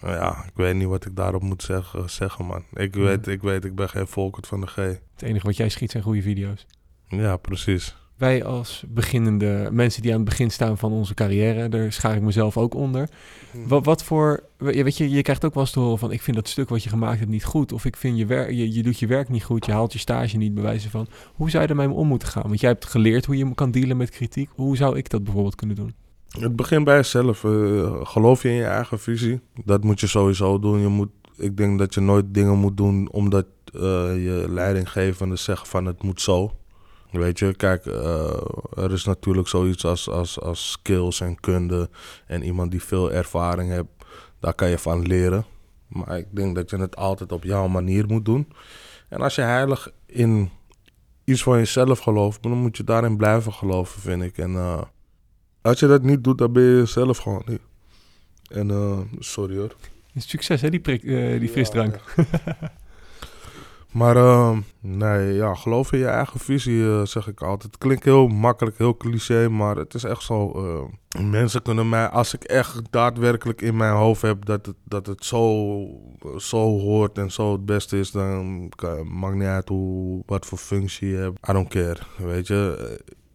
Nou 0.00 0.14
Ja, 0.14 0.44
ik 0.44 0.52
weet 0.54 0.74
niet 0.74 0.88
wat 0.88 1.04
ik 1.04 1.16
daarop 1.16 1.42
moet 1.42 1.62
zeggen, 1.62 2.10
zeggen 2.10 2.44
man. 2.44 2.64
Ik 2.72 2.94
weet, 2.94 3.26
ik 3.26 3.42
weet, 3.42 3.64
ik 3.64 3.74
ben 3.74 3.88
geen 3.88 4.06
Volkert 4.06 4.46
van 4.46 4.60
de 4.60 4.66
G. 4.66 4.74
Het 4.74 5.00
enige 5.22 5.46
wat 5.46 5.56
jij 5.56 5.68
schiet 5.68 5.90
zijn 5.90 6.02
goede 6.02 6.22
video's. 6.22 6.66
Ja, 7.08 7.36
precies. 7.36 7.96
Wij 8.22 8.44
als 8.44 8.84
beginnende 8.88 9.68
mensen 9.72 10.02
die 10.02 10.10
aan 10.10 10.20
het 10.20 10.28
begin 10.28 10.50
staan 10.50 10.78
van 10.78 10.92
onze 10.92 11.14
carrière, 11.14 11.68
daar 11.68 11.92
schaar 11.92 12.16
ik 12.16 12.22
mezelf 12.22 12.56
ook 12.56 12.74
onder. 12.74 13.08
Wat, 13.66 13.84
wat 13.84 14.04
voor, 14.04 14.42
weet 14.56 14.96
je, 14.96 15.10
je 15.10 15.22
krijgt 15.22 15.44
ook 15.44 15.54
wel 15.54 15.62
eens 15.62 15.72
te 15.72 15.80
horen 15.80 15.98
van, 15.98 16.12
ik 16.12 16.22
vind 16.22 16.36
dat 16.36 16.48
stuk 16.48 16.68
wat 16.68 16.82
je 16.82 16.88
gemaakt 16.88 17.18
hebt 17.18 17.30
niet 17.30 17.44
goed. 17.44 17.72
Of 17.72 17.84
ik 17.84 17.96
vind 17.96 18.18
je, 18.18 18.26
werk, 18.26 18.50
je, 18.50 18.72
je 18.72 18.82
doet 18.82 18.98
je 18.98 19.06
werk 19.06 19.28
niet 19.28 19.44
goed, 19.44 19.66
je 19.66 19.72
haalt 19.72 19.92
je 19.92 19.98
stage 19.98 20.36
niet, 20.36 20.54
bij 20.54 20.62
wijze 20.62 20.90
van. 20.90 21.06
Hoe 21.34 21.50
zou 21.50 21.62
je 21.62 21.68
ermee 21.68 21.90
om 21.90 22.08
moeten 22.08 22.28
gaan? 22.28 22.42
Want 22.42 22.60
jij 22.60 22.70
hebt 22.70 22.84
geleerd 22.84 23.24
hoe 23.24 23.36
je 23.36 23.54
kan 23.54 23.70
dealen 23.70 23.96
met 23.96 24.10
kritiek. 24.10 24.50
Hoe 24.54 24.76
zou 24.76 24.96
ik 24.96 25.10
dat 25.10 25.24
bijvoorbeeld 25.24 25.54
kunnen 25.54 25.76
doen? 25.76 25.94
Het 26.28 26.56
begint 26.56 26.84
bij 26.84 26.96
jezelf. 26.96 27.44
Eh, 27.44 28.06
geloof 28.06 28.42
je 28.42 28.48
in 28.48 28.54
je 28.54 28.64
eigen 28.64 29.00
visie? 29.00 29.40
Dat 29.64 29.84
moet 29.84 30.00
je 30.00 30.06
sowieso 30.06 30.58
doen. 30.58 30.80
Je 30.80 30.88
moet, 30.88 31.10
ik 31.36 31.56
denk 31.56 31.78
dat 31.78 31.94
je 31.94 32.00
nooit 32.00 32.24
dingen 32.28 32.58
moet 32.58 32.76
doen 32.76 33.08
omdat 33.10 33.46
eh, 33.74 33.80
je 34.24 34.46
leidinggevende 34.48 35.36
zegt 35.36 35.68
van 35.68 35.86
het 35.86 36.02
moet 36.02 36.20
zo. 36.20 36.52
Weet 37.12 37.38
je, 37.38 37.54
kijk, 37.54 37.86
eh, 37.86 38.42
er 38.76 38.92
is 38.92 39.04
natuurlijk 39.04 39.48
zoiets 39.48 39.84
als, 39.84 40.08
als, 40.08 40.40
als 40.40 40.70
skills 40.70 41.20
en 41.20 41.40
kunde. 41.40 41.90
En 42.26 42.42
iemand 42.42 42.70
die 42.70 42.82
veel 42.82 43.12
ervaring 43.12 43.70
heeft, 43.70 43.86
daar 44.40 44.54
kan 44.54 44.68
je 44.68 44.78
van 44.78 45.06
leren. 45.06 45.44
Maar 45.88 46.18
ik 46.18 46.26
denk 46.30 46.54
dat 46.54 46.70
je 46.70 46.76
het 46.76 46.96
altijd 46.96 47.32
op 47.32 47.44
jouw 47.44 47.68
manier 47.68 48.06
moet 48.06 48.24
doen. 48.24 48.52
En 49.08 49.20
als 49.20 49.34
je 49.34 49.40
heilig 49.40 49.92
in 50.06 50.50
iets 51.24 51.42
van 51.42 51.58
jezelf 51.58 51.98
gelooft, 51.98 52.42
dan 52.42 52.52
moet 52.52 52.76
je 52.76 52.84
daarin 52.84 53.16
blijven 53.16 53.52
geloven, 53.52 54.00
vind 54.00 54.22
ik. 54.22 54.38
En 54.38 54.54
eh, 54.54 54.82
als 55.60 55.80
je 55.80 55.86
dat 55.86 56.02
niet 56.02 56.24
doet, 56.24 56.38
dan 56.38 56.52
ben 56.52 56.62
je 56.62 56.86
zelf 56.86 57.18
gewoon 57.18 57.42
niet. 57.46 57.60
En 58.50 58.70
eh, 58.70 58.98
sorry 59.18 59.56
hoor. 59.56 59.76
Succes 60.16 60.60
hè, 60.60 60.70
die, 60.70 60.80
prik, 60.80 61.02
die 61.40 61.48
frisdrank. 61.48 62.00
Maar 63.92 64.16
eh, 64.16 64.56
nee, 64.80 65.32
ja, 65.32 65.54
geloof 65.54 65.92
in 65.92 65.98
je 65.98 66.06
eigen 66.06 66.40
visie, 66.40 66.84
eh, 66.84 67.04
zeg 67.04 67.26
ik 67.28 67.40
altijd. 67.42 67.72
Het 67.72 67.78
klinkt 67.78 68.04
heel 68.04 68.26
makkelijk, 68.28 68.78
heel 68.78 68.96
cliché, 68.96 69.48
maar 69.48 69.76
het 69.76 69.94
is 69.94 70.04
echt 70.04 70.22
zo. 70.22 70.50
eh, 70.52 71.22
mensen 71.22 71.62
kunnen 71.62 71.88
mij, 71.88 72.08
als 72.08 72.34
ik 72.34 72.42
echt 72.44 72.80
daadwerkelijk 72.90 73.60
in 73.62 73.76
mijn 73.76 73.94
hoofd 73.94 74.22
heb 74.22 74.44
dat 74.44 74.66
het, 74.66 74.74
dat 74.84 75.06
het 75.06 75.24
zo, 75.24 75.76
zo 76.36 76.58
hoort 76.78 77.18
en 77.18 77.30
zo 77.30 77.52
het 77.52 77.66
beste 77.66 77.98
is, 77.98 78.10
dan 78.10 78.68
maakt 79.04 79.34
niet 79.34 79.46
uit 79.46 79.68
hoe, 79.68 80.22
wat 80.26 80.46
voor 80.46 80.58
functie 80.58 81.08
je 81.08 81.16
hebt. 81.16 81.48
I 81.48 81.52
don't 81.52 81.68
care, 81.68 81.98
weet 82.16 82.46
je. 82.46 82.88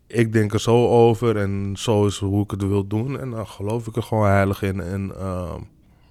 Eh, 0.09 0.19
Ik 0.19 0.33
denk 0.33 0.53
er 0.53 0.59
zo 0.59 0.87
over 0.87 1.37
en 1.37 1.73
zo 1.77 2.05
is 2.05 2.17
hoe 2.17 2.43
ik 2.43 2.51
het 2.51 2.67
wil 2.67 2.87
doen. 2.87 3.19
En 3.19 3.29
dan 3.29 3.47
geloof 3.47 3.87
ik 3.87 3.95
er 3.95 4.03
gewoon 4.03 4.27
heilig 4.27 4.61
in. 4.61 4.79
En 4.79 5.11
eh, 5.19 5.55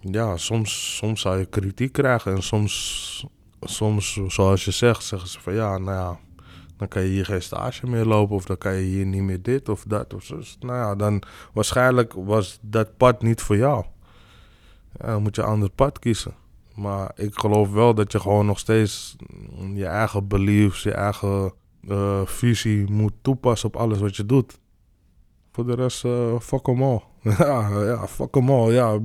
ja, 0.01 0.37
soms, 0.37 0.97
soms 0.97 1.21
zou 1.21 1.39
je 1.39 1.47
kritiek 1.47 1.93
krijgen 1.93 2.35
en 2.35 2.43
soms 2.43 3.27
soms, 3.69 4.21
zoals 4.29 4.65
je 4.65 4.71
zegt, 4.71 5.03
zeggen 5.03 5.29
ze 5.29 5.41
van 5.41 5.55
ja, 5.55 5.79
nou 5.79 5.97
ja, 5.97 6.19
dan 6.77 6.89
kan 6.89 7.03
je 7.03 7.09
hier 7.09 7.25
geen 7.25 7.43
stage 7.43 7.87
meer 7.87 8.05
lopen 8.05 8.37
of 8.37 8.45
dan 8.45 8.59
kan 8.59 8.75
je 8.75 8.83
hier 8.83 9.07
niet 9.07 9.23
meer 9.23 9.43
dit 9.43 9.69
of 9.69 9.85
dat 9.87 10.15
of 10.15 10.25
zo. 10.25 10.41
Nou 10.61 10.79
ja, 10.79 10.95
dan 10.95 11.23
waarschijnlijk 11.53 12.13
was 12.17 12.59
dat 12.61 12.97
pad 12.97 13.23
niet 13.23 13.41
voor 13.41 13.57
jou. 13.57 13.85
Dan 14.93 15.23
moet 15.23 15.37
je 15.37 15.43
een 15.43 15.49
ander 15.49 15.71
pad 15.71 15.99
kiezen. 15.99 16.35
Maar 16.75 17.11
ik 17.15 17.39
geloof 17.39 17.71
wel 17.71 17.95
dat 17.95 18.13
je 18.13 18.21
gewoon 18.21 18.47
nog 18.47 18.59
steeds 18.59 19.17
je 19.75 19.87
eigen 19.87 20.29
beliefs, 20.29 20.83
je 20.83 20.93
eigen 20.93 21.53
eh, 21.89 22.21
visie 22.25 22.91
moet 22.91 23.13
toepassen 23.23 23.69
op 23.69 23.77
alles 23.77 23.99
wat 23.99 24.17
je 24.17 24.27
doet. 24.27 24.59
Voor 25.53 25.67
de 25.67 25.75
rest, 25.75 26.05
eh 26.05 26.39
fuck 26.41 26.65
them 26.65 26.83
all. 26.83 27.03
ja, 27.39 27.85
ja, 27.85 28.07
fuck 28.07 28.33
them 28.33 28.51
all. 28.51 28.73
Ja, 28.73 28.99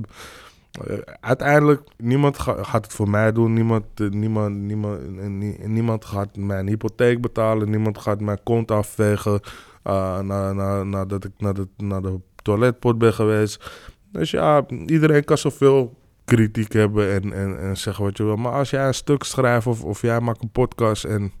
eh, 0.72 0.98
uiteindelijk, 1.20 1.82
niemand 1.96 2.38
ga- 2.38 2.62
gaat 2.62 2.84
het 2.84 2.92
voor 2.94 3.08
mij 3.10 3.32
doen. 3.32 3.52
Niemand, 3.52 3.84
eh, 3.94 4.08
niemand, 4.08 4.56
niemand, 4.56 5.00
eh, 5.18 5.26
nie- 5.26 5.58
niemand 5.66 6.04
gaat 6.04 6.36
mijn 6.36 6.66
hypotheek 6.68 7.20
betalen. 7.20 7.70
Niemand 7.70 7.98
gaat 7.98 8.20
mijn 8.20 8.42
kont 8.42 8.70
afvegen 8.70 9.40
na, 9.82 10.52
na, 10.52 10.82
nadat 10.82 11.24
ik 11.24 11.32
naar 11.38 11.54
de, 11.54 11.68
naar 11.76 12.02
de 12.02 12.20
toiletpot 12.42 12.98
ben 12.98 13.12
geweest. 13.14 13.70
Dus 14.12 14.30
ja, 14.30 14.64
iedereen 14.86 15.24
kan 15.24 15.38
zoveel 15.38 15.96
kritiek 16.24 16.72
hebben 16.72 17.12
en, 17.12 17.32
en, 17.32 17.58
en 17.60 17.76
zeggen 17.76 18.04
wat 18.04 18.16
je 18.16 18.24
wil. 18.24 18.36
Maar 18.36 18.52
als 18.52 18.70
jij 18.70 18.86
een 18.86 18.94
stuk 18.94 19.22
schrijft 19.24 19.66
of, 19.66 19.84
of 19.84 20.00
jij 20.02 20.20
maakt 20.20 20.42
een 20.42 20.50
podcast 20.50 21.04
en 21.04 21.32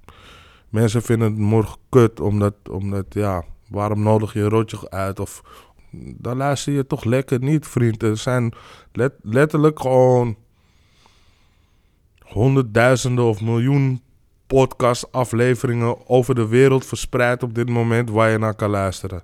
mensen 0.68 1.02
vinden 1.02 1.30
het 1.30 1.38
morgen 1.40 1.78
kut 1.88 2.20
omdat, 2.20 2.54
omdat 2.70 3.04
ja, 3.08 3.44
waarom 3.68 4.02
nodig 4.02 4.32
je 4.32 4.40
een 4.40 4.48
rotje 4.48 4.90
uit? 4.90 5.20
Of 5.20 5.42
dan 6.18 6.36
luister 6.36 6.72
je 6.72 6.86
toch 6.86 7.04
lekker 7.04 7.38
niet, 7.38 7.66
vriend. 7.66 8.02
Er 8.02 8.16
zijn 8.16 8.52
let- 8.92 9.14
letterlijk 9.22 9.80
gewoon 9.80 10.36
honderdduizenden 12.22 13.24
of 13.24 13.40
miljoen 13.40 14.02
podcast-afleveringen 14.46 16.08
over 16.08 16.34
de 16.34 16.46
wereld 16.48 16.86
verspreid 16.86 17.42
op 17.42 17.54
dit 17.54 17.68
moment 17.68 18.10
waar 18.10 18.30
je 18.30 18.38
naar 18.38 18.54
kan 18.54 18.70
luisteren. 18.70 19.22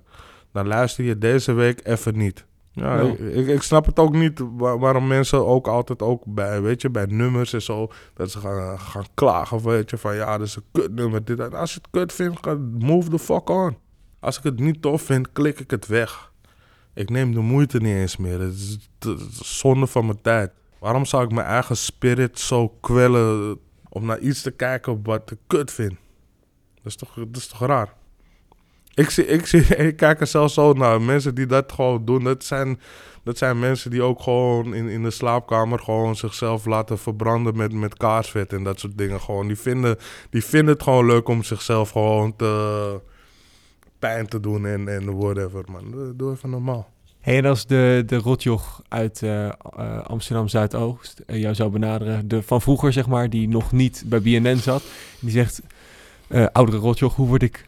Dan 0.51 0.67
luister 0.67 1.03
je 1.03 1.17
deze 1.17 1.53
week 1.53 1.79
even 1.87 2.17
niet. 2.17 2.45
Ja, 2.71 2.99
Ja. 3.01 3.13
Ik, 3.31 3.61
snap 3.61 3.85
het 3.85 3.99
ook 3.99 4.13
niet 4.13 4.41
wa- 4.57 4.77
waarom 4.77 5.07
mensen 5.07 5.45
ook 5.47 5.67
altijd 5.67 6.01
ook 6.01 6.23
bij, 6.25 6.61
weet 6.61 6.81
je, 6.81 6.89
bij 6.89 7.05
nummers 7.05 7.53
en 7.53 7.61
zo, 7.61 7.87
dat 8.13 8.31
ze 8.31 8.39
gaan, 8.39 8.79
gaan 8.79 9.05
klagen, 9.13 9.63
weet 9.63 9.89
je, 9.89 9.97
van 9.97 10.15
ja, 10.15 10.37
dat 10.37 10.47
is 10.47 10.55
een 10.55 10.63
kutnummer, 10.71 11.23
dit 11.23 11.39
en 11.39 11.53
als 11.53 11.73
je 11.73 11.79
het 11.81 11.89
kut 11.91 12.13
vindt, 12.13 12.45
move 12.79 13.09
the 13.09 13.19
fuck 13.19 13.49
on. 13.49 13.77
Als 14.19 14.37
ik 14.37 14.43
het 14.43 14.59
niet 14.59 14.81
tof 14.81 15.01
vind, 15.01 15.31
klik 15.31 15.59
ik 15.59 15.71
het 15.71 15.87
weg. 15.87 16.31
Ik 16.99 17.09
neem 17.09 17.33
de 17.33 17.39
moeite 17.39 17.77
niet 17.77 17.95
eens 17.95 18.17
meer. 18.17 18.39
Het 18.39 18.53
is, 18.53 18.77
zonde 19.59 19.87
van 19.87 20.05
mijn 20.05 20.21
tijd. 20.21 20.51
Waarom 20.79 21.05
zou 21.05 21.23
ik 21.23 21.31
mijn 21.31 21.47
eigen 21.47 21.77
spirit 21.77 22.39
zo 22.39 22.67
kwellen 22.81 23.59
om 23.89 24.05
naar 24.05 24.19
iets 24.19 24.41
te 24.41 24.51
kijken 24.51 25.03
wat 25.03 25.31
ik 25.31 25.37
kut 25.47 25.71
vind? 25.71 25.93
Dat 26.75 26.85
is 26.85 26.95
toch, 26.95 27.13
dat 27.13 27.35
is 27.35 27.47
toch 27.47 27.59
raar? 27.59 27.93
Ik, 28.93 29.09
zie, 29.09 29.25
ik, 29.25 29.45
zie, 29.45 29.61
ik 29.87 29.95
kijk 29.95 30.19
er 30.19 30.27
zelfs 30.27 30.53
zo 30.53 30.73
naar. 30.73 31.01
Mensen 31.01 31.35
die 31.35 31.45
dat 31.45 31.71
gewoon 31.71 32.05
doen, 32.05 32.23
dat 32.23 32.43
zijn, 32.43 32.79
dat 33.23 33.37
zijn 33.37 33.59
mensen 33.59 33.91
die 33.91 34.01
ook 34.01 34.21
gewoon 34.21 34.73
in, 34.73 34.87
in 34.87 35.03
de 35.03 35.11
slaapkamer 35.11 35.79
gewoon 35.79 36.15
zichzelf 36.15 36.65
laten 36.65 36.97
verbranden 36.97 37.57
met, 37.57 37.73
met 37.73 37.97
kaarsvet 37.97 38.53
en 38.53 38.63
dat 38.63 38.79
soort 38.79 38.97
dingen. 38.97 39.21
Gewoon, 39.21 39.47
die, 39.47 39.59
vinden, 39.59 39.97
die 40.29 40.43
vinden 40.43 40.73
het 40.73 40.83
gewoon 40.83 41.05
leuk 41.05 41.27
om 41.27 41.43
zichzelf 41.43 41.89
gewoon 41.89 42.35
te, 42.35 43.01
pijn 43.99 44.27
te 44.27 44.39
doen 44.39 44.65
en, 44.65 44.87
en 44.87 45.17
whatever, 45.17 45.63
man. 45.71 46.13
Doe 46.15 46.31
even 46.31 46.49
normaal. 46.49 46.97
Hey, 47.19 47.37
en 47.37 47.45
als 47.45 47.65
de, 47.65 48.03
de 48.05 48.15
rotjoch 48.15 48.81
uit 48.87 49.23
eh, 49.23 49.49
Amsterdam 50.03 50.47
Zuidoost 50.47 51.19
eh, 51.19 51.41
jou 51.41 51.55
zou 51.55 51.69
benaderen, 51.69 52.27
de 52.27 52.43
van 52.43 52.61
vroeger 52.61 52.93
zeg 52.93 53.07
maar, 53.07 53.29
die 53.29 53.47
nog 53.47 53.71
niet 53.71 54.03
bij 54.05 54.21
BNN 54.21 54.57
zat, 54.57 54.83
die 55.19 55.31
zegt: 55.31 55.61
eh, 56.27 56.45
Oudere 56.51 56.77
rotjoch, 56.77 57.15
hoe 57.15 57.27
word 57.27 57.43
ik 57.43 57.67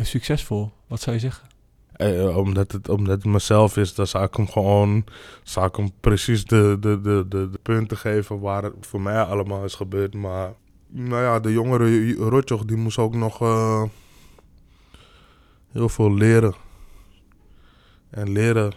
succesvol? 0.00 0.70
Wat 0.86 1.00
zou 1.00 1.16
je 1.16 1.22
zeggen? 1.22 1.48
Omdat, 2.36 2.72
het, 2.72 2.88
omdat 2.88 3.16
het 3.16 3.32
mezelf 3.32 3.76
is, 3.76 3.94
dan 3.94 4.06
zou 4.06 4.24
ik 4.24 4.34
hem 4.34 4.48
gewoon 4.48 5.04
zou 5.42 5.66
ik 5.66 5.76
hem 5.76 5.90
precies 6.00 6.44
de, 6.44 6.76
de, 6.80 7.00
de, 7.00 7.24
de, 7.28 7.50
de 7.50 7.58
punten 7.62 7.96
geven 7.96 8.40
waar 8.40 8.62
het 8.62 8.74
voor 8.80 9.00
mij 9.00 9.22
allemaal 9.22 9.64
is 9.64 9.74
gebeurd. 9.74 10.14
Maar 10.14 10.52
nou 10.86 11.22
ja, 11.22 11.40
de 11.40 11.52
jongere 11.52 12.14
Rotjoch 12.14 12.64
die 12.64 12.76
moest 12.76 12.98
ook 12.98 13.14
nog 13.14 13.38
heel 15.72 15.88
veel 15.88 16.14
leren. 16.14 16.65
En 18.16 18.32
leren, 18.32 18.72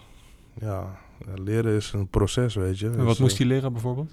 ja, 0.60 1.00
leren 1.36 1.76
is 1.76 1.92
een 1.94 2.08
proces, 2.08 2.56
weet 2.56 2.80
je. 2.80 2.86
En 2.86 2.98
wat 2.98 3.08
Dus, 3.08 3.18
moest 3.18 3.32
eh, 3.32 3.40
hij 3.40 3.48
leren 3.48 3.74
bijvoorbeeld? 3.74 4.12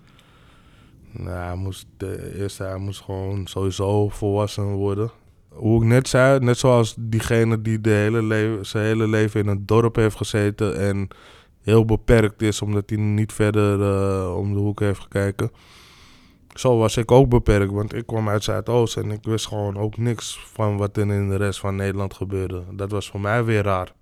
Nou, 1.11 1.37
hij 1.37 1.55
moest, 1.55 1.87
de 1.97 2.39
eerste, 2.39 2.63
hij 2.63 2.77
moest 2.77 3.01
gewoon 3.01 3.47
sowieso 3.47 4.09
volwassen 4.09 4.73
worden. 4.73 5.11
Hoe 5.49 5.83
ik 5.83 5.89
net 5.89 6.09
zei, 6.09 6.39
net 6.39 6.59
zoals 6.59 6.95
diegene 6.99 7.63
die 7.63 7.81
de 7.81 7.91
hele 7.91 8.23
leven, 8.23 8.67
zijn 8.67 8.85
hele 8.85 9.09
leven 9.09 9.41
in 9.41 9.47
een 9.47 9.67
dorp 9.67 9.97
heeft 9.97 10.17
gezeten 10.17 10.79
en 10.79 11.09
heel 11.63 11.85
beperkt 11.85 12.43
is 12.43 12.63
omdat 12.63 12.91
hij 12.91 12.99
niet 12.99 13.33
verder 13.33 13.83
eh, 13.83 14.37
om 14.37 14.53
de 14.53 14.59
hoek 14.59 14.81
heeft 14.81 15.01
gekeken. 15.01 15.51
Zo 16.55 16.79
was 16.79 16.97
ik 16.97 17.11
ook 17.11 17.29
beperkt, 17.29 17.73
want 17.73 17.95
ik 17.95 18.07
kwam 18.07 18.29
uit 18.29 18.45
Zuidoost 18.45 18.97
en 18.97 19.11
ik 19.11 19.25
wist 19.25 19.47
gewoon 19.47 19.77
ook 19.77 19.97
niks 19.97 20.41
van 20.53 20.77
wat 20.77 20.97
er 20.97 21.13
in 21.13 21.29
de 21.29 21.37
rest 21.37 21.61
van 21.61 21.77
Nederland 21.77 22.15
gebeurde. 22.15 22.65
Dat 22.73 22.91
was 22.91 23.11
voor 23.11 23.21
mij 23.21 23.45
weer 23.45 23.63
raar. 23.63 23.95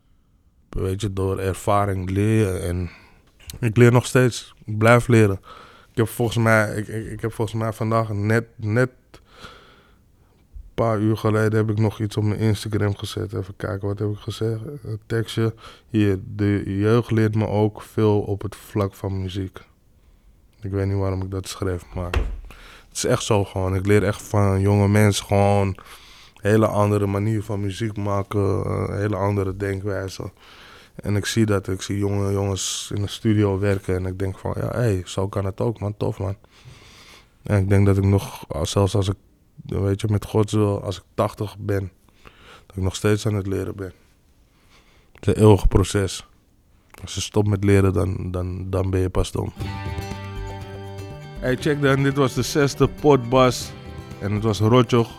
Weet 0.74 1.00
je, 1.00 1.12
door 1.12 1.38
ervaring 1.38 2.10
leren 2.10 2.62
en 2.62 2.90
ik 3.60 3.76
leer 3.76 3.92
nog 3.92 4.06
steeds. 4.06 4.54
Ik 4.64 4.78
blijf 4.78 5.06
leren. 5.06 5.40
Ik 5.90 5.96
heb 5.96 6.08
volgens 6.08 6.36
mij, 6.36 6.76
ik, 6.76 6.88
ik, 6.88 7.20
heb 7.20 7.32
volgens 7.32 7.58
mij 7.58 7.72
vandaag 7.72 8.12
net, 8.12 8.44
net 8.56 8.90
een 9.14 10.74
paar 10.74 10.98
uur 10.98 11.16
geleden 11.16 11.58
heb 11.58 11.70
ik 11.70 11.78
nog 11.78 12.00
iets 12.00 12.16
op 12.16 12.24
mijn 12.24 12.40
Instagram 12.40 12.96
gezet. 12.96 13.32
Even 13.32 13.56
kijken, 13.56 13.88
wat 13.88 13.98
heb 13.98 14.08
ik 14.08 14.18
gezegd? 14.18 14.60
Een 14.84 15.00
tekstje. 15.06 15.54
Hier, 15.88 16.18
de 16.36 16.62
jeugd 16.78 17.10
leert 17.10 17.34
me 17.34 17.46
ook 17.46 17.82
veel 17.82 18.20
op 18.20 18.42
het 18.42 18.56
vlak 18.56 18.94
van 18.94 19.22
muziek. 19.22 19.58
Ik 20.60 20.70
weet 20.70 20.86
niet 20.86 20.98
waarom 20.98 21.22
ik 21.22 21.30
dat 21.30 21.48
schreef, 21.48 21.84
maar 21.94 22.10
het 22.88 22.96
is 22.96 23.04
echt 23.04 23.22
zo 23.22 23.44
gewoon. 23.44 23.74
Ik 23.74 23.86
leer 23.86 24.04
echt 24.04 24.22
van 24.22 24.60
jonge 24.60 24.88
mensen 24.88 25.24
gewoon 25.26 25.66
een 25.66 26.50
hele 26.50 26.66
andere 26.66 27.06
manier 27.06 27.42
van 27.42 27.60
muziek 27.60 27.96
maken, 27.96 28.70
een 28.70 28.96
hele 28.96 29.16
andere 29.16 29.56
denkwijze. 29.56 30.30
En 30.94 31.16
ik 31.16 31.26
zie 31.26 31.46
dat, 31.46 31.68
ik 31.68 31.82
zie 31.82 31.98
jonge 31.98 32.32
jongens 32.32 32.90
in 32.94 33.02
de 33.02 33.08
studio 33.08 33.58
werken 33.58 33.96
en 33.96 34.06
ik 34.06 34.18
denk 34.18 34.38
van, 34.38 34.54
ja, 34.56 34.68
hé, 34.68 34.78
hey, 34.78 35.02
zo 35.04 35.28
kan 35.28 35.44
het 35.44 35.60
ook, 35.60 35.80
man, 35.80 35.96
tof, 35.96 36.18
man. 36.18 36.36
En 37.42 37.58
ik 37.58 37.68
denk 37.68 37.86
dat 37.86 37.96
ik 37.96 38.04
nog, 38.04 38.46
zelfs 38.62 38.94
als 38.94 39.08
ik, 39.08 39.16
weet 39.66 40.00
je, 40.00 40.06
met 40.10 40.24
Gods 40.24 40.52
wil, 40.52 40.82
als 40.82 40.96
ik 40.96 41.02
80 41.14 41.56
ben, 41.58 41.92
dat 42.66 42.76
ik 42.76 42.82
nog 42.82 42.94
steeds 42.94 43.26
aan 43.26 43.34
het 43.34 43.46
leren 43.46 43.76
ben. 43.76 43.92
Het 45.12 45.26
is 45.26 45.34
een 45.34 45.42
eeuwig 45.42 45.68
proces. 45.68 46.26
Als 47.02 47.14
je 47.14 47.20
stopt 47.20 47.48
met 47.48 47.64
leren, 47.64 47.92
dan, 47.92 48.30
dan, 48.30 48.70
dan 48.70 48.90
ben 48.90 49.00
je 49.00 49.08
pas 49.08 49.32
dom. 49.32 49.52
Hey, 51.40 51.56
check 51.56 51.82
dan, 51.82 52.02
dit 52.02 52.16
was 52.16 52.34
de 52.34 52.42
zesde 52.42 52.88
potbas. 52.88 53.70
En 54.20 54.32
het 54.32 54.42
was 54.42 54.58
Rotjoch, 54.58 55.10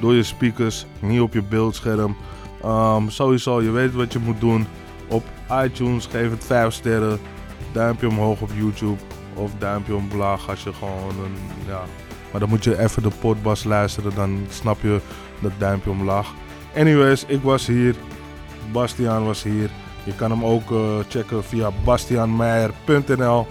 door 0.00 0.14
je 0.14 0.22
speakers, 0.22 0.86
niet 1.00 1.20
op 1.20 1.32
je 1.32 1.42
beeldscherm. 1.42 2.16
Ehm, 2.62 3.08
sowieso, 3.08 3.62
je 3.62 3.70
weet 3.70 3.92
wat 3.92 4.12
je 4.12 4.18
moet 4.18 4.40
doen. 4.40 4.66
Op 5.08 5.24
iTunes 5.64 6.06
geef 6.06 6.30
het 6.30 6.44
5 6.44 6.72
sterren. 6.72 7.20
Duimpje 7.72 8.08
omhoog 8.08 8.40
op 8.40 8.50
YouTube. 8.54 9.00
Of 9.34 9.50
duimpje 9.58 9.94
omlaag 9.94 10.48
als 10.50 10.62
je 10.62 10.72
gewoon 10.72 11.24
een. 11.24 11.36
Ja. 11.66 11.80
Maar 12.30 12.40
dan 12.40 12.48
moet 12.48 12.64
je 12.64 12.78
even 12.78 13.02
de 13.02 13.10
potbas 13.20 13.64
luisteren. 13.64 14.14
Dan 14.14 14.46
snap 14.48 14.82
je 14.82 15.00
dat 15.40 15.52
duimpje 15.58 15.90
omlaag. 15.90 16.32
Anyways, 16.76 17.24
ik 17.24 17.42
was 17.42 17.66
hier. 17.66 17.96
Bastiaan 18.72 19.24
was 19.24 19.42
hier. 19.42 19.70
Je 20.04 20.14
kan 20.14 20.30
hem 20.30 20.44
ook 20.44 20.70
eh, 20.70 20.98
checken 21.08 21.44
via 21.44 21.70
bastiaanmeijer.nl 21.84 23.46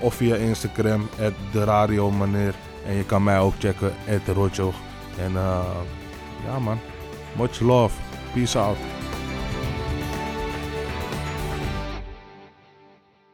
of 0.00 0.14
via 0.14 0.34
Instagram, 0.34 1.08
de. 1.52 2.54
En 2.86 2.94
je 2.94 3.04
kan 3.04 3.22
mij 3.22 3.38
ook 3.38 3.54
checken, 3.58 3.92
at. 4.06 4.74
En 5.18 5.36
eh, 5.36 5.60
ja 6.46 6.58
man, 6.58 6.78
much 7.36 7.60
love. 7.60 7.94
Peace 8.32 8.58
out. 8.58 8.99